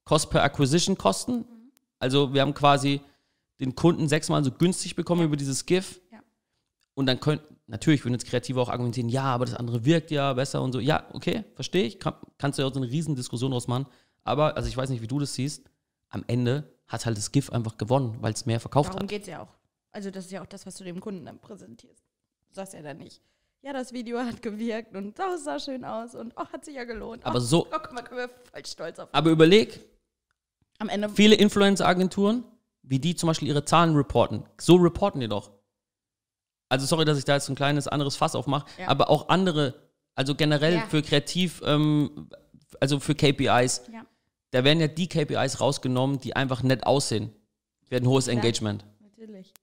Cost 0.04 0.30
per 0.30 0.44
Acquisition 0.44 0.98
Kosten. 0.98 1.46
Also 1.98 2.32
wir 2.34 2.42
haben 2.42 2.54
quasi 2.54 3.02
den 3.64 3.76
Kunden 3.76 4.08
sechsmal 4.08 4.44
so 4.44 4.52
günstig 4.52 4.96
bekommen 4.96 5.24
über 5.24 5.36
dieses 5.38 5.66
GIF. 5.66 6.02
Ja. 6.12 6.20
Und 6.96 7.06
dann 7.08 7.20
können, 7.20 7.42
natürlich 7.68 8.04
würden 8.04 8.14
jetzt 8.14 8.28
Kreative 8.28 8.60
auch 8.62 8.70
argumentieren, 8.70 9.10
ja, 9.10 9.24
aber 9.24 9.46
das 9.46 9.56
andere 9.56 9.86
wirkt 9.86 10.12
ja 10.12 10.34
besser 10.34 10.62
und 10.62 10.74
so. 10.74 10.80
Ja, 10.80 11.08
okay, 11.14 11.44
verstehe 11.56 11.86
ich. 11.86 12.00
Kann, 12.00 12.16
kannst 12.38 12.58
du 12.60 12.64
ja 12.64 12.68
auch 12.68 12.74
so 12.74 12.80
eine 12.82 12.90
riesen 12.92 13.16
Diskussion 13.16 13.52
draus 13.52 13.68
machen. 13.68 13.88
Aber, 14.24 14.56
also 14.58 14.70
ich 14.70 14.78
weiß 14.78 14.90
nicht, 14.90 15.02
wie 15.02 15.08
du 15.08 15.20
das 15.20 15.34
siehst, 15.34 15.64
am 16.10 16.24
Ende 16.28 16.70
hat 16.88 17.06
halt 17.06 17.18
das 17.18 17.32
GIF 17.32 17.50
einfach 17.52 17.78
gewonnen, 17.78 18.18
weil 18.22 18.34
es 18.34 18.46
mehr 18.46 18.60
verkauft 18.60 18.90
Darum 18.90 19.04
hat. 19.04 19.10
geht 19.10 19.24
es 19.24 19.28
ja 19.28 19.42
auch. 19.42 19.56
Also 19.92 20.12
das 20.12 20.26
ist 20.26 20.32
ja 20.32 20.42
auch 20.42 20.46
das, 20.48 20.66
was 20.66 20.76
du 20.76 20.84
dem 20.84 21.00
Kunden 21.00 21.26
dann 21.26 21.40
präsentierst. 21.40 22.04
Du 22.50 22.56
sagst 22.56 22.74
ja 22.74 22.82
dann 22.82 22.98
nicht, 22.98 23.22
ja, 23.62 23.74
das 23.74 23.94
Video 23.94 24.20
hat 24.20 24.42
gewirkt 24.42 24.96
und 24.96 25.18
das 25.18 25.46
sah 25.46 25.60
schön 25.60 25.86
aus 25.86 26.14
und 26.16 26.34
oh, 26.36 26.46
hat 26.46 26.66
sich 26.66 26.76
ja 26.76 26.84
gelohnt. 26.84 27.26
Aber 27.26 27.38
oh, 27.38 27.42
so- 27.42 27.66
Oh, 27.68 27.78
guck 27.82 27.94
mal, 27.94 28.02
können 28.04 28.20
wir 28.20 28.30
voll 28.30 28.66
stolz 28.66 29.00
auf. 29.00 29.10
Aber 29.12 29.30
überleg, 29.32 29.80
Am 30.80 30.90
Ende 30.90 31.10
viele 31.10 31.36
Influencer-Agenturen, 31.36 32.44
wie 32.84 33.00
die 33.00 33.16
zum 33.16 33.28
Beispiel 33.28 33.48
ihre 33.48 33.66
Zahlen 33.66 33.96
reporten. 33.96 34.46
So 34.60 34.76
reporten 34.76 35.20
die 35.20 35.28
doch. 35.28 35.52
Also 36.70 36.86
sorry, 36.86 37.06
dass 37.06 37.18
ich 37.18 37.26
da 37.26 37.34
jetzt 37.36 37.50
ein 37.50 37.56
kleines 37.56 37.88
anderes 37.88 38.16
Fass 38.16 38.36
aufmache, 38.36 38.66
Ja. 38.80 38.88
aber 38.90 39.10
auch 39.10 39.30
andere, 39.30 39.90
also 40.16 40.36
generell 40.36 40.76
Ja. 40.76 40.86
für 40.88 41.02
kreativ, 41.02 41.62
ähm, 41.66 42.30
also 42.80 43.00
für 43.00 43.16
KPIs, 43.16 43.84
Ja, 43.92 44.06
da 44.52 44.64
werden 44.64 44.80
ja 44.80 44.88
die 44.88 45.08
KPIs 45.08 45.62
rausgenommen, 45.62 46.20
die 46.20 46.36
einfach 46.36 46.62
nett 46.64 46.86
aussehen. 46.86 47.32
Werden 47.90 48.08
hohes 48.10 48.26
Ja. 48.28 48.34
Engagement. 48.34 48.86
natürlich. 49.00 49.54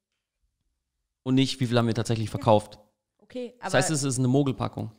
Und 1.23 1.35
nicht, 1.35 1.61
wie 1.61 1.67
viel 1.67 1.77
haben 1.77 1.87
wir 1.87 1.95
tatsächlich 1.95 2.31
verkauft. 2.31 2.79
Okay, 3.19 3.55
aber 3.59 3.65
Das 3.65 3.75
heißt, 3.75 3.91
es 3.91 4.03
ist 4.05 4.19
eine 4.19 4.29
Mogelpackung. 4.29 4.91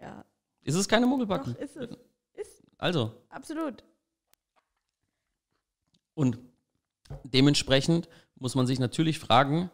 ja, 0.00 0.24
Ist 0.62 0.74
es 0.74 0.88
keine 0.88 1.06
doch, 1.06 1.10
Mogelpackung? 1.10 1.54
ist 1.56 1.76
es. 1.76 1.90
Ist 2.34 2.62
Also, 2.78 3.12
absolut. 3.28 3.84
Und 6.14 6.38
dementsprechend 7.24 8.08
muss 8.38 8.54
man 8.54 8.66
sich 8.66 8.78
natürlich 8.78 9.18
fragen, 9.18 9.70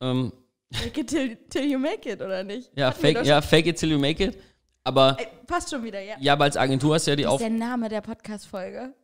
ähm, 0.00 0.32
Fake 0.72 0.98
it 0.98 1.08
till, 1.08 1.36
till 1.48 1.64
you 1.70 1.78
make 1.80 2.08
it, 2.10 2.20
oder 2.20 2.44
nicht? 2.44 2.70
ja, 2.76 2.92
fake, 2.92 3.24
ja, 3.24 3.40
fake 3.42 3.66
it 3.66 3.76
till 3.78 3.90
you 3.90 3.98
make 3.98 4.22
it. 4.22 4.38
Aber 4.84 5.16
Ey, 5.18 5.26
passt 5.46 5.70
schon 5.70 5.82
wieder, 5.82 6.00
ja. 6.00 6.14
ja, 6.20 6.32
aber 6.32 6.44
als 6.44 6.56
Agentur 6.56 6.94
hast 6.94 7.06
du 7.06 7.10
ja 7.10 7.16
die 7.16 7.24
Das 7.24 7.32
ist 7.32 7.34
Auf. 7.34 7.40
der 7.40 7.50
Name 7.50 7.88
der 7.88 8.00
Podcast-Folge. 8.00 8.94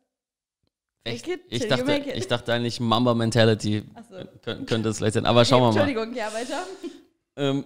Echt? 1.03 1.25
Fake 1.25 1.35
it 1.35 1.41
Ich 1.49 1.59
till 1.59 1.69
you 1.69 1.75
dachte, 1.77 1.85
make 1.85 2.09
it. 2.09 2.15
ich 2.17 2.27
dachte 2.27 2.53
eigentlich 2.53 2.79
Mamba 2.79 3.13
Mentality 3.13 3.83
so. 4.09 4.15
kö- 4.49 4.65
könnte 4.65 4.89
es 4.89 4.97
vielleicht 4.97 5.13
sein. 5.15 5.25
Aber 5.25 5.45
schauen 5.45 5.61
wir 5.61 5.71
mal. 5.73 5.87
Entschuldigung, 5.87 6.15
ja, 6.15 6.33
weiter. 6.33 6.65
ähm, 7.35 7.65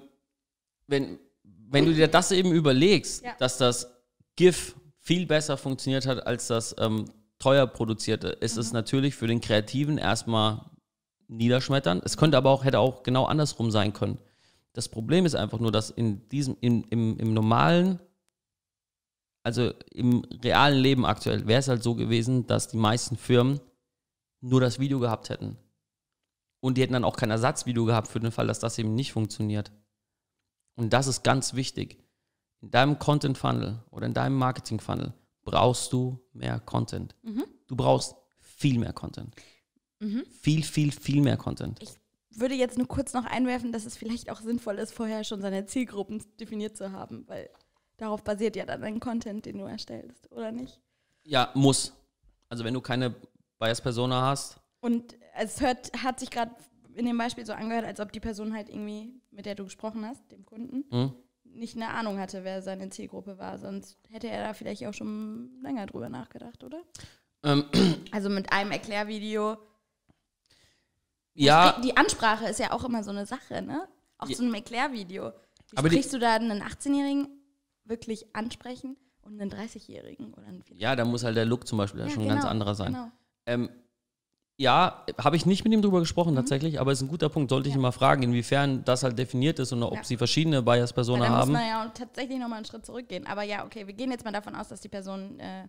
wenn, 0.87 1.19
wenn 1.43 1.85
du 1.85 1.93
dir 1.93 2.07
das 2.07 2.31
eben 2.31 2.51
überlegst, 2.51 3.23
Ja. 3.23 3.35
dass 3.39 3.57
das 3.57 3.87
GIF 4.35 4.75
viel 4.99 5.25
besser 5.25 5.57
funktioniert 5.57 6.05
hat 6.05 6.25
als 6.27 6.47
das 6.47 6.75
ähm, 6.79 7.05
teuer 7.41 7.67
produzierte, 7.67 8.29
ist 8.29 8.55
Mhm. 8.55 8.61
es 8.61 8.73
natürlich 8.73 9.15
für 9.15 9.27
den 9.27 9.41
Kreativen 9.41 9.97
erstmal 9.97 10.65
niederschmetternd. 11.27 12.03
Es 12.05 12.17
könnte 12.17 12.37
aber 12.37 12.51
auch, 12.51 12.63
hätte 12.63 12.79
auch 12.79 13.03
genau 13.03 13.25
andersrum 13.25 13.71
sein 13.71 13.93
können. 13.93 14.19
Das 14.73 14.87
Problem 14.87 15.25
ist 15.25 15.35
einfach 15.35 15.59
nur, 15.59 15.71
dass 15.71 15.89
in 15.89 16.29
diesem, 16.29 16.55
in, 16.61 16.83
im, 16.85 17.17
im 17.17 17.33
normalen, 17.33 17.99
also 19.43 19.73
im 19.91 20.23
realen 20.43 20.77
Leben 20.79 21.05
aktuell, 21.05 21.47
wäre 21.47 21.59
es 21.59 21.67
halt 21.67 21.83
so 21.83 21.95
gewesen, 21.95 22.47
dass 22.47 22.69
die 22.69 22.77
meisten 22.77 23.17
Firmen 23.17 23.59
nur 24.39 24.61
das 24.61 24.79
Video 24.79 24.99
gehabt 24.99 25.29
hätten. 25.29 25.57
Und 26.61 26.77
die 26.77 26.83
hätten 26.83 26.93
dann 26.93 27.03
auch 27.03 27.17
kein 27.17 27.31
Ersatzvideo 27.31 27.85
gehabt 27.85 28.07
für 28.07 28.19
den 28.19 28.31
Fall, 28.31 28.47
dass 28.47 28.59
das 28.59 28.77
eben 28.77 28.93
nicht 28.93 29.11
funktioniert. 29.13 29.71
Und 30.75 30.93
das 30.93 31.07
ist 31.07 31.23
ganz 31.23 31.53
wichtig. 31.53 31.97
In 32.61 32.69
deinem 32.69 32.99
Content 32.99 33.37
Funnel 33.37 33.79
oder 33.89 34.05
in 34.05 34.13
deinem 34.13 34.37
Marketing 34.37 34.79
Funnel 34.79 35.13
brauchst 35.43 35.91
du 35.93 36.19
mehr 36.33 36.59
Content. 36.59 37.15
Du 37.67 37.75
brauchst 37.75 38.15
viel 38.39 38.79
mehr 38.79 38.93
Content. 38.93 39.35
Viel, 40.41 40.63
viel, 40.63 40.91
viel 40.91 41.21
mehr 41.21 41.37
Content. 41.37 41.79
würde 42.31 42.55
jetzt 42.55 42.77
nur 42.77 42.87
kurz 42.87 43.13
noch 43.13 43.25
einwerfen, 43.25 43.71
dass 43.71 43.85
es 43.85 43.97
vielleicht 43.97 44.29
auch 44.29 44.41
sinnvoll 44.41 44.77
ist, 44.79 44.93
vorher 44.93 45.23
schon 45.23 45.41
seine 45.41 45.65
Zielgruppen 45.65 46.23
definiert 46.39 46.77
zu 46.77 46.91
haben, 46.91 47.27
weil 47.27 47.49
darauf 47.97 48.23
basiert 48.23 48.55
ja 48.55 48.65
dann 48.65 48.81
dein 48.81 48.99
Content, 48.99 49.45
den 49.45 49.57
du 49.57 49.65
erstellst, 49.65 50.31
oder 50.31 50.51
nicht? 50.51 50.79
Ja, 51.23 51.51
muss. 51.53 51.93
Also 52.49 52.63
wenn 52.63 52.73
du 52.73 52.81
keine 52.81 53.13
Bias 53.59 53.81
Persona 53.81 54.21
hast, 54.21 54.59
Und 54.79 55.15
es 55.35 55.61
hört, 55.61 55.91
hat 56.03 56.19
sich 56.19 56.31
gerade 56.31 56.55
in 56.95 57.05
dem 57.05 57.17
Beispiel 57.17 57.45
so 57.45 57.53
angehört, 57.53 57.85
als 57.85 57.99
ob 57.99 58.11
die 58.11 58.19
Person 58.19 58.53
halt 58.53 58.69
irgendwie, 58.69 59.21
mit 59.29 59.45
der 59.45 59.55
du 59.55 59.65
gesprochen 59.65 60.05
hast, 60.05 60.31
dem 60.31 60.45
Kunden, 60.45 60.83
hm? 60.89 61.13
Nicht 61.53 61.75
eine 61.75 61.89
Ahnung 61.89 62.19
hatte, 62.19 62.43
wer 62.43 62.61
seine 62.61 62.89
Zielgruppe 62.89 63.37
war. 63.37 63.57
Sonst 63.57 63.97
hätte 64.09 64.27
er 64.29 64.43
da 64.47 64.53
vielleicht 64.53 64.85
auch 64.85 64.93
schon 64.93 65.59
länger 65.61 65.85
drüber 65.85 66.09
nachgedacht, 66.09 66.63
oder? 66.63 66.81
ähm, 67.43 67.65
Also 68.11 68.29
mit 68.29 68.51
einem 68.51 68.71
Erklärvideo. 68.71 69.57
ja, 71.33 71.79
Die 71.83 71.95
Ansprache 71.97 72.47
ist 72.47 72.59
ja 72.59 72.71
auch 72.71 72.83
immer 72.83 73.03
so 73.03 73.11
eine 73.11 73.25
Sache, 73.25 73.61
ne? 73.61 73.87
Auch 74.17 74.29
Ja. 74.29 74.35
so 74.35 74.43
einem 74.43 74.53
Erklärvideo. 74.53 75.31
Wie 75.71 75.77
Aber 75.77 75.89
sprichst 75.89 76.13
du 76.13 76.19
da 76.19 76.35
einen 76.35 76.61
18-Jährigen 76.61 77.27
wirklich 77.85 78.35
ansprechen 78.35 78.97
und 79.21 79.39
einen 79.41 79.51
30-Jährigen 79.51 80.33
oder 80.33 80.47
einen 80.47 80.61
40 80.63 80.81
ja, 80.81 80.95
da 80.95 81.05
muss 81.05 81.23
halt 81.23 81.35
der 81.37 81.45
Look 81.45 81.67
zum 81.67 81.77
Beispiel 81.77 82.01
ja, 82.01 82.09
schon 82.09 82.23
ein 82.23 82.29
ganz 82.29 82.45
anderer 82.45 82.75
sein. 82.75 82.93
Genau. 82.93 83.11
Ähm, 83.45 83.69
ja, 84.61 85.05
habe 85.17 85.35
ich 85.35 85.45
nicht 85.45 85.63
mit 85.63 85.73
ihm 85.73 85.81
drüber 85.81 85.99
gesprochen 85.99 86.35
tatsächlich, 86.35 86.79
aber 86.79 86.91
ist 86.91 87.01
ein 87.01 87.07
guter 87.07 87.29
Punkt. 87.29 87.49
Sollte 87.49 87.67
ich 87.69 87.75
Mhm. 87.75 87.79
Ja. 87.79 87.81
ihn 87.81 87.83
mal 87.83 87.91
fragen, 87.91 88.23
inwiefern 88.23 88.83
das 88.85 89.03
halt 89.03 89.17
definiert 89.17 89.59
ist 89.59 89.71
und 89.73 89.81
ob 89.83 89.95
Ja. 89.95 90.03
sie 90.03 90.17
verschiedene 90.17 90.61
Bias 90.61 90.91
Weil 90.91 90.95
Persona 90.95 91.25
da 91.25 91.29
muss 91.31 91.39
haben. 91.39 91.51
man 91.53 91.65
ja 91.67 91.85
tatsächlich 91.93 92.37
nochmal 92.39 92.57
einen 92.57 92.65
Schritt 92.65 92.85
zurückgehen. 92.85 93.25
Aber 93.27 93.43
ja, 93.43 93.65
okay, 93.65 93.87
wir 93.87 93.93
gehen 93.93 94.11
jetzt 94.11 94.23
mal 94.23 94.31
davon 94.31 94.55
aus, 94.55 94.67
dass 94.69 94.79
die 94.81 94.89
Person 94.89 95.39
äh, 95.39 95.67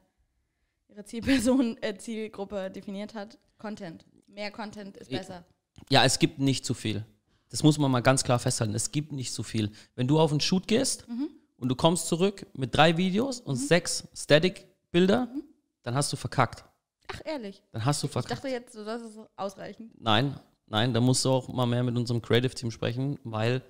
ihre 0.88 1.04
Zielperson, 1.04 1.76
äh, 1.80 1.96
Zielgruppe 1.96 2.70
definiert 2.70 3.14
hat. 3.14 3.38
Content. 3.58 4.04
Mehr 4.26 4.50
Content 4.50 4.96
ist 4.98 5.10
besser. 5.10 5.44
Ja, 5.90 6.04
es 6.04 6.18
gibt 6.18 6.38
nicht 6.38 6.64
zu 6.66 6.74
viel. 6.74 7.04
Das 7.50 7.62
muss 7.62 7.78
man 7.78 7.90
mal 7.90 8.00
ganz 8.00 8.24
klar 8.24 8.38
festhalten. 8.38 8.74
Es 8.74 8.90
gibt 8.92 9.12
nicht 9.12 9.32
zu 9.32 9.42
viel. 9.42 9.70
Wenn 9.94 10.06
du 10.06 10.18
auf 10.18 10.30
einen 10.30 10.40
Shoot 10.40 10.66
gehst 10.68 11.08
Mhm. 11.08 11.28
und 11.58 11.68
du 11.68 11.74
kommst 11.76 12.06
zurück 12.08 12.46
mit 12.54 12.74
drei 12.74 12.96
Videos 12.96 13.40
und 13.40 13.56
sechs 13.56 14.06
Static-Bilder, 14.14 15.26
Mhm. 15.26 15.42
dann 15.82 15.94
hast 15.94 16.12
du 16.12 16.16
verkackt. 16.16 16.64
Ach, 17.08 17.20
ehrlich. 17.24 17.62
Dann 17.72 17.84
hast 17.84 18.02
du 18.02 18.06
Ich 18.06 18.12
verkackt. 18.12 18.32
dachte 18.32 18.48
jetzt, 18.48 18.72
so, 18.72 18.84
das 18.84 19.02
ist 19.02 19.18
ausreichend. 19.36 19.90
Nein, 20.00 20.38
nein, 20.66 20.92
da 20.94 21.00
musst 21.00 21.24
du 21.24 21.30
auch 21.30 21.48
mal 21.48 21.66
mehr 21.66 21.82
mit 21.82 21.96
unserem 21.96 22.22
Creative-Team 22.22 22.70
sprechen, 22.70 23.18
weil 23.24 23.62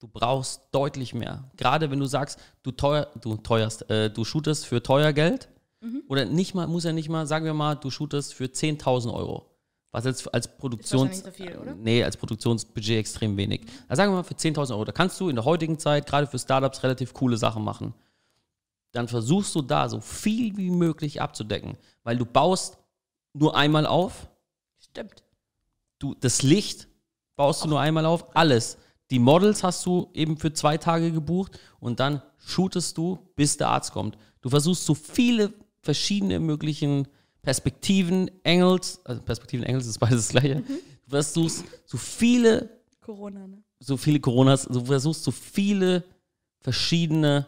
du 0.00 0.08
brauchst 0.08 0.62
deutlich 0.72 1.14
mehr. 1.14 1.50
Gerade 1.56 1.90
wenn 1.90 1.98
du 1.98 2.06
sagst, 2.06 2.38
du 2.62 2.70
teuer, 2.70 3.08
du 3.20 3.36
teuerst, 3.36 3.88
äh, 3.90 4.10
du 4.10 4.24
shootest 4.24 4.66
für 4.66 4.82
teuer 4.82 5.12
Geld 5.12 5.48
Mhm. 5.80 6.02
oder 6.08 6.24
nicht 6.24 6.54
mal, 6.54 6.66
muss 6.66 6.82
ja 6.84 6.92
nicht 6.92 7.08
mal, 7.08 7.26
sagen 7.26 7.44
wir 7.44 7.54
mal, 7.54 7.76
du 7.76 7.88
shootest 7.90 8.34
für 8.34 8.46
10.000 8.48 9.12
Euro. 9.14 9.44
Was 9.92 10.04
jetzt 10.04 10.34
als 10.34 10.48
Produktions... 10.58 11.20
so 11.20 11.30
viel, 11.30 11.56
oder? 11.56 11.74
Nee, 11.74 12.02
als 12.04 12.16
Produktionsbudget 12.16 12.98
extrem 12.98 13.36
wenig. 13.36 13.62
Also 13.88 14.00
sagen 14.00 14.12
wir 14.12 14.16
mal 14.16 14.22
für 14.24 14.34
10.000 14.34 14.72
Euro. 14.72 14.84
Da 14.84 14.92
kannst 14.92 15.18
du 15.20 15.28
in 15.28 15.36
der 15.36 15.44
heutigen 15.44 15.78
Zeit, 15.78 16.06
gerade 16.06 16.26
für 16.26 16.38
Startups, 16.38 16.82
relativ 16.82 17.14
coole 17.14 17.36
Sachen 17.38 17.62
machen. 17.64 17.94
Dann 18.98 19.06
versuchst 19.06 19.54
du 19.54 19.62
da 19.62 19.88
so 19.88 20.00
viel 20.00 20.56
wie 20.56 20.70
möglich 20.70 21.22
abzudecken, 21.22 21.76
weil 22.02 22.16
du 22.16 22.26
baust 22.26 22.78
nur 23.32 23.56
einmal 23.56 23.86
auf, 23.86 24.28
Stimmt. 24.80 25.22
du, 26.00 26.16
das 26.16 26.42
Licht 26.42 26.88
baust 27.36 27.62
du 27.62 27.68
nur 27.68 27.78
einmal 27.78 28.04
auf, 28.04 28.34
alles. 28.34 28.76
Die 29.12 29.20
Models 29.20 29.62
hast 29.62 29.86
du 29.86 30.10
eben 30.14 30.36
für 30.36 30.52
zwei 30.52 30.78
Tage 30.78 31.12
gebucht 31.12 31.60
und 31.78 32.00
dann 32.00 32.22
shootest 32.38 32.98
du, 32.98 33.20
bis 33.36 33.56
der 33.56 33.68
Arzt 33.68 33.92
kommt. 33.92 34.18
Du 34.40 34.48
versuchst 34.48 34.84
so 34.84 34.96
viele 34.96 35.54
verschiedene 35.80 36.40
möglichen 36.40 37.06
Perspektiven, 37.40 38.28
Angles, 38.44 39.00
also 39.04 39.22
Perspektiven, 39.22 39.64
Angles 39.64 39.86
ist 39.86 40.00
beides 40.00 40.26
das 40.26 40.28
gleiche. 40.30 40.64
Du 41.04 41.10
versuchst 41.10 41.64
so 41.86 41.98
viele, 41.98 42.68
Corona, 43.00 43.46
ne? 43.46 43.62
so 43.78 43.96
viele 43.96 44.18
Coronas, 44.18 44.64
du 44.64 44.84
versuchst 44.84 45.22
so 45.22 45.30
viele 45.30 46.02
verschiedene 46.62 47.46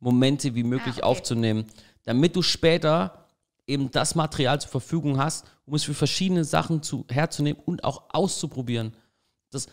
Momente 0.00 0.54
wie 0.54 0.64
möglich 0.64 0.96
Ah, 0.96 0.98
okay. 0.98 1.02
aufzunehmen, 1.18 1.66
damit 2.04 2.36
du 2.36 2.42
später 2.42 3.26
eben 3.66 3.90
das 3.90 4.14
Material 4.14 4.60
zur 4.60 4.70
Verfügung 4.70 5.18
hast, 5.18 5.46
um 5.64 5.74
es 5.74 5.84
für 5.84 5.94
verschiedene 5.94 6.44
Sachen 6.44 6.82
zu, 6.82 7.04
herzunehmen 7.10 7.60
und 7.64 7.82
auch 7.84 8.04
auszuprobieren. 8.10 8.94
Das 9.50 9.66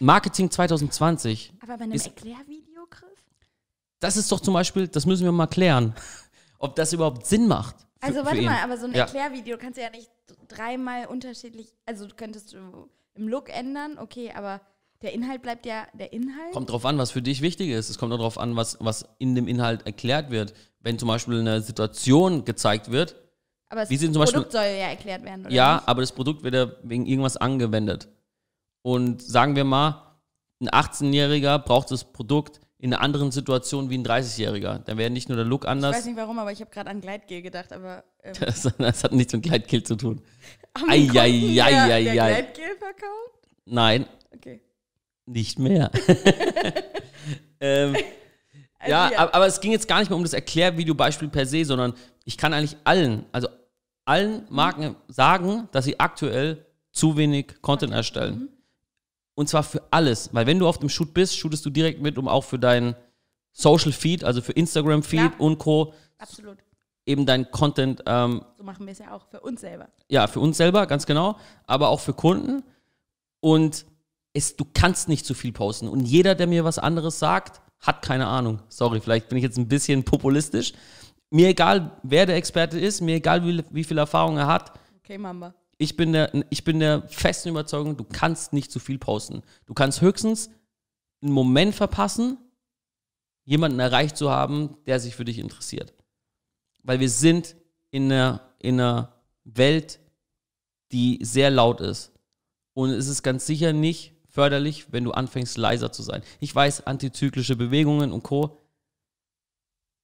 Marketing 0.00 0.50
2020, 0.50 1.52
Aber 1.62 1.76
bei 1.78 1.84
einem 1.84 1.92
Ist- 1.92 2.06
Erklärvideo, 2.06 2.86
Chris? 2.90 3.08
das 4.00 4.16
ist 4.16 4.30
doch 4.30 4.40
zum 4.40 4.54
Beispiel, 4.54 4.88
das 4.88 5.06
müssen 5.06 5.24
wir 5.24 5.32
mal 5.32 5.46
klären, 5.46 5.94
ob 6.58 6.76
das 6.76 6.92
überhaupt 6.92 7.26
Sinn 7.26 7.46
macht 7.48 7.76
Also 8.00 8.20
für 8.20 8.26
warte 8.26 8.38
ihn. 8.38 8.44
mal, 8.44 8.62
aber 8.62 8.76
so 8.76 8.86
ein 8.86 8.92
Ja. 8.92 9.00
Erklärvideo 9.04 9.56
kannst 9.58 9.78
du 9.78 9.82
ja 9.82 9.90
nicht 9.90 10.10
dreimal 10.48 11.06
unterschiedlich, 11.06 11.72
also 11.86 12.06
du 12.06 12.14
könntest 12.14 12.52
du 12.52 12.88
im 13.14 13.28
Look 13.28 13.48
ändern, 13.48 13.98
okay, 13.98 14.32
aber 14.34 14.60
der 15.04 15.12
Inhalt 15.12 15.42
bleibt 15.42 15.66
ja 15.66 15.86
der 15.92 16.12
Inhalt. 16.12 16.52
Kommt 16.52 16.70
drauf 16.70 16.84
an, 16.84 16.98
was 16.98 17.10
für 17.12 17.22
dich 17.22 17.40
wichtig 17.42 17.68
ist. 17.70 17.90
Es 17.90 17.98
kommt 17.98 18.12
auch 18.12 18.18
drauf 18.18 18.38
an, 18.38 18.56
was, 18.56 18.76
was 18.80 19.06
in 19.18 19.34
dem 19.34 19.46
Inhalt 19.46 19.86
erklärt 19.86 20.30
wird. 20.30 20.54
Wenn 20.80 20.98
zum 20.98 21.08
Beispiel 21.08 21.38
eine 21.40 21.60
Situation 21.60 22.44
gezeigt 22.44 22.90
wird, 22.90 23.14
aber 23.68 23.82
das 23.86 23.88
zum 23.88 24.12
Beispiel- 24.12 24.24
Produkt 24.40 24.52
soll 24.52 24.62
ja 24.62 24.88
erklärt 24.88 25.22
werden, 25.24 25.46
oder 25.46 25.54
ja, 25.54 25.76
nicht? 25.76 25.88
aber 25.88 26.00
das 26.02 26.12
Produkt 26.12 26.42
wird 26.42 26.54
ja 26.54 26.72
wegen 26.82 27.06
irgendwas 27.06 27.36
angewendet. 27.36 28.08
Und 28.82 29.22
sagen 29.22 29.56
wir 29.56 29.64
mal, 29.64 30.16
ein 30.60 30.68
18-Jähriger 30.68 31.58
braucht 31.58 31.90
das 31.90 32.04
Produkt 32.04 32.60
in 32.78 32.92
einer 32.92 33.02
anderen 33.02 33.30
Situation 33.32 33.88
wie 33.88 33.96
ein 33.98 34.04
30-Jähriger. 34.04 34.78
Dann 34.80 34.98
wäre 34.98 35.08
nicht 35.10 35.28
nur 35.28 35.36
der 35.36 35.46
Look 35.46 35.64
Ich 35.64 35.70
anders. 35.70 35.96
weiß 35.96 36.04
nicht 36.04 36.16
warum, 36.18 36.38
aber 36.38 36.52
ich 36.52 36.60
habe 36.60 36.70
gerade 36.70 36.90
an 36.90 37.00
Gleitgel 37.00 37.40
gedacht, 37.42 37.72
aber 37.72 38.04
ähm, 38.22 38.34
Das, 38.40 38.62
das 38.76 39.04
hat 39.04 39.12
nichts 39.12 39.32
mit 39.32 39.42
Gleitkill 39.42 39.82
zu 39.82 39.96
tun. 39.96 40.20
haben 40.76 40.90
Ei, 40.90 40.98
die 41.00 41.06
Kunden 41.06 41.18
ei, 41.20 41.54
der, 41.54 41.64
ei, 41.64 41.92
ei, 41.94 42.04
der 42.04 42.22
ei. 42.24 42.32
Gleitgel 42.32 42.76
verkauft? 42.78 43.48
Nein, 43.66 44.06
Okay. 44.36 44.60
Nicht 45.26 45.58
mehr. 45.58 45.90
ähm, 47.60 47.96
Also 48.78 48.90
ja, 48.92 49.10
ja. 49.10 49.18
aber, 49.18 49.34
aber 49.34 49.46
es 49.46 49.60
ging 49.60 49.72
jetzt 49.72 49.88
gar 49.88 49.98
nicht 50.00 50.10
mehr 50.10 50.16
um 50.16 50.22
das 50.24 50.34
Erklärvideo-Beispiel 50.34 51.28
per 51.28 51.46
se, 51.46 51.64
sondern 51.64 51.94
ich 52.24 52.36
kann 52.36 52.52
eigentlich 52.52 52.76
allen, 52.84 53.24
also 53.32 53.48
allen 54.04 54.44
Marken 54.50 54.96
sagen, 55.08 55.68
dass 55.72 55.86
sie 55.86 55.98
aktuell 55.98 56.66
zu 56.92 57.16
wenig 57.16 57.62
Content 57.62 57.92
erstellen. 57.94 58.48
Und 59.34 59.48
zwar 59.48 59.62
für 59.62 59.82
alles. 59.90 60.28
Weil 60.32 60.46
wenn 60.46 60.58
du 60.58 60.68
auf 60.68 60.78
dem 60.78 60.88
Shoot 60.90 61.14
bist, 61.14 61.36
shootest 61.36 61.64
du 61.64 61.70
direkt 61.70 62.00
mit, 62.02 62.18
um 62.18 62.28
auch 62.28 62.44
für 62.44 62.58
deinen 62.58 62.94
Social 63.52 63.92
Feed, 63.92 64.22
also 64.22 64.42
für 64.42 64.52
Instagram 64.52 65.02
Feed 65.02 65.20
Klar. 65.32 65.40
und 65.40 65.58
Co. 65.58 65.94
Absolut. 66.18 66.58
eben 67.06 67.24
dein 67.26 67.50
Content, 67.50 68.02
ähm, 68.06 68.44
So 68.56 68.64
machen 68.64 68.84
wir 68.86 68.92
es 68.92 68.98
ja 68.98 69.12
auch 69.12 69.26
für 69.26 69.40
uns 69.40 69.60
selber. 69.62 69.88
ja, 70.08 70.26
für 70.26 70.40
uns 70.40 70.56
selber, 70.56 70.86
ganz 70.86 71.06
genau, 71.06 71.36
aber 71.66 71.88
auch 71.88 72.00
für 72.00 72.12
Kunden. 72.14 72.62
Und 73.40 73.86
es, 74.34 74.56
du 74.56 74.66
kannst 74.74 75.08
nicht 75.08 75.24
zu 75.24 75.32
viel 75.32 75.52
posten. 75.52 75.88
Und 75.88 76.00
jeder, 76.00 76.34
der 76.34 76.46
mir 76.46 76.64
was 76.64 76.78
anderes 76.78 77.18
sagt, 77.18 77.62
hat 77.80 78.02
keine 78.02 78.26
Ahnung. 78.26 78.60
Sorry, 78.68 79.00
vielleicht 79.00 79.28
bin 79.28 79.38
ich 79.38 79.44
jetzt 79.44 79.56
ein 79.56 79.68
bisschen 79.68 80.04
populistisch. 80.04 80.74
Mir 81.30 81.48
egal, 81.48 81.98
wer 82.02 82.26
der 82.26 82.36
Experte 82.36 82.78
ist, 82.78 83.00
mir 83.00 83.16
egal, 83.16 83.44
wie, 83.46 83.64
wie 83.70 83.84
viel 83.84 83.98
Erfahrung 83.98 84.36
er 84.36 84.46
hat. 84.46 84.78
Okay, 84.98 85.18
Mamba. 85.18 85.54
Ich 85.78 85.96
bin, 85.96 86.12
der, 86.12 86.32
ich 86.50 86.64
bin 86.64 86.80
der 86.80 87.08
festen 87.08 87.48
Überzeugung, 87.48 87.96
du 87.96 88.04
kannst 88.04 88.52
nicht 88.52 88.70
zu 88.70 88.78
viel 88.78 88.98
posten. 88.98 89.42
Du 89.66 89.74
kannst 89.74 90.00
höchstens 90.00 90.50
einen 91.22 91.32
Moment 91.32 91.74
verpassen, 91.74 92.38
jemanden 93.44 93.80
erreicht 93.80 94.16
zu 94.16 94.30
haben, 94.30 94.76
der 94.86 95.00
sich 95.00 95.14
für 95.14 95.24
dich 95.24 95.38
interessiert. 95.38 95.94
Weil 96.82 97.00
wir 97.00 97.10
sind 97.10 97.56
in 97.90 98.10
einer, 98.10 98.40
in 98.58 98.80
einer 98.80 99.12
Welt, 99.44 100.00
die 100.92 101.18
sehr 101.22 101.50
laut 101.50 101.80
ist. 101.80 102.12
Und 102.72 102.90
es 102.90 103.08
ist 103.08 103.22
ganz 103.22 103.46
sicher 103.46 103.72
nicht 103.72 104.13
förderlich, 104.34 104.92
wenn 104.92 105.04
du 105.04 105.12
anfängst, 105.12 105.56
leiser 105.56 105.92
zu 105.92 106.02
sein. 106.02 106.22
Ich 106.40 106.52
weiß, 106.52 106.88
antizyklische 106.88 107.54
Bewegungen 107.54 108.10
und 108.10 108.24
Co. 108.24 108.58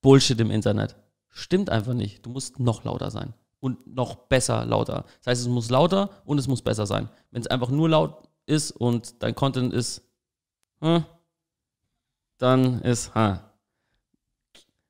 Bullshit 0.03 0.39
im 0.39 0.53
Internet. 0.53 0.95
Stimmt 1.31 1.69
einfach 1.69 1.95
nicht. 1.95 2.25
Du 2.25 2.31
musst 2.31 2.61
noch 2.61 2.85
lauter 2.85 3.11
sein. 3.11 3.35
Und 3.59 3.89
noch 3.89 4.15
besser 4.29 4.65
lauter. 4.65 5.05
Das 5.19 5.27
heißt, 5.27 5.43
es 5.43 5.49
muss 5.49 5.69
lauter 5.69 6.11
und 6.25 6.39
es 6.39 6.47
muss 6.47 6.63
besser 6.63 6.87
sein. 6.87 7.09
Wenn 7.33 7.43
es 7.43 7.49
einfach 7.49 7.71
nur 7.71 7.89
laut 7.89 8.29
ist 8.47 8.71
und 8.71 9.21
dein 9.21 9.35
Content 9.35 9.75
ist, 9.75 10.03
hm, 10.81 11.05
dann 12.39 12.83
ist, 12.83 13.13
ha. 13.17 13.53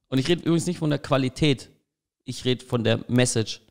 Und 0.08 0.18
ich 0.18 0.28
rede 0.28 0.42
übrigens 0.42 0.66
nicht 0.66 0.78
von 0.78 0.90
der 0.90 0.98
Qualität. 0.98 1.70
Ich 2.24 2.44
rede 2.44 2.64
von 2.64 2.84
der 2.84 3.06
Message. 3.08 3.62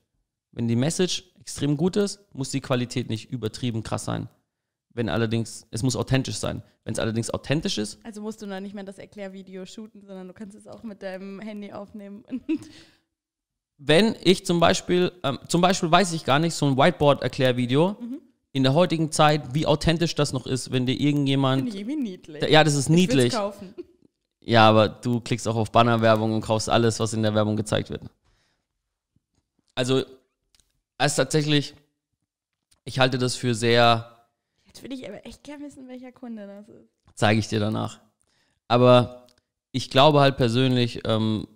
Wenn 0.52 0.68
die 0.68 0.76
Message 0.76 1.26
extrem 1.40 1.78
gut 1.78 1.96
ist, 1.96 2.22
muss 2.34 2.50
die 2.50 2.60
Qualität 2.60 3.08
nicht 3.08 3.30
übertrieben 3.30 3.84
krass 3.84 4.06
sein. 4.06 4.30
Wenn 5.00 5.08
allerdings, 5.08 5.66
es 5.72 5.82
muss 5.82 5.96
authentisch 5.96 6.36
sein. 6.36 6.62
Wenn 6.84 6.92
es 6.92 7.00
allerdings 7.00 7.30
authentisch 7.30 7.78
ist, 7.78 8.00
Also 8.04 8.22
musst 8.22 8.42
du 8.42 8.48
noch 8.48 8.60
nicht 8.60 8.76
mehr 8.76 8.84
das 8.84 8.98
Erklärvideo 8.98 9.66
shooten, 9.66 10.02
sondern 10.06 10.28
du 10.28 10.34
kannst 10.34 10.58
es 10.58 10.68
auch 10.68 10.84
mit 10.84 11.02
deinem 11.02 11.40
Handy 11.40 11.72
aufnehmen. 11.72 12.26
Wenn 13.78 14.14
ich 14.22 14.46
zum 14.46 14.60
Beispiel, 14.60 15.14
ähm, 15.24 15.40
zum 15.48 15.62
Beispiel 15.62 15.90
weiß 15.90 16.12
ich 16.12 16.26
gar 16.26 16.38
nicht, 16.40 16.54
so 16.54 16.66
ein 16.66 16.76
Whiteboard-Erklärvideo 16.76 17.96
in 18.52 18.64
der 18.64 18.74
heutigen 18.74 19.10
Zeit, 19.14 19.54
wie 19.56 19.66
authentisch 19.66 20.16
das 20.16 20.34
noch 20.34 20.46
ist, 20.46 20.74
wenn 20.74 20.86
dir 20.86 20.92
Finde 20.98 21.08
irgendjemand, 21.10 21.70
ich 21.70 21.76
irgendwie 21.80 21.96
niedlich. 21.96 22.44
ja, 22.50 22.62
das 22.66 22.76
ist 22.76 22.90
Ich 22.90 22.96
niedlich. 22.96 23.32
kaufen. 23.32 23.74
Ja, 24.42 24.68
aber 24.68 24.90
du 24.90 25.22
klickst 25.22 25.48
auch 25.48 25.56
auf 25.56 25.72
Bannerwerbung 25.72 26.34
und 26.34 26.42
kaufst 26.42 26.70
alles, 26.70 27.00
was 27.00 27.14
in 27.14 27.24
der 27.24 27.34
Werbung 27.36 27.56
gezeigt 27.56 27.90
wird. 27.90 28.02
Also, 29.76 30.00
es 30.98 31.14
ist 31.14 31.16
tatsächlich, 31.16 31.74
ich 32.84 33.00
halte 33.00 33.18
das 33.18 33.36
für 33.38 33.56
sehr, 33.56 34.19
Jetzt 34.80 34.84
würde 34.84 34.96
ich 34.96 35.08
aber 35.10 35.26
echt 35.26 35.44
gerne 35.44 35.66
wissen, 35.66 35.88
welcher 35.90 36.12
Kunde 36.14 36.48
das 36.48 36.70
ist. 36.70 36.90
zeige 37.16 37.40
ich 37.40 37.48
dir 37.50 37.60
danach. 37.60 38.00
Aber 38.70 39.28
ich 39.74 39.90
glaube 39.90 40.22
halt 40.22 40.38
persönlich, 40.38 41.02
ähm, 41.06 41.48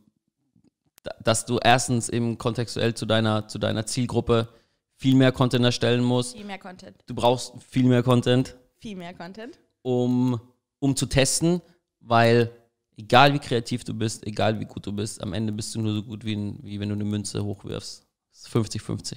da- 1.04 1.16
dass 1.24 1.46
du 1.46 1.58
erstens 1.64 2.10
eben 2.10 2.38
kontextuell 2.38 2.94
zu 2.96 3.06
deiner, 3.06 3.48
zu 3.48 3.60
deiner 3.60 3.86
Zielgruppe 3.86 4.50
viel 4.98 5.16
mehr 5.16 5.32
Content 5.32 5.64
erstellen 5.64 6.04
musst. 6.04 6.36
Viel 6.36 6.46
mehr 6.46 6.60
Content. 6.60 6.98
Du 7.08 7.16
brauchst 7.16 7.54
viel 7.64 7.86
mehr 7.86 8.04
Content, 8.04 8.56
Viel 8.80 8.98
mehr 8.98 9.14
Content. 9.14 9.58
um, 9.84 10.40
um 10.80 10.96
zu 10.96 11.06
testen, 11.06 11.62
weil 12.02 12.52
egal 12.98 13.34
wie 13.34 13.40
kreativ 13.40 13.84
du 13.86 13.94
bist, 13.94 14.26
egal 14.28 14.60
wie 14.60 14.66
gut 14.66 14.86
du 14.86 14.92
bist, 14.92 15.22
am 15.22 15.32
Ende 15.34 15.54
bist 15.54 15.74
du 15.76 15.82
nur 15.82 15.94
so 15.94 16.04
gut 16.04 16.26
wie, 16.26 16.56
wie 16.62 16.80
wenn 16.80 16.90
du 16.90 16.96
eine 16.96 17.06
Münze 17.06 17.44
hochwirfst. 17.44 18.06
Das 18.32 18.40
ist 18.42 18.48
50-50. 18.50 19.16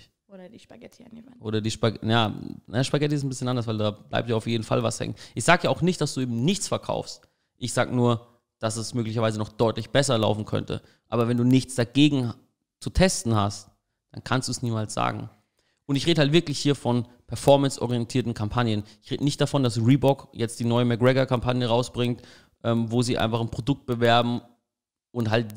Die 0.49 0.59
Spaghetti 0.59 1.05
an 1.05 1.11
die 1.15 1.25
Wand. 1.25 1.37
Oder 1.41 1.61
die 1.61 1.71
Spaghetti, 1.71 2.07
ja, 2.07 2.35
na, 2.67 2.85
Spaghetti 2.85 3.15
ist 3.15 3.23
ein 3.23 3.29
bisschen 3.29 3.49
anders, 3.49 3.67
weil 3.67 3.79
da 3.79 3.91
bleibt 3.91 4.29
ja 4.29 4.37
auf 4.37 4.47
jeden 4.47 4.65
Fall 4.65 4.83
was 4.83 5.01
hängen. 5.01 5.15
Ich 5.35 5.45
sage 5.45 5.65
ja 5.65 5.71
auch 5.71 5.83
nicht, 5.83 6.01
dass 6.01 6.15
du 6.15 6.21
eben 6.21 6.45
nichts 6.45 6.69
verkaufst. 6.69 7.29
Ich 7.57 7.73
sage 7.73 7.95
nur, 7.95 8.27
dass 8.59 8.77
es 8.77 8.95
möglicherweise 8.95 9.39
noch 9.39 9.51
deutlich 9.51 9.91
besser 9.91 10.19
laufen 10.19 10.45
könnte. 10.45 10.83
Aber 11.09 11.29
wenn 11.29 11.37
du 11.37 11.45
nichts 11.45 11.75
dagegen 11.75 12.33
zu 12.81 12.91
testen 12.91 13.35
hast, 13.35 13.71
dann 14.13 14.25
kannst 14.25 14.49
du 14.49 14.53
es 14.53 14.63
niemals 14.63 14.95
sagen. 14.95 15.29
Und 15.87 15.97
ich 15.97 16.07
rede 16.07 16.21
halt 16.21 16.33
wirklich 16.33 16.59
hier 16.59 16.75
von 16.75 17.07
performance-orientierten 17.27 18.35
Kampagnen. 18.35 18.83
Ich 19.03 19.11
rede 19.11 19.25
nicht 19.25 19.41
davon, 19.41 19.63
dass 19.63 19.85
Reebok 19.85 20.29
jetzt 20.33 20.59
die 20.61 20.65
neue 20.65 20.85
McGregor-Kampagne 20.85 21.67
rausbringt, 21.67 22.23
ähm, 22.65 22.91
wo 22.91 23.03
sie 23.03 23.19
einfach 23.19 23.41
ein 23.41 23.51
Produkt 23.51 23.87
bewerben 23.87 24.41
und 25.13 25.31
halt 25.31 25.55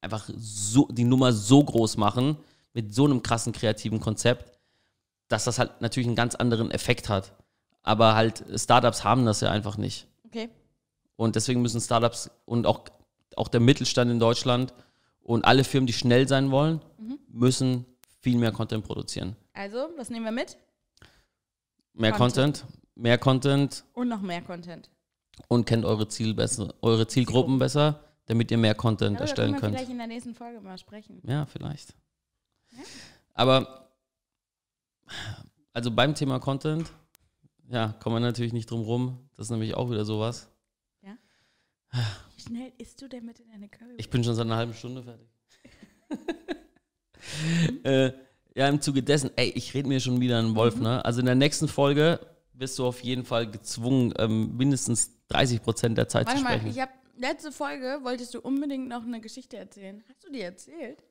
einfach 0.00 0.28
so, 0.36 0.88
die 0.90 1.04
Nummer 1.04 1.32
so 1.32 1.62
groß 1.62 1.96
machen, 1.96 2.38
mit 2.72 2.94
so 2.94 3.04
einem 3.04 3.22
krassen 3.22 3.52
kreativen 3.52 4.00
Konzept, 4.00 4.58
dass 5.28 5.44
das 5.44 5.58
halt 5.58 5.80
natürlich 5.80 6.06
einen 6.06 6.16
ganz 6.16 6.34
anderen 6.34 6.70
Effekt 6.70 7.08
hat. 7.08 7.32
Aber 7.82 8.14
halt, 8.14 8.44
Startups 8.54 9.04
haben 9.04 9.24
das 9.24 9.40
ja 9.40 9.50
einfach 9.50 9.76
nicht. 9.76 10.06
Okay. 10.26 10.48
Und 11.16 11.36
deswegen 11.36 11.62
müssen 11.62 11.80
Startups 11.80 12.30
und 12.44 12.66
auch, 12.66 12.84
auch 13.36 13.48
der 13.48 13.60
Mittelstand 13.60 14.10
in 14.10 14.20
Deutschland 14.20 14.72
und 15.22 15.44
alle 15.44 15.64
Firmen, 15.64 15.86
die 15.86 15.92
schnell 15.92 16.28
sein 16.28 16.50
wollen, 16.50 16.80
müssen 17.28 17.84
viel 18.20 18.36
mehr 18.38 18.52
Content 18.52 18.84
produzieren. 18.84 19.36
Also, 19.52 19.88
was 19.96 20.10
nehmen 20.10 20.24
wir 20.24 20.32
mit? 20.32 20.56
Mehr 21.94 22.12
Content, 22.12 22.60
Content. 22.60 22.94
mehr 22.94 23.18
Content 23.18 23.84
Und 23.94 24.08
noch 24.08 24.20
mehr 24.20 24.40
Content. 24.42 24.88
und 25.48 25.66
kennt 25.66 25.84
eure, 25.84 26.08
Ziel 26.08 26.34
besser, 26.34 26.74
eure 26.80 27.06
Zielgruppen 27.08 27.58
besser, 27.58 28.04
damit 28.26 28.50
ihr 28.50 28.58
mehr 28.58 28.74
Content 28.74 29.16
Darüber 29.16 29.20
erstellen 29.22 29.52
können 29.52 29.54
wir 29.56 29.60
könnt. 29.60 29.74
vielleicht 29.76 29.90
in 29.90 29.98
der 29.98 30.06
nächsten 30.06 30.34
Folge 30.34 30.60
mal 30.60 30.78
sprechen. 30.78 31.20
Ja, 31.26 31.46
vielleicht. 31.46 31.94
Aber 33.34 33.92
also 35.72 35.90
beim 35.90 36.14
Thema 36.14 36.38
Content, 36.40 36.92
ja, 37.70 37.94
kommen 38.00 38.16
wir 38.16 38.20
natürlich 38.20 38.52
nicht 38.52 38.70
drum 38.70 38.82
rum. 38.82 39.28
Das 39.36 39.46
ist 39.46 39.50
nämlich 39.50 39.74
auch 39.74 39.90
wieder 39.90 40.04
sowas. 40.04 40.50
Wie 42.36 42.42
schnell 42.42 42.72
isst 42.78 43.00
du 43.02 43.08
denn 43.08 43.24
mit 43.24 43.40
in 43.40 43.48
deine 43.48 43.68
Curry? 43.68 43.94
Ich 43.96 44.10
bin 44.10 44.22
schon 44.22 44.34
seit 44.34 44.46
einer 44.46 44.56
halben 44.56 44.74
Stunde 44.74 45.02
fertig. 45.02 45.28
äh, 47.84 48.12
ja, 48.54 48.68
im 48.68 48.80
Zuge 48.80 49.02
dessen, 49.02 49.30
ey, 49.36 49.50
ich 49.50 49.74
rede 49.74 49.88
mir 49.88 50.00
schon 50.00 50.20
wieder 50.20 50.38
einen 50.38 50.54
Wolf, 50.54 50.76
ne? 50.76 51.04
Also 51.04 51.20
in 51.20 51.26
der 51.26 51.34
nächsten 51.34 51.68
Folge 51.68 52.20
wirst 52.52 52.78
du 52.78 52.86
auf 52.86 53.02
jeden 53.02 53.24
Fall 53.24 53.50
gezwungen, 53.50 54.12
ähm, 54.18 54.56
mindestens 54.56 55.26
30 55.28 55.62
Prozent 55.62 55.98
der 55.98 56.08
Zeit 56.08 56.26
Warte 56.26 56.38
zu 56.38 56.44
mal, 56.44 56.58
sprechen. 56.58 56.70
ich 56.70 56.80
habe 56.80 56.92
letzte 57.16 57.52
Folge 57.52 58.00
wolltest 58.02 58.34
du 58.34 58.40
unbedingt 58.40 58.88
noch 58.88 59.02
eine 59.02 59.20
Geschichte 59.20 59.56
erzählen. 59.56 60.02
Hast 60.08 60.24
du 60.24 60.32
die 60.32 60.40
erzählt? 60.40 61.04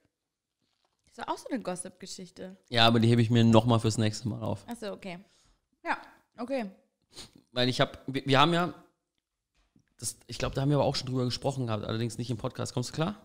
Das 1.18 1.26
war 1.28 1.34
auch 1.34 1.38
so 1.40 1.50
eine 1.50 1.60
Gossip-Geschichte. 1.64 2.56
ja, 2.70 2.86
aber 2.86 3.00
die 3.00 3.08
hebe 3.08 3.22
ich 3.24 3.32
mir 3.32 3.44
nochmal 3.44 3.80
fürs 3.80 3.98
nächste 3.98 4.28
Mal 4.30 4.42
auf. 4.44 4.64
Achso, 4.68 4.92
okay. 4.94 5.18
Ja, 5.84 5.98
okay. 6.38 6.70
Weil 7.52 7.70
ich 7.70 7.82
habe, 7.82 7.98
wir, 8.06 8.24
wir 8.26 8.40
haben 8.40 8.54
ja, 8.54 8.72
das, 10.00 10.16
ich 10.28 10.38
glaube, 10.38 10.54
da 10.54 10.62
haben 10.62 10.70
wir 10.70 10.78
aber 10.78 10.86
auch 10.86 10.96
schon 10.96 11.08
drüber 11.08 11.26
gesprochen 11.26 11.66
gehabt, 11.66 11.84
allerdings 11.86 12.20
nicht 12.20 12.30
im 12.30 12.38
Podcast. 12.38 12.74
Kommst 12.74 12.90
du 12.92 12.94
klar? 12.94 13.16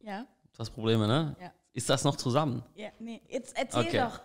Ja, 0.00 0.26
Du 0.52 0.58
hast 0.58 0.70
Probleme, 0.70 1.06
ne? 1.06 1.36
Ja. 1.40 1.52
Ist 1.74 1.88
das 1.88 2.02
noch 2.02 2.16
zusammen? 2.16 2.64
ja, 2.74 2.88
nee, 2.98 3.20
jetzt 3.28 3.56
erzähl 3.56 3.82
Okay. 3.86 3.98
doch. 4.00 4.20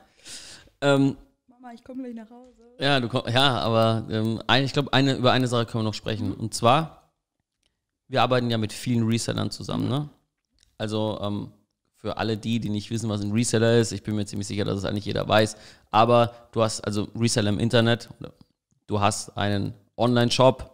Ähm, 0.82 1.16
Mama, 1.48 1.72
ich 1.74 1.84
komme 1.84 2.02
gleich 2.02 2.16
nach 2.16 2.32
Hause. 2.32 2.64
ja, 2.80 3.00
du, 3.00 3.10
komm- 3.10 3.28
ja, 3.32 3.60
aber 3.60 4.08
ähm, 4.10 4.42
ein, 4.48 4.64
ich 4.64 4.74
glaube, 4.74 4.92
eine, 4.92 5.14
über 5.18 5.32
eine 5.32 5.48
Sache 5.48 5.68
können 5.68 5.84
wir 5.84 5.90
noch 5.90 5.94
sprechen. 5.94 6.34
Und 6.34 6.56
zwar, 6.56 7.12
wir 8.08 8.24
arbeiten 8.24 8.50
ja 8.50 8.58
mit 8.58 8.74
vielen 8.74 9.06
Resellern 9.08 9.52
zusammen, 9.52 9.88
ne? 9.88 10.10
Also 10.80 11.20
ähm, 11.22 11.52
für 12.04 12.18
alle 12.18 12.36
die, 12.36 12.60
die 12.60 12.70
nicht 12.70 12.92
wissen, 12.92 13.10
was 13.10 13.22
ein 13.22 13.32
Reseller 13.32 13.78
ist, 13.80 13.94
ich 13.94 14.04
bin 14.04 14.16
mir 14.16 14.26
ziemlich 14.26 14.46
sicher, 14.48 14.66
dass 14.66 14.78
es 14.78 14.84
eigentlich 14.84 15.06
jeder 15.06 15.26
weiß, 15.26 15.56
aber 15.90 16.34
du 16.52 16.62
hast 16.62 16.82
also 16.82 17.08
Reseller 17.18 17.48
im 17.48 17.60
Internet, 17.60 18.10
du 18.88 19.00
hast 19.00 19.38
einen 19.38 19.74
Online-Shop 19.96 20.70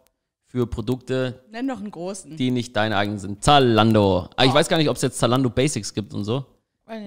für 0.47 0.65
Produkte, 0.65 1.43
Nenn 1.51 1.67
doch 1.67 1.77
einen 1.77 1.91
großen. 1.91 2.35
die 2.35 2.49
nicht 2.49 2.75
deine 2.75 2.97
eigenen 2.97 3.19
sind. 3.19 3.43
Zalando. 3.43 4.27
Ah, 4.37 4.45
Ich 4.45 4.53
weiß 4.55 4.67
gar 4.69 4.77
nicht, 4.77 4.89
ob 4.89 4.95
es 4.95 5.03
jetzt 5.03 5.19
Zalando 5.19 5.51
Basics 5.51 5.93
gibt 5.93 6.15
und 6.15 6.23
so. 6.23 6.45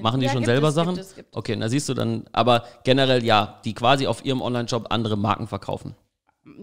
Machen 0.00 0.20
die 0.20 0.26
Ja, 0.26 0.32
schon 0.32 0.44
selber 0.44 0.68
es, 0.68 0.74
Sachen? 0.76 0.94
Gibt 0.94 1.04
es, 1.04 1.14
gibt 1.16 1.30
es. 1.32 1.36
Okay, 1.36 1.56
da 1.56 1.68
siehst 1.68 1.88
du 1.88 1.94
dann, 1.94 2.24
aber 2.30 2.64
generell 2.84 3.24
ja, 3.24 3.60
die 3.64 3.74
quasi 3.74 4.06
auf 4.06 4.24
ihrem 4.24 4.40
Online-Shop 4.40 4.86
andere 4.90 5.16
Marken 5.16 5.48
verkaufen. 5.48 5.96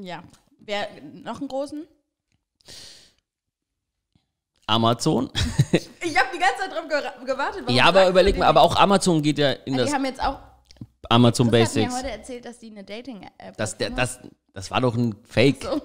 Ja. 0.02 0.24
Wer, 0.62 0.88
noch 1.26 1.40
einen 1.42 1.50
großen? 1.50 1.84
Amazon. 4.70 5.30
Ich 6.02 6.18
habe 6.18 6.30
die 6.34 6.40
ganze 6.40 6.60
Zeit 6.62 6.72
drauf 6.72 7.26
gewartet. 7.26 7.70
ja, 7.70 7.86
aber 7.86 8.06
du 8.06 8.10
überleg 8.12 8.38
mal, 8.38 8.48
aber 8.48 8.62
auch 8.62 8.76
Amazon 8.78 9.22
geht 9.22 9.38
ja 9.38 9.52
in 9.52 9.74
Die 9.74 9.80
das 9.80 9.94
haben 9.94 10.06
jetzt 10.06 10.22
auch. 10.24 10.40
Amazon 11.10 11.50
Chris 11.52 11.70
hat 11.70 11.76
mir 11.76 11.82
Basics. 11.84 11.98
heute 12.04 12.12
erzählt, 12.12 12.46
dass 12.46 12.58
die 12.60 12.72
eine 12.72 12.84
Dating-App 12.84 13.58
Das, 13.58 13.78
der, 13.78 13.88
haben. 13.90 13.96
das, 13.98 14.20
das 14.54 14.72
war 14.72 14.82
doch 14.82 14.96
ein 14.96 15.16
Fake. 15.24 15.64
So. 15.64 15.82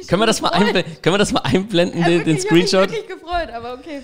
Ich 0.00 0.06
Können 0.08 0.22
wir 0.22 0.26
das 0.26 0.40
mal, 0.42 0.50
können 0.50 1.14
wir 1.14 1.18
das 1.18 1.32
mal 1.32 1.40
einblenden, 1.40 2.00
Ja, 2.00 2.08
den, 2.08 2.24
den 2.24 2.36
wirklich, 2.36 2.44
ich 2.44 2.50
hab 2.50 2.52
mich 2.52 2.68
Screenshot? 2.68 2.90
wirklich 2.90 3.08
gefreut, 3.08 3.50
aber 3.50 3.74
okay. 3.74 4.02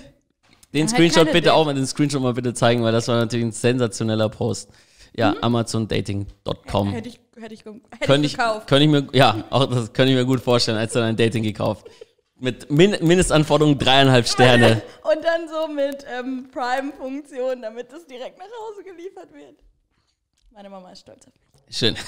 Den 0.73 0.81
halt 0.87 0.89
Screenshot 0.89 1.25
bitte 1.27 1.41
Date. 1.41 1.49
auch 1.51 1.65
mal, 1.65 1.75
den 1.75 1.85
Screenshot 1.85 2.21
mal 2.21 2.33
bitte 2.33 2.53
zeigen, 2.53 2.81
weil 2.83 2.91
das 2.91 3.07
war 3.07 3.17
natürlich 3.17 3.45
ein 3.45 3.51
sensationeller 3.51 4.29
Post. 4.29 4.69
Ja, 5.15 5.35
amazondating.com. 5.41 6.89
Hätte 6.91 7.09
ich, 7.09 7.19
hätte 7.39 7.53
ich, 7.53 7.59
hätte 7.65 7.79
Könnte 8.05 8.25
ich 8.25 8.33
ich, 8.33 8.37
gekauft. 8.37 8.67
könnte 8.67 8.83
ich 8.85 8.89
mir, 8.89 9.07
ja, 9.13 9.43
auch 9.51 9.65
das 9.67 9.93
könnte 9.93 10.11
ich 10.11 10.17
mir 10.17 10.25
gut 10.25 10.39
vorstellen, 10.41 10.77
als 10.77 10.93
dann 10.93 11.03
ein 11.03 11.15
Dating 11.15 11.43
gekauft. 11.43 11.85
Mit 12.39 12.69
Min 12.71 12.97
Mindestanforderung 13.01 13.77
dreieinhalb 13.77 14.27
Sterne. 14.27 14.81
Und 15.03 15.23
dann 15.23 15.47
so 15.47 15.67
mit 15.71 16.05
ähm, 16.11 16.49
Prime-Funktion, 16.51 17.61
damit 17.61 17.91
es 17.93 18.05
direkt 18.07 18.37
nach 18.39 18.45
Hause 18.45 18.83
geliefert 18.83 19.31
wird. 19.33 19.59
Meine 20.51 20.69
Mama 20.69 20.91
ist 20.91 21.01
stolz 21.01 21.25
auf 21.27 21.33
mich. 21.33 21.77
Schön. 21.77 21.95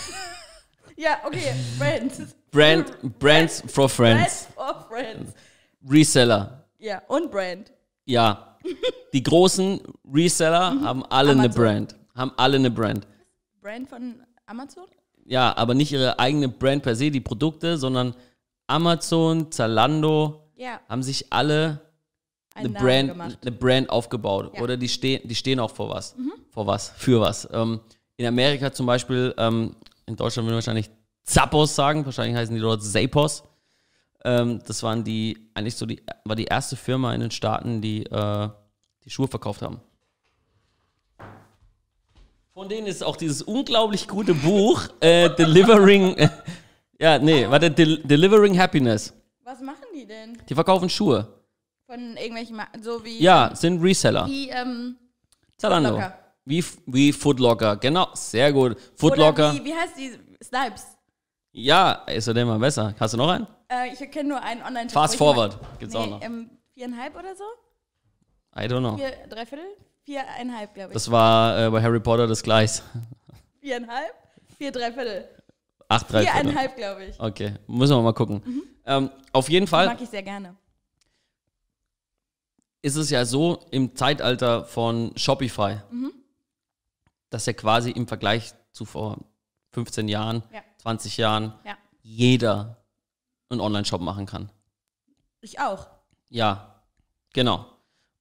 Ja, 0.97 1.17
okay, 1.26 1.51
Friends. 1.78 2.21
Brand, 2.51 3.19
Brands 3.19 3.61
for 3.67 3.89
Friends. 3.89 4.45
Friends 4.45 4.47
for 4.55 4.86
Friends. 4.88 5.34
Reseller. 5.89 6.63
Ja, 6.78 7.01
und 7.09 7.30
Brand. 7.32 7.73
Ja. 8.05 8.57
Die 9.11 9.21
großen 9.21 9.82
Reseller 10.13 10.80
haben 10.82 11.03
alle 11.07 11.32
eine 11.32 11.39
Mhm. 11.39 11.45
Amazon. 11.47 11.61
Brand. 11.63 11.95
Haben 12.15 12.32
alle 12.38 12.55
eine 12.55 12.71
Brand. 12.71 13.07
Brand 13.61 13.89
von 13.89 14.23
Amazon? 14.45 14.86
Ja, 15.26 15.57
aber 15.57 15.73
nicht 15.73 15.91
ihre 15.91 16.17
eigene 16.17 16.47
Brand 16.47 16.82
per 16.84 16.95
se, 16.95 17.11
die 17.11 17.19
Produkte, 17.19 17.78
sondern 17.78 18.15
Amazon, 18.68 19.51
Zalando 19.51 20.49
Ja, 20.55 20.80
haben 20.89 21.03
sich 21.03 21.32
alle 21.32 21.82
eine 22.53 22.70
Brand, 22.70 23.09
gemacht. 23.09 23.38
eine 23.41 23.51
Brand 23.51 23.89
aufgebaut. 23.89 24.51
Ja. 24.53 24.59
Mhm. 24.59 24.63
Oder 24.63 24.78
die 24.78 24.88
stehen, 24.89 25.28
die 25.28 25.36
stehen 25.36 25.59
auch 25.59 25.72
vor 25.72 25.89
was. 25.89 26.16
Vor 26.51 26.66
was, 26.68 26.89
für 26.97 27.20
was. 27.20 27.47
Ähm, 27.51 27.80
in 28.18 28.26
Amerika 28.26 28.72
zum 28.72 28.86
Beispiel, 28.86 29.34
ähm, 29.38 29.76
in 30.05 30.16
Deutschland 30.16 30.45
würde 30.45 30.53
man 30.53 30.66
wahrscheinlich 30.66 30.89
Zappos 31.24 31.76
sagen, 31.76 32.05
wahrscheinlich 32.05 32.38
heißen 32.38 32.55
die 32.55 32.61
dort 32.61 32.82
Zapos. 32.84 33.43
Ähm, 34.24 34.61
das 34.66 34.82
waren 34.84 35.03
die, 35.03 35.38
eigentlich 35.53 35.76
so 35.76 35.86
die, 35.86 36.01
war 36.24 36.36
die 36.36 36.45
erste 36.45 36.76
Firma 36.76 37.13
in 37.13 37.22
den 37.22 37.32
Staaten, 37.32 37.82
die 37.82 38.05
äh, 38.05 38.49
die 39.03 39.09
Schuhe 39.09 39.28
verkauft 39.28 39.61
haben. 39.61 39.82
Von 42.53 42.70
denen 42.70 42.88
ist 42.88 43.03
auch 43.03 43.18
dieses 43.18 43.41
unglaublich 43.41 44.07
gute 44.07 44.34
Buch, 44.34 44.84
äh, 45.01 45.30
Delivering, 45.36 46.16
ja, 47.00 47.20
nee, 47.20 47.50
warte, 47.50 47.72
Del 47.72 48.04
Delivering 48.04 48.58
Happiness. 48.58 49.14
Was 49.43 49.62
machen 49.62 49.86
die 49.93 50.06
denn? 50.06 50.38
Die 50.48 50.56
verkaufen 50.56 50.89
Schuhe. 50.89 51.28
Von 51.86 52.18
irgendwelchen, 52.18 52.56
Ma 52.56 52.68
so 52.82 53.04
wie, 53.04 53.22
Ja, 53.22 53.52
sind 53.54 53.82
Reseller. 53.82 54.26
wie 54.28 54.50
ähm, 54.50 54.98
Zalando. 55.58 55.89
Footlocker. 55.91 56.20
Wie, 56.46 56.64
wie 56.88 57.12
Footlocker, 57.12 57.76
genau, 57.78 58.08
sehr 58.14 58.52
gut. 58.54 58.78
Footlocker. 58.96 59.52
Oder 59.52 59.60
wie, 59.60 59.66
wie 59.66 59.74
heißt 59.74 59.98
die? 59.98 60.12
Snipes. 60.43 60.86
Ja, 61.52 61.91
ist 62.08 62.28
ja 62.28 62.34
immer 62.34 62.60
besser. 62.60 62.93
Hast 63.00 63.14
du 63.14 63.18
noch 63.18 63.30
einen? 63.30 63.48
Äh, 63.70 63.93
ich 63.93 64.12
kenne 64.12 64.30
nur 64.30 64.41
einen 64.41 64.62
online 64.62 64.89
Fast 64.89 65.16
Forward 65.16 65.58
gibt's 65.80 65.96
auch 65.96 66.08
noch. 66.08 66.22
Ähm, 66.22 66.50
viereinhalb 66.74 67.16
oder 67.18 67.36
so? 67.36 67.43
I 68.56 68.66
don't 68.68 68.80
know. 68.80 68.98
Vier, 68.98 69.12
drei 69.30 69.46
Viertel? 69.46 69.66
Viereinhalb, 70.04 70.74
glaube 70.74 70.89
ich. 70.89 70.93
Das 70.93 71.10
war 71.10 71.66
äh, 71.66 71.70
bei 71.72 71.82
Harry 71.82 72.00
Potter 72.00 72.28
das 72.28 72.43
Gleis. 72.43 72.84
Viereinhalb? 73.62 74.14
Vier, 74.58 74.72
drei 74.72 74.91
Viertel. 74.91 75.28
Acht, 75.88 76.11
drei. 76.11 76.23
Viereinhalb, 76.23 76.75
glaube 76.75 77.05
ich. 77.05 77.19
Okay, 77.19 77.53
müssen 77.67 77.95
wir 77.95 78.01
mal 78.01 78.13
gucken. 78.13 78.41
Ähm, 78.86 79.09
auf 79.31 79.49
jeden 79.49 79.67
Fall 79.67 79.88
Mag 79.88 80.01
ich 80.01 80.09
sehr 80.09 80.23
gerne. 80.23 80.55
ist 82.81 82.95
es 82.95 83.09
ja 83.09 83.25
so 83.25 83.65
im 83.71 83.95
Zeitalter 83.95 84.65
von 84.65 85.11
Shopify, 85.17 85.77
dass 87.29 87.45
ja 87.47 87.53
quasi 87.53 87.91
im 87.91 88.07
Vergleich 88.07 88.53
zu 88.71 88.86
vor 88.86 89.17
15 89.71 90.07
Jahren, 90.07 90.43
Ja. 90.53 90.61
20 90.77 91.17
Jahren, 91.17 91.53
Ja. 91.63 91.77
jeder 92.01 92.77
einen 93.49 93.59
Online-Shop 93.61 94.01
machen 94.01 94.25
kann. 94.25 94.51
Ich 95.41 95.59
auch. 95.59 95.88
Ja, 96.29 96.81
genau. 97.33 97.65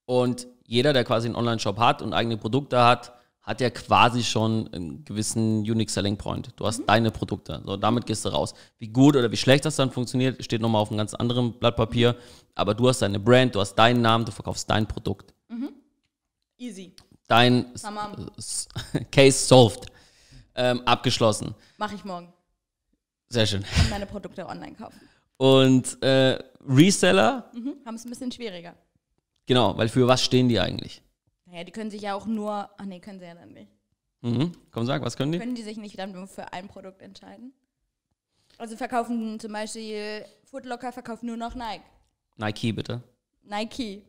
Und 0.05 0.47
jeder, 0.65 0.93
der 0.93 1.03
quasi 1.03 1.27
einen 1.27 1.35
Online-Shop 1.35 1.77
hat 1.79 2.01
und 2.01 2.13
eigene 2.13 2.37
Produkte 2.37 2.83
hat, 2.83 3.13
hat 3.45 3.61
ja 3.61 3.69
quasi 3.69 4.23
schon 4.23 4.67
einen 4.73 5.05
gewissen 5.05 5.59
Unique 5.59 5.89
Selling 5.91 6.17
Point. 6.17 6.49
Du 6.55 6.65
hast 6.65 6.83
deine 6.87 7.11
Produkte. 7.11 7.61
So, 7.65 7.77
damit 7.77 8.05
gehst 8.07 8.25
du 8.25 8.29
raus. 8.29 8.53
Wie 8.79 8.87
gut 8.87 9.15
oder 9.15 9.31
wie 9.31 9.37
schlecht 9.37 9.65
das 9.65 9.75
dann 9.75 9.91
funktioniert, 9.91 10.43
steht 10.43 10.61
nochmal 10.61 10.81
auf 10.81 10.89
einem 10.89 10.97
ganz 10.97 11.13
anderen 11.13 11.53
Blatt 11.59 11.75
Papier. 11.75 12.15
Aber 12.55 12.73
du 12.73 12.87
hast 12.89 13.01
deine 13.03 13.19
Brand, 13.19 13.53
du 13.53 13.59
hast 13.59 13.75
deinen 13.75 14.01
Namen, 14.01 14.25
du 14.25 14.31
verkaufst 14.31 14.69
dein 14.69 14.87
Produkt. 14.87 15.33
Easy. 16.57 16.93
Dein 17.27 17.73
Tamam. 17.75 18.31
Case 19.11 19.45
solved. 19.45 19.87
Ähm, 20.55 20.81
abgeschlossen. 20.85 21.53
Mache 21.77 21.95
ich 21.95 22.05
morgen. 22.05 22.31
Sehr 23.27 23.45
schön. 23.45 23.65
Und 23.81 23.89
meine 23.89 24.05
Produkte 24.05 24.47
online 24.47 24.73
kaufen. 24.75 25.01
Und 25.37 26.01
äh, 26.01 26.39
Reseller, 26.65 27.51
Mhm. 27.53 27.75
Haben 27.85 27.95
es 27.95 28.05
ein 28.05 28.09
bisschen 28.09 28.31
schwieriger. 28.31 28.73
genau, 29.45 29.77
weil 29.77 29.89
für 29.89 30.07
was 30.07 30.23
stehen 30.23 30.47
die 30.47 30.59
eigentlich? 30.59 31.01
Naja, 31.55 31.63
die 31.63 31.71
können 31.71 31.89
sich 31.89 32.01
ja 32.01 32.15
auch 32.15 32.25
nur. 32.25 32.69
Ach 32.77 32.83
nee, 32.83 32.99
können 32.99 33.17
sie 33.17 33.25
ja 33.25 33.33
dann 33.33 33.53
nicht. 33.53 33.71
Mhm. 34.19 34.51
Komm, 34.71 34.85
sag, 34.85 35.01
was 35.03 35.15
können 35.15 35.31
die? 35.31 35.39
Können 35.39 35.55
die 35.55 35.61
sich 35.63 35.77
nicht 35.77 35.97
dann 35.97 36.11
nur 36.11 36.27
für 36.27 36.51
ein 36.51 36.67
Produkt 36.67 37.01
entscheiden? 37.01 37.53
Also 38.57 38.75
verkaufen 38.75 39.39
zum 39.39 39.53
Beispiel 39.53 40.25
Footlocker 40.43 40.91
verkauft 40.91 41.23
nur 41.23 41.37
noch 41.37 41.55
Nike. 41.55 41.81
Nike, 42.35 42.73
bitte. 42.73 43.01
Nike. 43.43 44.03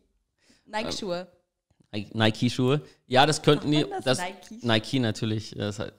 Nike-Schuhe. 0.64 1.28
Nike-Schuhe. 1.92 2.82
Ja, 3.07 3.26
das 3.26 3.40
könnten 3.40 3.70
die. 3.70 3.84
das? 3.88 4.05
Das, 4.05 4.18
Nike? 4.18 4.66
Nike 4.66 4.99
natürlich. 4.99 5.51
Das 5.57 5.78
heißt, 5.78 5.92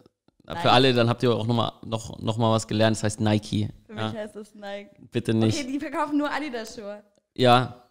Nike. 0.43 0.59
Für 0.59 0.71
alle, 0.71 0.93
dann 0.93 1.07
habt 1.07 1.23
ihr 1.23 1.33
auch 1.33 1.47
noch 1.47 1.55
mal, 1.55 1.71
noch, 1.85 2.19
noch 2.19 2.35
mal 2.35 2.51
was 2.51 2.67
gelernt. 2.67 2.97
Das 2.97 3.03
heißt 3.03 3.21
Nike. 3.21 3.69
Für 3.85 3.95
Ja, 3.95 4.07
mich 4.09 4.17
heißt 4.17 4.35
es 4.35 4.53
Nike. 4.53 4.89
bitte 5.13 5.33
nicht. 5.33 5.57
Okay, 5.57 5.71
die 5.71 5.79
verkaufen 5.79 6.17
nur 6.17 6.29
Adidas-Schuhe. 6.29 7.01
Ja. 7.35 7.89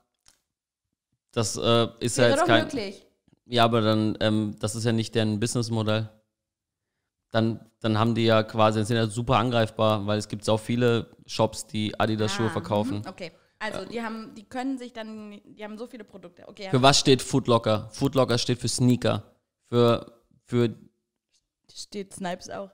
Das 1.33 1.57
äh, 1.57 1.89
ist 2.01 2.19
ja 2.19 2.29
jetzt 2.29 2.41
doch 2.43 2.47
kein. 2.47 2.65
möglich. 2.65 3.06
Ja, 3.47 3.65
aber 3.65 3.81
dann, 3.81 4.17
ähm, 4.21 4.57
das 4.59 4.75
ist 4.75 4.85
ja 4.85 4.93
nicht 4.93 5.15
deren 5.15 5.39
Businessmodell. 5.41 6.09
Dann, 7.31 7.61
dann 7.81 7.99
haben 7.99 8.15
die 8.15 8.25
ja 8.25 8.43
quasi, 8.43 8.85
sind 8.85 8.97
ja 8.97 9.07
super 9.07 9.37
angreifbar, 9.37 10.07
weil 10.07 10.19
es 10.19 10.29
gibt 10.29 10.49
auch 10.49 10.59
viele 10.61 11.07
Shops, 11.27 11.67
die 11.67 11.99
Adidas-Schuhe 11.99 12.47
Ah, 12.47 12.51
verkaufen. 12.51 12.99
mhm, 12.99 13.09
Okay. 13.09 13.33
Also 13.59 13.87
die 13.87 14.03
haben, 14.03 14.35
die 14.35 14.43
können 14.45 14.77
sich 14.77 14.93
dann, 14.93 15.41
die 15.47 15.65
haben 15.65 15.79
so 15.79 15.87
viele 15.87 16.05
Produkte. 16.05 16.47
Okay, 16.47 16.69
Für 16.71 16.83
was 16.83 16.99
steht 16.99 17.23
Footlocker? 17.23 17.89
Footlocker 17.91 18.37
steht 18.37 18.59
für 18.61 18.69
Sneaker. 18.69 19.23
Für, 19.71 20.13
für 20.45 20.75
steht 21.73 22.13
Snipes 22.13 22.51
auch. 22.51 22.71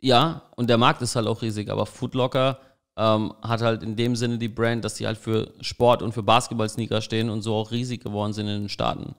Ja, 0.00 0.42
und 0.56 0.68
der 0.68 0.76
Markt 0.76 1.02
ist 1.02 1.14
halt 1.14 1.28
auch 1.28 1.40
riesig, 1.40 1.70
aber 1.70 1.86
Footlocker 1.86 2.58
ähm, 2.96 3.32
hat 3.42 3.62
halt 3.62 3.84
in 3.84 3.94
dem 3.94 4.16
Sinne 4.16 4.38
die 4.38 4.48
Brand, 4.48 4.84
dass 4.84 4.96
sie 4.96 5.06
halt 5.06 5.18
für 5.18 5.52
Sport 5.60 6.02
und 6.02 6.12
für 6.12 6.24
Basketball-Sneaker 6.24 7.00
stehen 7.00 7.30
und 7.30 7.42
so 7.42 7.54
auch 7.54 7.70
riesig 7.70 8.02
geworden 8.02 8.32
sind 8.32 8.48
in 8.48 8.62
den 8.62 8.68
Staaten. 8.68 9.14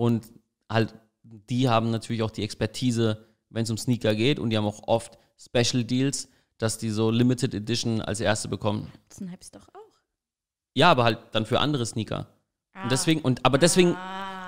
Und 0.00 0.32
halt, 0.66 0.94
die 1.22 1.68
haben 1.68 1.90
natürlich 1.90 2.22
auch 2.22 2.30
die 2.30 2.42
Expertise, 2.42 3.26
wenn 3.50 3.64
es 3.64 3.70
um 3.70 3.76
Sneaker 3.76 4.14
geht 4.14 4.38
und 4.38 4.48
die 4.48 4.56
haben 4.56 4.64
auch 4.64 4.88
oft 4.88 5.18
Special 5.36 5.84
Deals, 5.84 6.30
dass 6.56 6.78
die 6.78 6.88
so 6.88 7.10
Limited 7.10 7.52
Edition 7.52 8.00
als 8.00 8.20
erste 8.20 8.48
bekommen. 8.48 8.90
Snipes 9.12 9.50
doch 9.50 9.68
auch. 9.68 9.98
Ja, 10.72 10.90
aber 10.90 11.04
halt 11.04 11.18
dann 11.32 11.44
für 11.44 11.60
andere 11.60 11.84
Sneaker. 11.84 12.28
Ah. 12.72 12.84
Und 12.84 12.92
deswegen, 12.92 13.20
und 13.20 13.44
aber 13.44 13.58
deswegen, 13.58 13.94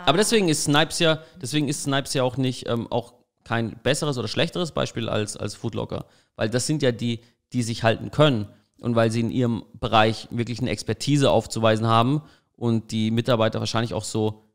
aber 0.07 0.17
deswegen 0.17 0.49
ist 0.49 0.65
Snipes 0.65 1.01
ja, 1.01 1.23
deswegen 1.43 1.69
ist 1.69 1.83
Snipes 1.83 2.15
ja 2.15 2.23
auch 2.23 2.39
nicht 2.39 2.67
ähm, 2.67 2.91
auch 2.91 3.13
kein 3.45 3.77
besseres 3.83 4.17
oder 4.17 4.29
schlechteres 4.29 4.73
Beispiel 4.73 5.11
als, 5.11 5.37
als 5.37 5.55
Footlocker. 5.55 6.07
Weil 6.35 6.49
das 6.49 6.67
sind 6.67 6.81
ja 6.81 6.93
die, 6.93 7.21
die 7.53 7.63
sich 7.63 7.83
halten 7.83 8.11
können. 8.11 8.49
Und 8.81 8.97
weil 8.97 9.11
sie 9.11 9.21
in 9.21 9.31
ihrem 9.31 9.67
Bereich 9.75 10.29
wirklich 10.31 10.61
eine 10.61 10.71
Expertise 10.71 11.31
aufzuweisen 11.31 11.87
haben 11.87 12.23
und 12.57 12.91
die 12.91 13.11
Mitarbeiter 13.11 13.61
wahrscheinlich 13.61 13.93
auch 13.93 14.05
so 14.05 14.49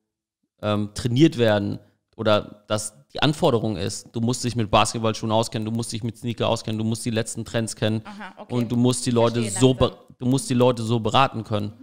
ähm, 0.61 0.89
trainiert 0.93 1.37
werden 1.37 1.79
oder 2.15 2.63
dass 2.67 2.93
die 3.13 3.21
Anforderung 3.21 3.77
ist, 3.77 4.09
du 4.11 4.21
musst 4.21 4.43
dich 4.43 4.55
mit 4.55 4.69
Basketballschuhen 4.69 5.31
auskennen, 5.31 5.65
du 5.65 5.71
musst 5.71 5.91
dich 5.91 6.03
mit 6.03 6.17
Sneaker 6.17 6.47
auskennen, 6.49 6.77
du 6.77 6.83
musst 6.83 7.05
die 7.05 7.09
letzten 7.09 7.45
Trends 7.45 7.75
kennen 7.75 8.01
Aha, 8.03 8.33
okay. 8.37 8.53
und 8.53 8.71
du 8.71 8.75
musst 8.75 9.05
die 9.05 9.11
Leute 9.11 9.41
Verstehe 9.41 9.59
so 9.59 9.73
langsam. 9.73 9.97
du 10.17 10.25
musst 10.25 10.49
die 10.49 10.53
Leute 10.53 10.83
so 10.83 10.99
beraten 10.99 11.43
können. 11.43 11.73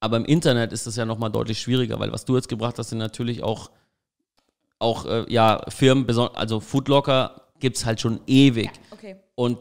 Aber 0.00 0.16
im 0.16 0.24
Internet 0.24 0.72
ist 0.72 0.86
das 0.86 0.96
ja 0.96 1.04
nochmal 1.04 1.30
deutlich 1.30 1.58
schwieriger, 1.58 1.98
weil 1.98 2.12
was 2.12 2.24
du 2.24 2.34
jetzt 2.36 2.48
gebracht 2.48 2.78
hast, 2.78 2.90
sind 2.90 2.98
natürlich 2.98 3.42
auch, 3.42 3.70
auch 4.78 5.06
äh, 5.06 5.24
ja, 5.32 5.62
Firmen, 5.68 6.06
also 6.34 6.60
Foodlocker 6.60 7.42
gibt 7.58 7.76
es 7.76 7.86
halt 7.86 8.00
schon 8.00 8.20
ewig. 8.26 8.70
Okay. 8.90 9.16
Und 9.34 9.58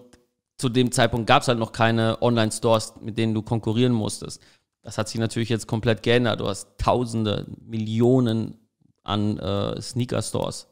zu 0.58 0.70
dem 0.70 0.92
Zeitpunkt 0.92 1.28
gab 1.28 1.42
es 1.42 1.48
halt 1.48 1.60
noch 1.60 1.72
keine 1.72 2.22
Online-Stores, 2.22 2.96
mit 3.02 3.18
denen 3.18 3.34
du 3.34 3.42
konkurrieren 3.42 3.94
musstest. 3.94 4.42
Das 4.86 5.00
hat 5.00 5.10
sich 5.10 5.20
natürlich 5.20 5.50
jetzt 5.50 5.66
komplett 5.66 6.04
geändert. 6.04 6.40
Du 6.42 6.48
hast 6.48 6.78
Tausende, 6.78 7.48
Millionen 7.66 8.60
an 9.04 9.40
äh, 9.40 9.82
Sneaker-Stores. 9.82 10.68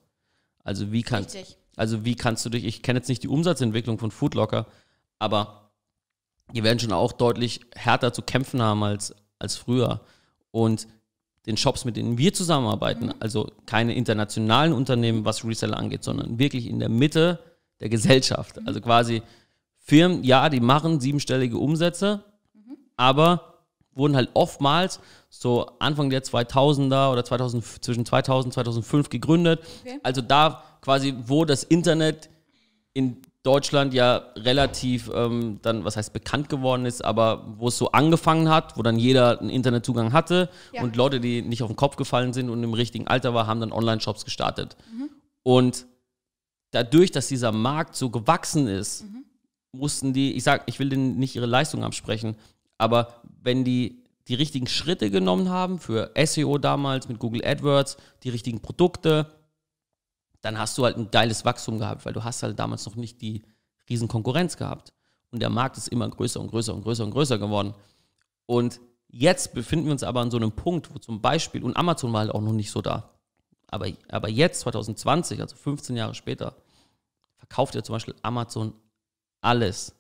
Also 0.64 0.92
wie 0.92 1.02
kannst, 1.02 1.36
also 1.76 2.06
wie 2.06 2.14
kannst 2.14 2.46
du 2.46 2.50
dich, 2.50 2.64
ich 2.64 2.84
kenne 2.84 3.00
jetzt 3.00 3.10
nicht 3.10 3.24
die 3.24 3.28
Umsatzentwicklung 3.28 3.98
von 3.98 4.12
Foodlocker, 4.12 4.68
aber 5.18 5.72
die 6.54 6.64
werden 6.64 6.78
schon 6.78 6.94
auch 6.94 7.12
deutlich 7.12 7.62
härter 7.74 8.14
zu 8.14 8.22
kämpfen 8.22 8.62
haben 8.62 8.84
als, 8.84 9.16
als 9.40 9.56
früher. 9.56 10.02
Und 10.52 10.88
den 11.48 11.58
Shops, 11.58 11.84
mit 11.84 11.98
denen 11.98 12.20
wir 12.20 12.34
zusammenarbeiten, 12.34 13.12
also 13.20 13.52
keine 13.66 13.96
internationalen 13.96 14.74
Unternehmen, 14.74 15.26
was 15.26 15.44
Reseller 15.44 15.78
angeht, 15.78 16.04
sondern 16.04 16.38
wirklich 16.38 16.68
in 16.68 16.78
der 16.78 16.90
Mitte 16.90 17.40
der 17.80 17.90
Gesellschaft. 17.90 18.60
Also 18.68 18.80
quasi 18.80 19.24
Firmen, 19.80 20.24
ja, 20.24 20.50
die 20.50 20.60
machen 20.60 21.00
siebenstellige 21.00 21.58
Umsätze, 21.58 22.24
aber 22.96 23.53
wurden 23.96 24.16
halt 24.16 24.30
oftmals 24.34 25.00
so 25.30 25.70
Anfang 25.80 26.10
der 26.10 26.24
2000er 26.24 27.12
oder 27.12 27.24
2000, 27.26 27.84
zwischen 27.84 28.06
2000 28.06 28.48
und 28.48 28.54
2005 28.54 29.10
gegründet. 29.10 29.62
Okay. 29.86 30.00
Also 30.04 30.22
da 30.22 30.64
quasi, 30.82 31.16
wo 31.26 31.46
das 31.46 31.64
Internet 31.64 32.30
in 32.94 33.18
Deutschland 33.44 33.94
ja 33.94 34.22
relativ 34.38 35.12
ähm, 35.14 35.60
dann, 35.64 35.84
was 35.84 35.98
heißt 35.98 36.14
bekannt 36.14 36.48
geworden 36.48 36.86
ist, 36.86 37.04
aber 37.04 37.46
wo 37.58 37.68
es 37.68 37.78
so 37.78 37.92
angefangen 37.92 38.48
hat, 38.50 38.78
wo 38.78 38.84
dann 38.84 38.98
jeder 38.98 39.40
einen 39.42 39.50
Internetzugang 39.50 40.14
hatte 40.14 40.50
Ja. 40.72 40.82
und 40.82 40.96
Leute, 40.96 41.20
die 41.20 41.42
nicht 41.42 41.62
auf 41.62 41.70
den 41.70 41.76
Kopf 41.76 41.98
gefallen 41.98 42.32
sind 42.32 42.50
und 42.50 42.64
im 42.64 42.74
richtigen 42.74 43.08
Alter 43.08 43.34
waren, 43.34 43.48
haben 43.48 43.60
dann 43.60 43.74
Online-Shops 43.74 44.24
gestartet. 44.24 44.78
Und 45.42 45.86
dadurch, 46.72 47.12
dass 47.12 47.28
dieser 47.28 47.52
Markt 47.52 47.96
so 47.98 48.10
gewachsen 48.10 48.68
ist, 48.68 49.04
mussten 49.74 50.14
die, 50.14 50.34
ich 50.34 50.44
sag, 50.44 50.64
ich 50.68 50.80
will 50.80 50.88
denen 50.90 51.18
nicht 51.18 51.36
ihre 51.36 51.46
Leistung 51.48 51.84
absprechen, 51.84 52.36
aber 52.84 53.22
wenn 53.42 53.64
die 53.64 54.04
die 54.28 54.36
richtigen 54.36 54.68
Schritte 54.68 55.10
genommen 55.10 55.50
haben 55.50 55.80
für 55.80 56.12
SEO 56.26 56.58
damals 56.58 57.10
mit 57.10 57.20
Google 57.20 57.46
AdWords, 57.46 57.98
die 58.24 58.30
richtigen 58.30 58.62
Produkte, 58.62 59.30
dann 60.42 60.58
hast 60.58 60.78
du 60.78 60.86
halt 60.86 60.98
ein 60.98 61.12
geiles 61.12 61.44
Wachstum 61.46 61.78
gehabt, 61.80 62.06
weil 62.06 62.14
du 62.14 62.24
hast 62.24 62.44
halt 62.44 62.58
damals 62.58 62.86
noch 62.86 62.96
nicht 62.96 63.22
die 63.22 63.44
riesen 63.90 64.08
Konkurrenz 64.08 64.56
gehabt. 64.56 64.94
Und 65.32 65.42
der 65.42 65.50
Markt 65.50 65.78
ist 65.78 65.90
immer 65.90 66.08
größer 66.08 66.40
und 66.40 66.50
größer 66.50 66.74
und 66.74 66.84
größer 66.84 67.04
und 67.04 67.12
größer 67.12 67.38
geworden. 67.38 67.74
Und 68.46 68.80
jetzt 69.10 69.54
befinden 69.54 69.86
wir 69.86 69.92
uns 69.94 70.04
aber 70.04 70.22
an 70.22 70.32
so 70.32 70.38
einem 70.38 70.52
Punkt, 70.52 70.94
wo 70.94 71.00
zum 71.00 71.22
Beispiel, 71.22 71.64
und 71.64 71.76
Amazon 71.76 72.14
war 72.14 72.22
halt 72.22 72.32
auch 72.32 72.42
noch 72.42 72.54
nicht 72.54 72.72
so 72.72 72.82
da, 72.82 73.10
aber, 73.68 73.88
aber 74.10 74.30
jetzt, 74.30 74.62
2020, 74.62 75.42
also 75.42 75.56
15 75.56 75.98
Jahre 75.98 76.14
später, 76.14 76.56
verkauft 77.38 77.76
ja 77.76 77.84
zum 77.84 77.94
Beispiel 77.94 78.16
Amazon 78.22 78.74
alles. 79.42 79.96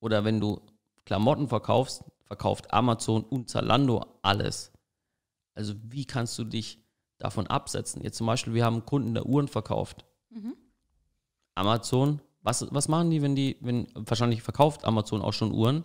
Oder 0.00 0.24
wenn 0.24 0.38
du 0.38 0.60
Klamotten 1.04 1.48
verkaufst, 1.48 2.04
verkauft 2.26 2.72
Amazon 2.72 3.22
und 3.24 3.48
Zalando 3.48 4.04
alles. 4.22 4.72
Also 5.54 5.74
wie 5.82 6.04
kannst 6.04 6.38
du 6.38 6.44
dich 6.44 6.84
davon 7.18 7.46
absetzen? 7.46 8.02
Jetzt 8.02 8.18
zum 8.18 8.26
Beispiel, 8.26 8.54
wir 8.54 8.64
haben 8.64 8.74
einen 8.74 8.86
Kunden, 8.86 9.14
der 9.14 9.26
Uhren 9.26 9.48
verkauft. 9.48 10.04
Amazon, 11.56 12.20
was, 12.42 12.66
was 12.72 12.86
machen 12.86 13.10
die, 13.10 13.22
wenn 13.22 13.34
die, 13.34 13.56
wenn, 13.60 13.88
wahrscheinlich 13.94 14.42
verkauft 14.42 14.84
Amazon 14.84 15.22
auch 15.22 15.32
schon 15.32 15.52
Uhren 15.52 15.84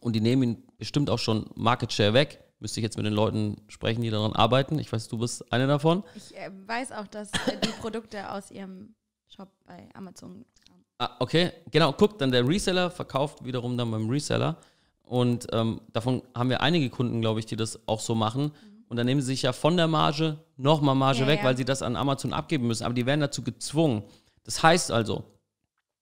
und 0.00 0.14
die 0.14 0.20
nehmen 0.20 0.42
ihn 0.42 0.62
bestimmt 0.76 1.08
auch 1.08 1.18
schon 1.18 1.48
Market 1.54 1.92
Share 1.92 2.12
weg. 2.12 2.42
Müsste 2.58 2.80
ich 2.80 2.84
jetzt 2.84 2.96
mit 2.96 3.06
den 3.06 3.12
Leuten 3.12 3.62
sprechen, 3.68 4.02
die 4.02 4.10
daran 4.10 4.32
arbeiten. 4.32 4.78
Ich 4.78 4.92
weiß, 4.92 5.08
du 5.08 5.18
bist 5.18 5.52
eine 5.52 5.66
davon. 5.66 6.02
Ich 6.14 6.36
äh, 6.36 6.50
weiß 6.66 6.92
auch, 6.92 7.06
dass 7.06 7.30
äh, 7.30 7.60
die 7.62 7.68
Produkte 7.80 8.30
aus 8.32 8.50
ihrem 8.50 8.94
Shop 9.28 9.50
bei 9.66 9.88
Amazon 9.94 10.44
kamen. 10.66 10.84
Ah, 10.98 11.16
okay, 11.20 11.52
genau, 11.70 11.92
guck, 11.92 12.18
dann 12.18 12.30
der 12.30 12.46
Reseller 12.48 12.90
verkauft 12.90 13.44
wiederum 13.44 13.76
dann 13.76 13.90
beim 13.90 14.08
Reseller. 14.08 14.58
Und 15.06 15.46
ähm, 15.52 15.80
davon 15.92 16.22
haben 16.34 16.50
wir 16.50 16.60
einige 16.60 16.90
Kunden, 16.90 17.20
glaube 17.20 17.40
ich, 17.40 17.46
die 17.46 17.56
das 17.56 17.78
auch 17.86 18.00
so 18.00 18.14
machen. 18.14 18.50
Und 18.88 18.96
dann 18.96 19.06
nehmen 19.06 19.20
sie 19.20 19.28
sich 19.28 19.42
ja 19.42 19.52
von 19.52 19.76
der 19.76 19.86
Marge 19.86 20.38
nochmal 20.56 20.94
Marge 20.94 21.20
Ja, 21.20 21.26
weg, 21.28 21.38
ja. 21.40 21.44
weil 21.46 21.56
sie 21.56 21.64
das 21.64 21.80
an 21.82 21.96
Amazon 21.96 22.32
abgeben 22.32 22.66
müssen. 22.66 22.84
Aber 22.84 22.94
die 22.94 23.06
werden 23.06 23.20
dazu 23.20 23.42
gezwungen. 23.42 24.02
Das 24.44 24.62
heißt 24.62 24.90
also, 24.90 25.24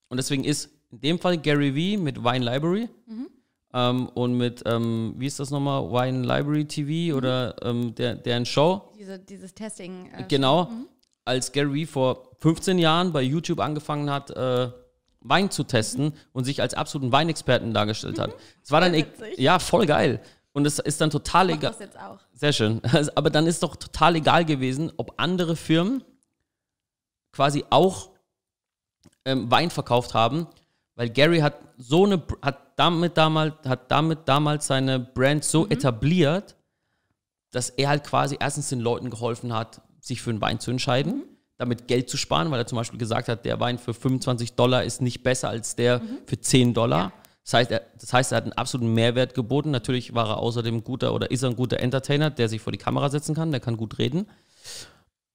und 0.08 0.16
deswegen 0.16 0.44
ist 0.44 0.70
in 0.90 1.00
dem 1.00 1.18
Fall 1.18 1.38
Gary 1.38 1.74
Vee 1.74 1.96
mit 1.96 2.22
Wine 2.22 2.44
Library 2.44 2.88
ähm, 3.72 4.08
und 4.10 4.36
mit, 4.36 4.62
ähm, 4.66 5.14
wie 5.18 5.26
ist 5.26 5.40
das 5.40 5.50
nochmal, 5.50 5.90
Wine 5.90 6.22
Library 6.26 6.66
TV 6.66 7.16
oder 7.16 7.56
ähm, 7.62 7.94
der, 7.94 8.14
deren 8.14 8.44
Show, 8.46 8.82
Diese, 8.98 9.18
dieses 9.18 9.54
Testing. 9.54 10.10
Äh, 10.16 10.24
Genau. 10.28 10.70
Als 11.26 11.52
Gary 11.52 11.72
Vee 11.72 11.86
vor 11.86 12.30
15 12.40 12.78
Jahren 12.78 13.12
bei 13.12 13.22
YouTube 13.22 13.60
angefangen 13.60 14.10
hat, 14.10 14.30
äh, 14.30 14.68
Wein 15.24 15.50
zu 15.50 15.64
testen 15.64 16.12
und 16.32 16.44
sich 16.44 16.62
als 16.62 16.74
absoluten 16.74 17.10
Weinexperten 17.10 17.74
dargestellt 17.74 18.18
hat. 18.18 18.34
Es 18.62 18.70
war 18.70 18.80
dann, 18.80 18.94
e- 18.94 19.06
ja, 19.36 19.58
voll 19.58 19.86
geil. 19.86 20.20
Und 20.52 20.66
es 20.66 20.78
ist 20.78 21.00
dann 21.00 21.10
total 21.10 21.50
egal. 21.50 21.72
das 21.72 21.80
jetzt 21.80 21.98
auch. 21.98 22.20
Sehr 22.32 22.52
schön. 22.52 22.80
Aber 23.16 23.30
dann 23.30 23.46
ist 23.46 23.62
doch 23.62 23.74
total 23.76 24.16
egal 24.16 24.44
gewesen, 24.44 24.92
ob 24.96 25.14
andere 25.16 25.56
Firmen 25.56 26.04
quasi 27.32 27.64
auch 27.70 28.10
ähm, 29.24 29.50
Wein 29.50 29.70
verkauft 29.70 30.14
haben, 30.14 30.46
weil 30.94 31.10
Gary 31.10 31.40
hat 31.40 31.58
so 31.76 32.04
eine 32.04 32.22
hat 32.40 32.78
damit 32.78 33.16
damals 33.16 33.54
hat 33.66 33.90
damit 33.90 34.20
damals 34.26 34.66
seine 34.68 35.00
Brand 35.00 35.44
so 35.44 35.66
etabliert, 35.68 36.56
dass 37.50 37.70
er 37.70 37.88
halt 37.88 38.04
quasi 38.04 38.36
erstens 38.38 38.68
den 38.68 38.80
Leuten 38.80 39.10
geholfen 39.10 39.52
hat, 39.52 39.80
sich 40.00 40.22
für 40.22 40.30
einen 40.30 40.40
Wein 40.40 40.60
zu 40.60 40.70
entscheiden, 40.70 41.24
damit 41.56 41.86
Geld 41.88 42.10
zu 42.10 42.16
sparen, 42.16 42.50
weil 42.50 42.60
er 42.60 42.66
zum 42.66 42.76
Beispiel 42.76 42.98
gesagt 42.98 43.28
hat, 43.28 43.44
der 43.44 43.60
Wein 43.60 43.78
für 43.78 43.94
25 43.94 44.54
Dollar 44.54 44.84
ist 44.84 45.00
nicht 45.00 45.22
besser 45.22 45.48
als 45.48 45.76
der 45.76 46.00
für 46.26 46.40
10 46.40 46.74
Dollar. 46.74 47.12
Das 47.44 47.54
heißt, 47.54 47.70
er, 47.70 47.82
das 48.00 48.12
heißt, 48.12 48.32
er 48.32 48.36
hat 48.36 48.44
einen 48.44 48.52
absoluten 48.54 48.92
Mehrwert 48.94 49.34
geboten. 49.34 49.70
Natürlich 49.70 50.14
war 50.14 50.28
er 50.30 50.38
außerdem 50.38 50.82
guter 50.82 51.14
oder 51.14 51.30
ist 51.30 51.42
er 51.42 51.50
ein 51.50 51.56
guter 51.56 51.78
Entertainer, 51.80 52.30
der 52.30 52.48
sich 52.48 52.60
vor 52.60 52.72
die 52.72 52.78
Kamera 52.78 53.08
setzen 53.10 53.34
kann, 53.34 53.50
der 53.52 53.60
kann 53.60 53.76
gut 53.76 53.98
reden. 53.98 54.26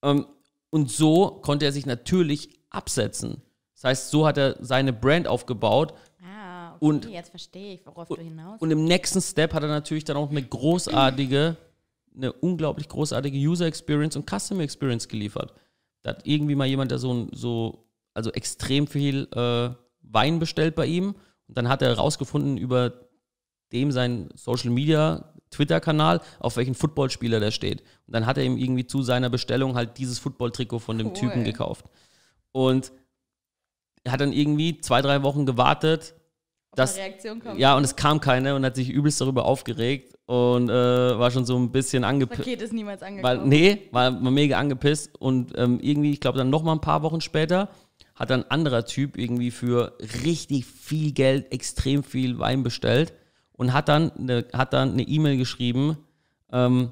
Ähm, 0.04 0.26
und 0.72 0.92
so 0.92 1.30
konnte 1.42 1.66
er 1.66 1.72
sich 1.72 1.86
natürlich 1.86 2.50
absetzen. 2.70 3.42
Das 3.76 3.84
heißt, 3.86 4.10
so 4.12 4.28
hat 4.28 4.38
er 4.38 4.58
seine 4.60 4.92
Brand 4.94 5.28
aufgebaut 5.28 5.94
Ah, 6.24 6.74
okay, 6.76 6.86
Und- 6.86 7.10
jetzt 7.10 7.30
verstehe 7.30 7.76
ich, 7.76 7.86
worauf 7.86 8.08
du 8.10 8.18
hinaus 8.18 8.60
und 8.62 8.72
im 8.72 8.84
nächsten 8.84 9.22
Step 9.22 9.54
hat 9.54 9.64
er 9.64 9.70
natürlich 9.70 10.04
dann 10.04 10.18
auch 10.18 10.30
eine 10.30 10.44
großartige, 10.44 11.56
eine 12.16 12.34
unglaublich 12.34 12.90
großartige 12.90 13.38
User 13.38 13.66
Experience 13.66 14.16
und 14.18 14.30
Customer 14.30 14.62
Experience 14.64 15.08
geliefert. 15.08 15.54
Da 16.02 16.12
hat 16.12 16.26
irgendwie 16.26 16.56
mal 16.56 16.68
jemand, 16.68 16.92
der 16.92 17.00
so, 17.00 17.28
so 17.32 17.88
also 18.14 18.32
extrem 18.32 18.88
viel 18.88 19.28
äh, 19.34 19.70
Wein 20.02 20.40
bestellt 20.40 20.76
bei 20.76 20.86
ihm 20.86 21.16
und 21.48 21.58
dann 21.58 21.70
hat 21.70 21.82
er 21.82 21.90
herausgefunden 21.90 22.58
über 22.58 22.94
dem 23.72 23.92
seinen 23.92 24.30
Social 24.36 24.72
Media 24.72 25.34
Twitter-Kanal, 25.52 26.22
auf 26.40 26.58
welchen 26.58 26.76
Footballspieler 26.76 27.40
der 27.40 27.52
steht. 27.52 27.82
Und 28.08 28.14
dann 28.14 28.26
hat 28.26 28.38
er 28.38 28.44
ihm 28.44 28.58
irgendwie 28.58 28.86
zu 28.86 29.02
seiner 29.02 29.30
Bestellung 29.30 29.76
halt 29.76 29.98
dieses 29.98 30.20
Football-Trikot 30.20 30.80
von 30.80 30.98
dem 30.98 31.08
Cool. 31.08 31.14
Typen 31.14 31.44
gekauft. 31.44 31.86
Und 32.52 32.92
er 34.04 34.12
hat 34.12 34.22
dann 34.22 34.34
irgendwie 34.34 34.80
zwei, 34.80 35.02
drei 35.02 35.24
Wochen 35.24 35.46
gewartet, 35.46 36.14
dass, 36.76 36.96
eine 36.96 37.08
Reaktion 37.08 37.40
kommt. 37.40 37.60
ja, 37.60 37.76
und 37.76 37.84
es 37.84 37.96
kam 37.96 38.20
keine 38.20 38.56
und 38.56 38.64
hat 38.64 38.76
sich 38.76 38.90
übelst 38.90 39.20
darüber 39.22 39.46
aufgeregt 39.46 40.16
und 40.30 40.70
äh, 40.70 41.18
war 41.18 41.32
schon 41.32 41.44
so 41.44 41.58
ein 41.58 41.72
bisschen 41.72 42.04
angepisst. 42.04 42.42
Paket 42.42 42.62
ist 42.62 42.72
niemals 42.72 43.02
angekommen. 43.02 43.40
Weil, 43.40 43.48
nee, 43.48 43.90
war 43.92 44.14
war 44.14 44.30
mega 44.30 44.60
angepisst 44.60 45.20
und 45.20 45.58
ähm, 45.58 45.80
irgendwie, 45.82 46.12
ich 46.12 46.20
glaube, 46.20 46.38
dann 46.38 46.52
noch 46.52 46.62
mal 46.62 46.74
ein 46.74 46.82
paar 46.82 47.02
Wochen 47.02 47.20
später 47.20 47.70
hat 48.14 48.30
dann 48.30 48.44
ein 48.44 48.52
anderer 48.52 48.86
Typ 48.86 49.18
irgendwie 49.18 49.50
für 49.50 49.98
richtig 50.24 50.68
viel 50.68 51.14
Geld 51.14 51.52
extrem 51.52 52.04
viel 52.04 52.38
Wein 52.38 52.62
bestellt 52.62 53.12
und 53.54 53.74
hat 53.74 53.90
dann 53.90 54.12
eine, 54.12 54.46
hat 54.54 54.74
dann 54.74 54.92
eine 54.92 55.02
E-Mail 55.02 55.38
geschrieben, 55.38 55.98
ähm, 56.52 56.92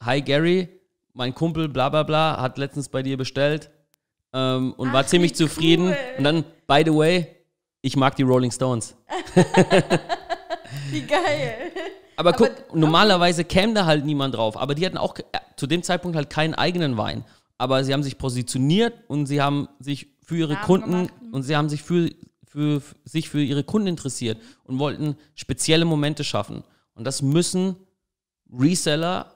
Hi 0.00 0.22
Gary, 0.22 0.68
mein 1.12 1.34
Kumpel 1.34 1.68
bla 1.68 1.88
bla 1.88 2.04
bla 2.04 2.40
hat 2.40 2.56
letztens 2.56 2.88
bei 2.88 3.02
dir 3.02 3.16
bestellt 3.16 3.68
ähm, 4.32 4.74
und 4.76 4.92
war 4.92 5.00
Ach, 5.00 5.06
ziemlich 5.06 5.32
wie 5.32 5.36
zufrieden. 5.38 5.88
cool. 5.88 5.96
Und 6.18 6.22
dann, 6.22 6.44
by 6.68 6.84
the 6.86 6.94
way, 6.94 7.26
ich 7.82 7.96
mag 7.96 8.14
die 8.14 8.22
Rolling 8.22 8.52
Stones. 8.52 8.94
Wie 10.92 11.02
geil. 11.02 11.72
Aber 12.16 12.32
guck, 12.32 12.50
Aber- 12.68 12.76
normalerweise 12.78 13.44
käme 13.44 13.74
da 13.74 13.86
halt 13.86 14.04
niemand 14.04 14.34
drauf. 14.34 14.56
Aber 14.56 14.74
die 14.74 14.84
hatten 14.84 14.98
auch 14.98 15.16
äh, 15.18 15.22
zu 15.56 15.66
dem 15.66 15.82
Zeitpunkt 15.82 16.16
halt 16.16 16.30
keinen 16.30 16.54
eigenen 16.54 16.96
Wein. 16.96 17.24
Aber 17.58 17.84
sie 17.84 17.92
haben 17.92 18.02
sich 18.02 18.18
positioniert 18.18 18.94
und 19.08 19.26
sie 19.26 19.40
haben 19.42 19.68
sich 19.80 20.08
für 20.22 20.36
ihre 20.36 20.54
Namen 20.54 20.64
Kunden 20.66 20.90
gemacht. 21.06 21.12
und 21.32 21.42
sie 21.42 21.56
haben 21.56 21.68
sich 21.68 21.82
für, 21.82 22.08
für, 22.46 22.80
für 22.80 22.94
sich 23.04 23.28
für 23.28 23.42
ihre 23.42 23.64
Kunden 23.64 23.88
interessiert 23.88 24.38
und 24.64 24.78
wollten 24.78 25.16
spezielle 25.34 25.84
Momente 25.84 26.24
schaffen. 26.24 26.62
Und 26.94 27.04
das 27.04 27.20
müssen 27.22 27.76
Reseller 28.52 29.32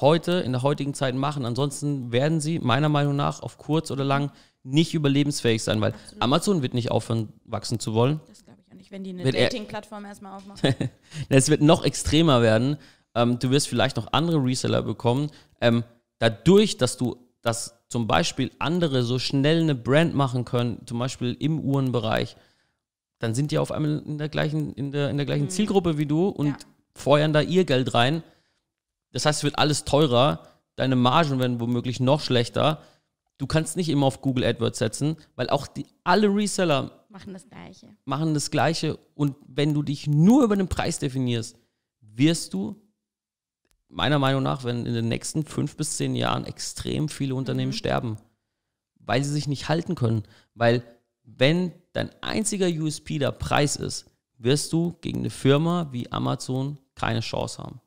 heute 0.00 0.32
in 0.32 0.52
der 0.52 0.62
heutigen 0.62 0.94
Zeit 0.94 1.14
machen. 1.14 1.44
Ansonsten 1.44 2.10
werden 2.12 2.40
sie 2.40 2.58
meiner 2.58 2.88
Meinung 2.88 3.16
nach 3.16 3.42
auf 3.42 3.58
kurz 3.58 3.90
oder 3.90 4.04
lang 4.04 4.30
nicht 4.62 4.94
überlebensfähig 4.94 5.62
sein, 5.62 5.80
weil 5.80 5.94
Amazon 6.20 6.62
wird 6.62 6.74
nicht 6.74 6.90
aufhören, 6.90 7.28
wachsen 7.44 7.78
zu 7.78 7.92
wollen. 7.94 8.20
Das 8.74 8.82
nicht. 8.82 8.90
wenn 8.92 9.04
die 9.04 9.10
eine 9.10 9.30
Dating-Plattform 9.30 10.04
erstmal 10.04 10.36
aufmachen. 10.36 10.74
Es 11.28 11.48
wird 11.48 11.60
noch 11.62 11.84
extremer 11.84 12.42
werden. 12.42 12.76
Ähm, 13.14 13.38
du 13.38 13.50
wirst 13.50 13.68
vielleicht 13.68 13.96
noch 13.96 14.12
andere 14.12 14.42
Reseller 14.44 14.82
bekommen. 14.82 15.30
Ähm, 15.60 15.84
dadurch, 16.18 16.76
dass 16.76 16.96
du, 16.96 17.16
dass 17.42 17.74
zum 17.88 18.06
Beispiel 18.06 18.50
andere 18.58 19.02
so 19.04 19.18
schnell 19.18 19.60
eine 19.62 19.74
Brand 19.74 20.14
machen 20.14 20.44
können, 20.44 20.82
zum 20.86 20.98
Beispiel 20.98 21.36
im 21.38 21.60
Uhrenbereich, 21.60 22.36
dann 23.20 23.34
sind 23.34 23.52
die 23.52 23.58
auf 23.58 23.70
einmal 23.70 24.02
in 24.04 24.18
der 24.18 24.28
gleichen, 24.28 24.72
in 24.74 24.90
der, 24.92 25.10
in 25.10 25.16
der 25.16 25.26
gleichen 25.26 25.48
Zielgruppe 25.48 25.96
wie 25.96 26.06
du 26.06 26.28
und 26.28 26.48
Ja. 26.48 26.56
feuern 26.94 27.32
da 27.32 27.40
ihr 27.40 27.64
Geld 27.64 27.94
rein. 27.94 28.22
Das 29.12 29.24
heißt, 29.26 29.38
es 29.40 29.44
wird 29.44 29.58
alles 29.58 29.84
teurer, 29.84 30.48
deine 30.76 30.96
Margen 30.96 31.38
werden 31.38 31.60
womöglich 31.60 32.00
noch 32.00 32.20
schlechter. 32.20 32.82
Du 33.38 33.46
kannst 33.46 33.76
nicht 33.76 33.88
immer 33.88 34.06
auf 34.06 34.20
Google 34.20 34.44
AdWords 34.44 34.78
setzen, 34.78 35.16
weil 35.34 35.50
auch 35.50 35.66
die, 35.66 35.86
alle 36.04 36.28
Reseller 36.28 37.06
Machen 37.08 37.32
das 37.32 37.48
Gleiche. 37.48 37.96
machen 38.04 38.34
das 38.34 38.50
Gleiche. 38.50 38.98
Und 39.14 39.36
wenn 39.46 39.74
du 39.74 39.82
dich 39.82 40.06
nur 40.06 40.44
über 40.44 40.56
den 40.56 40.68
Preis 40.68 40.98
definierst, 40.98 41.58
wirst 42.00 42.54
du 42.54 42.80
meiner 43.88 44.18
Meinung 44.18 44.42
nach, 44.42 44.64
wenn 44.64 44.86
in 44.86 44.94
den 44.94 45.08
nächsten 45.08 45.44
fünf 45.44 45.76
bis 45.76 45.96
zehn 45.96 46.14
Jahren 46.16 46.44
extrem 46.44 47.08
viele 47.08 47.34
Unternehmen 47.34 47.72
sterben, 47.72 48.18
weil 48.98 49.22
sie 49.22 49.32
sich 49.32 49.46
nicht 49.46 49.68
halten 49.68 49.94
können. 49.94 50.24
Weil 50.54 50.82
wenn 51.22 51.72
dein 51.92 52.10
einziger 52.22 52.66
USP 52.66 53.18
der 53.18 53.32
Preis 53.32 53.76
ist, 53.76 54.06
wirst 54.38 54.72
du 54.72 54.96
gegen 55.00 55.20
eine 55.20 55.30
Firma 55.30 55.88
wie 55.92 56.10
Amazon 56.10 56.78
keine 56.94 57.20
Chance 57.20 57.62
haben. 57.62 57.80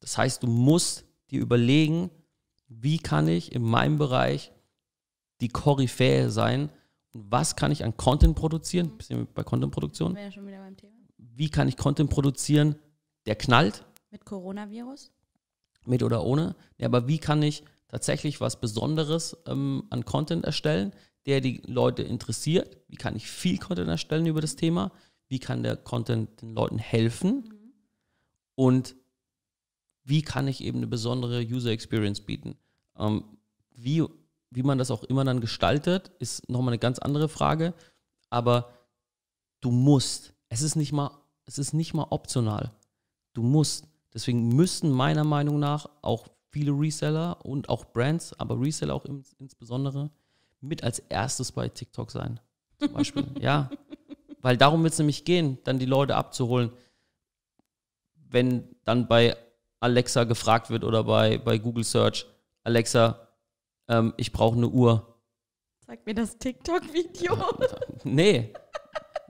Das 0.00 0.16
heißt, 0.18 0.42
du 0.42 0.46
musst 0.46 1.04
dir 1.30 1.40
überlegen, 1.40 2.10
wie 2.68 2.98
kann 2.98 3.28
ich 3.28 3.52
in 3.52 3.62
meinem 3.62 3.98
Bereich 3.98 4.51
die 5.42 5.48
Koryphäe 5.48 6.30
sein. 6.30 6.70
Und 7.12 7.30
was 7.30 7.56
kann 7.56 7.70
ich 7.70 7.84
an 7.84 7.96
Content 7.96 8.34
produzieren, 8.34 8.96
bisschen 8.96 9.28
bei 9.34 9.42
Content-Produktion, 9.42 10.16
ja 10.16 10.30
schon 10.30 10.46
wieder 10.46 10.58
beim 10.58 10.76
Thema. 10.76 10.94
wie 11.18 11.50
kann 11.50 11.68
ich 11.68 11.76
Content 11.76 12.08
produzieren, 12.08 12.76
der 13.26 13.36
knallt, 13.36 13.84
Mit 14.10 14.24
Coronavirus? 14.24 15.10
mit 15.84 16.02
oder 16.02 16.24
ohne, 16.24 16.54
ja, 16.78 16.86
aber 16.86 17.08
wie 17.08 17.18
kann 17.18 17.42
ich 17.42 17.64
tatsächlich 17.88 18.40
was 18.40 18.60
Besonderes 18.60 19.36
ähm, 19.46 19.84
an 19.90 20.04
Content 20.04 20.44
erstellen, 20.44 20.92
der 21.26 21.40
die 21.40 21.60
Leute 21.66 22.02
interessiert, 22.02 22.78
wie 22.88 22.96
kann 22.96 23.16
ich 23.16 23.26
viel 23.26 23.58
Content 23.58 23.88
erstellen 23.88 24.26
über 24.26 24.40
das 24.40 24.56
Thema, 24.56 24.92
wie 25.28 25.38
kann 25.38 25.62
der 25.62 25.76
Content 25.76 26.40
den 26.40 26.54
Leuten 26.54 26.78
helfen? 26.78 27.52
Und 28.54 28.96
wie 30.04 30.22
kann 30.22 30.48
ich 30.48 30.62
eben 30.62 30.78
eine 30.78 30.86
besondere 30.86 31.42
User 31.42 31.70
Experience 31.70 32.20
bieten. 32.20 32.56
Ähm, 32.98 33.24
wie, 33.70 34.04
wie 34.54 34.62
man 34.62 34.78
das 34.78 34.90
auch 34.90 35.02
immer 35.04 35.24
dann 35.24 35.40
gestaltet, 35.40 36.12
ist 36.18 36.48
nochmal 36.48 36.72
eine 36.72 36.78
ganz 36.78 36.98
andere 36.98 37.28
Frage, 37.28 37.74
aber 38.30 38.70
du 39.60 39.70
musst, 39.70 40.34
es 40.48 40.62
ist 40.62 40.76
nicht 40.76 40.92
mal, 40.92 41.10
es 41.46 41.58
ist 41.58 41.72
nicht 41.72 41.94
mal 41.94 42.06
optional. 42.10 42.70
Du 43.32 43.42
musst. 43.42 43.88
Deswegen 44.14 44.48
müssen 44.48 44.90
meiner 44.90 45.24
Meinung 45.24 45.58
nach 45.58 45.88
auch 46.02 46.28
viele 46.50 46.72
Reseller 46.72 47.44
und 47.46 47.70
auch 47.70 47.86
Brands, 47.86 48.38
aber 48.38 48.60
Reseller 48.60 48.94
auch 48.94 49.06
im, 49.06 49.24
insbesondere, 49.38 50.10
mit 50.60 50.84
als 50.84 50.98
erstes 50.98 51.50
bei 51.50 51.68
TikTok 51.68 52.10
sein. 52.10 52.38
Zum 52.78 52.92
Beispiel. 52.92 53.26
ja. 53.40 53.70
Weil 54.42 54.58
darum 54.58 54.82
wird 54.82 54.92
es 54.92 54.98
nämlich 54.98 55.24
gehen, 55.24 55.58
dann 55.64 55.78
die 55.78 55.86
Leute 55.86 56.14
abzuholen. 56.14 56.70
Wenn 58.28 58.68
dann 58.84 59.08
bei 59.08 59.36
Alexa 59.80 60.24
gefragt 60.24 60.68
wird 60.68 60.84
oder 60.84 61.04
bei, 61.04 61.38
bei 61.38 61.58
Google 61.58 61.84
Search, 61.84 62.26
Alexa, 62.64 63.28
ähm, 63.88 64.14
ich 64.16 64.32
brauche 64.32 64.56
eine 64.56 64.68
Uhr. 64.68 65.16
Zeig 65.86 66.04
mir 66.06 66.14
das 66.14 66.38
TikTok-Video. 66.38 67.36
Nee. 68.04 68.52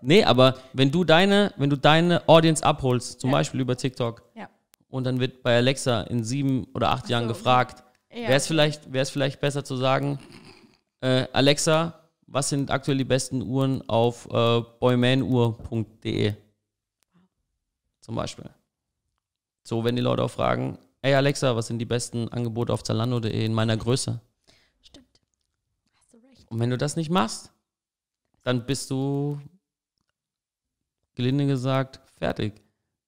Nee, 0.01 0.25
aber 0.25 0.57
wenn 0.73 0.91
du 0.91 1.05
deine, 1.05 1.53
wenn 1.57 1.71
du 1.71 1.77
deine 1.77 2.29
Audience 2.29 2.65
abholst, 2.65 3.21
zum 3.21 3.31
Ja. 3.31 3.37
Beispiel 3.37 3.61
über 3.61 3.77
TikTok, 3.77 4.23
ja. 4.35 4.49
und 4.89 5.05
dann 5.05 5.21
wird 5.21 5.43
bei 5.43 5.57
Alexa 5.57 6.03
in 6.03 6.25
sieben 6.25 6.67
oder 6.75 6.91
acht 6.91 7.09
Jahren 7.09 7.25
so. 7.25 7.35
gefragt, 7.35 7.85
Ja. 8.11 8.23
wäre 8.23 8.35
es 8.35 8.47
vielleicht, 8.49 8.93
wär's 8.93 9.11
vielleicht 9.11 9.41
besser 9.41 9.63
zu 9.65 9.77
sagen, 9.77 10.19
äh, 11.01 11.27
Alexa, 11.33 12.01
was 12.27 12.49
sind 12.49 12.71
aktuell 12.71 12.97
die 12.99 13.05
besten 13.05 13.43
Uhren 13.43 13.89
auf 13.89 14.27
äh, 14.33 14.61
boymanuhr.de? 14.81 16.35
Zum 18.01 18.15
Beispiel. 18.17 18.51
So, 19.65 19.85
wenn 19.85 19.95
die 19.95 20.03
Leute 20.03 20.25
auch 20.25 20.31
fragen, 20.31 20.79
ey 21.03 21.15
Alexa, 21.15 21.55
was 21.55 21.69
sind 21.69 21.79
die 21.79 21.85
besten 21.85 22.29
Angebote 22.31 22.73
auf 22.73 22.83
Zalando.de 22.83 23.45
in 23.45 23.55
meiner 23.55 23.77
Größe? 23.77 24.21
Stimmt. 24.81 25.21
Hast 25.97 26.13
du 26.13 26.17
recht. 26.27 26.42
Und 26.53 26.61
wenn 26.61 26.69
du 26.69 26.77
das 26.77 26.97
nicht 26.97 27.09
machst, 27.09 27.51
dann 28.43 28.67
bist 28.67 28.91
du, 28.91 29.41
gelinde 31.15 31.47
gesagt, 31.47 31.99
fertig. 32.19 32.61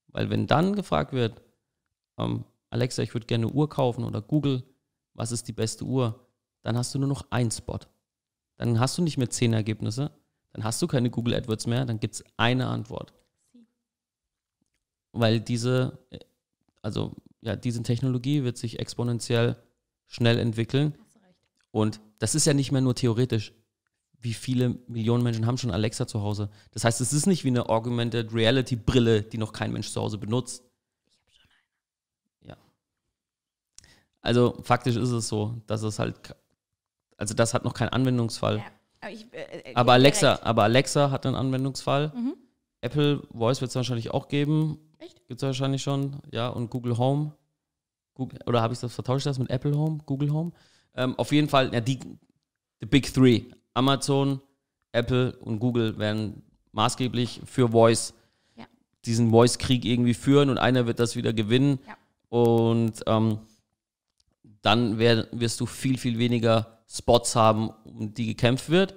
Weil 0.09 0.31
wenn 0.31 0.47
dann 0.47 0.75
gefragt 0.75 1.13
wird, 1.13 1.43
ähm, 2.17 2.47
Alexa, 2.71 3.03
ich 3.03 3.13
würde 3.13 3.27
gerne 3.27 3.47
eine 3.47 3.55
Uhr 3.55 3.69
kaufen 3.69 4.05
oder 4.05 4.23
Google, 4.23 4.65
was 5.13 5.31
ist 5.31 5.47
die 5.47 5.53
beste 5.53 5.85
Uhr, 5.85 6.27
dann 6.63 6.79
hast 6.79 6.95
du 6.95 6.99
nur 6.99 7.07
noch 7.07 7.31
einen 7.31 7.51
Spot. 7.51 7.81
Dann 8.57 8.81
hast 8.81 8.97
du 8.97 9.03
nicht 9.03 9.19
mehr 9.19 9.29
zehn 9.29 9.53
Ergebnisse, 9.53 10.11
dann 10.55 10.65
hast 10.65 10.81
du 10.81 10.87
keine 10.87 11.11
Google 11.11 11.35
AdWords 11.35 11.67
mehr, 11.67 11.85
dann 11.85 12.01
gibt 12.01 12.15
es 12.15 12.25
eine 12.39 12.69
Antwort. 12.69 13.13
Weil 15.13 15.39
diese, 15.39 15.99
äh, 16.09 16.19
also 16.81 17.15
ja, 17.43 17.57
diese 17.57 17.83
Technologie 17.83 18.43
wird 18.43 18.57
sich 18.57 18.79
exponentiell 18.79 19.63
schnell 20.07 20.39
entwickeln. 20.39 20.97
Und 21.73 22.01
das 22.25 22.35
ist 22.35 22.47
ja 22.47 22.55
nicht 22.55 22.73
mehr 22.73 22.81
nur 22.81 22.95
theoretisch. 22.95 23.53
Wie 24.19 24.33
viele 24.33 24.79
Millionen 24.87 25.23
Menschen 25.23 25.45
haben 25.45 25.59
schon 25.59 25.71
Alexa 25.71 26.07
zu 26.07 26.23
Hause? 26.23 26.49
Das 26.71 26.83
heißt, 26.83 27.03
es 27.03 27.13
ist 27.13 27.27
nicht 27.27 27.45
wie 27.45 27.49
eine 27.49 27.69
Augmented 27.69 28.33
Reality 28.33 28.77
Brille, 28.77 29.21
die 29.21 29.37
noch 29.37 29.53
kein 29.53 29.75
Mensch 29.75 29.91
zu 29.91 30.01
Hause 30.01 30.17
benutzt. 30.17 30.65
Ja. 32.41 32.57
Also 34.23 34.57
faktisch 34.63 34.97
ist 34.97 35.11
es 35.11 35.29
so, 35.29 35.61
dass 35.67 35.83
es 35.83 35.99
halt, 35.99 36.35
also 37.19 37.35
das 37.35 37.53
hat 37.53 37.63
noch 37.65 37.75
keinen 37.75 37.91
Anwendungsfall. 37.91 38.57
Ja. 38.57 38.65
Aber, 39.03 39.13
ich, 39.13 39.27
äh, 39.35 39.73
äh, 39.73 39.75
Aber 39.75 39.93
Alexa, 39.93 40.33
recht. 40.33 40.45
aber 40.45 40.63
Alexa 40.63 41.11
hat 41.11 41.27
einen 41.27 41.37
Anwendungsfall. 41.37 42.11
Mhm. 42.17 42.37
Apple 42.81 43.23
Voice 43.35 43.61
wird 43.61 43.69
es 43.69 43.75
wahrscheinlich 43.75 44.13
auch 44.13 44.29
geben. 44.29 44.79
Echt? 44.99 45.29
Gibt 45.29 45.43
es 45.43 45.47
wahrscheinlich 45.47 45.83
schon. 45.83 46.23
Ja, 46.33 46.49
und 46.49 46.71
Google 46.71 46.97
Home. 46.97 47.35
Google, 48.15 48.39
oder 48.47 48.63
habe 48.63 48.73
ich 48.73 48.81
das 48.81 48.95
vertauscht 48.95 49.27
das 49.27 49.39
mit 49.39 49.51
Apple 49.51 49.77
Home, 49.77 49.99
Google 50.07 50.33
Home? 50.33 50.53
Ähm, 50.95 51.19
auf 51.19 51.33
jeden 51.33 51.49
Fall, 51.49 51.73
ja, 51.73 51.81
die 51.81 51.99
the 52.81 52.87
Big 52.87 53.13
Three. 53.13 53.43
Amazon, 53.75 54.41
Apple 54.93 55.37
und 55.39 55.59
Google 55.59 55.99
werden 55.99 56.43
maßgeblich 56.73 57.41
für 57.45 57.69
Voice 57.71 58.15
Ja. 58.57 58.67
diesen 59.05 59.31
Voice-Krieg 59.31 59.85
irgendwie 59.85 60.15
führen 60.15 60.51
und 60.51 60.59
einer 60.59 60.87
wird 60.87 61.01
das 61.01 61.17
wieder 61.17 61.33
gewinnen. 61.33 61.81
Ja. 61.87 61.97
Und 62.29 63.03
ähm, 63.07 63.39
dann 64.63 64.99
wer, 64.99 65.27
wirst 65.33 65.61
du 65.61 65.67
viel, 65.67 65.99
viel 65.99 66.19
weniger 66.19 66.79
Spots 66.89 67.35
haben, 67.37 67.71
um 67.85 68.15
die 68.15 68.27
gekämpft 68.27 68.71
wird. 68.71 68.95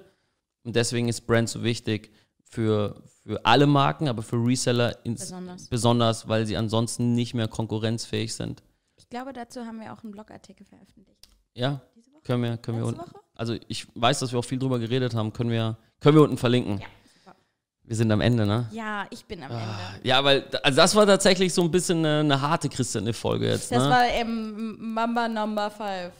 Und 0.62 0.76
deswegen 0.76 1.08
ist 1.08 1.22
Brand 1.26 1.48
so 1.48 1.62
wichtig 1.62 2.12
für, 2.42 3.02
für 3.24 3.44
alle 3.44 3.66
Marken, 3.66 4.08
aber 4.08 4.22
für 4.22 4.36
Reseller 4.36 4.96
Besonders. 5.04 5.68
besonders, 5.68 6.28
weil 6.28 6.46
sie 6.46 6.56
ansonsten 6.56 7.14
nicht 7.14 7.34
mehr 7.34 7.48
konkurrenzfähig 7.48 8.34
sind. 8.34 8.62
Ich 8.96 9.08
glaube, 9.08 9.32
dazu 9.32 9.60
haben 9.60 9.80
wir 9.80 9.92
auch 9.92 10.02
einen 10.02 10.12
Blogartikel 10.12 10.66
veröffentlicht. 10.66 11.28
Ja, 11.58 11.80
Diese 11.96 12.12
Woche? 12.12 12.22
können 12.22 12.42
wir, 12.42 12.56
können 12.56 12.78
wir 12.78 12.86
unten. 12.86 13.00
Woche? 13.00 13.14
Also 13.34 13.56
ich 13.68 13.86
weiß, 13.94 14.20
dass 14.20 14.32
wir 14.32 14.38
auch 14.38 14.44
viel 14.44 14.58
drüber 14.58 14.78
geredet 14.78 15.14
haben, 15.14 15.32
können 15.32 15.50
wir, 15.50 15.76
können 16.00 16.16
wir 16.16 16.22
unten 16.22 16.38
verlinken. 16.38 16.78
Ja, 16.78 16.86
super. 17.18 17.36
Wir 17.84 17.96
sind 17.96 18.10
am 18.12 18.20
Ende, 18.20 18.46
ne? 18.46 18.68
Ja, 18.72 19.06
ich 19.10 19.24
bin 19.24 19.42
am 19.42 19.50
Ende. 19.50 19.64
Ja, 20.02 20.22
weil 20.22 20.44
also 20.62 20.76
das 20.76 20.94
war 20.94 21.06
tatsächlich 21.06 21.52
so 21.52 21.62
ein 21.62 21.70
bisschen 21.70 21.98
eine, 21.98 22.20
eine 22.20 22.40
harte 22.40 22.68
Christian-Folge 22.68 23.48
jetzt. 23.48 23.72
Das 23.72 23.82
ne? 23.82 23.90
war 23.90 24.04
ähm, 24.06 24.76
Mamba 24.94 25.28
Number 25.28 25.70
5. 25.70 26.12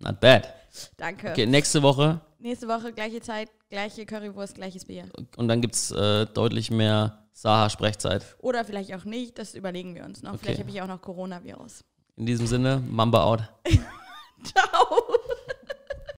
Not 0.00 0.20
bad. 0.20 0.52
Danke. 0.96 1.30
Okay, 1.30 1.46
nächste 1.46 1.82
Woche 1.82 2.20
Nächste 2.38 2.68
Woche 2.68 2.92
gleiche 2.92 3.20
Zeit, 3.20 3.50
gleiche 3.70 4.04
Currywurst, 4.04 4.54
gleiches 4.54 4.84
Bier. 4.84 5.08
und 5.36 5.48
dann 5.48 5.60
gibt 5.60 5.74
es 5.74 5.90
äh, 5.90 6.26
deutlich 6.26 6.70
mehr 6.70 7.26
Saha-Sprechzeit. 7.32 8.36
Oder 8.38 8.64
vielleicht 8.64 8.94
auch 8.94 9.04
nicht, 9.04 9.38
das 9.38 9.54
überlegen 9.54 9.94
wir 9.94 10.04
uns 10.04 10.22
noch. 10.22 10.34
Okay. 10.34 10.40
Vielleicht 10.42 10.60
habe 10.60 10.70
ich 10.70 10.82
auch 10.82 10.86
noch 10.86 11.00
Coronavirus. 11.00 11.82
In 12.16 12.24
diesem 12.24 12.46
Sinne, 12.46 12.82
Mamba 12.88 13.24
out. 13.24 13.42
Ciao. 14.42 15.02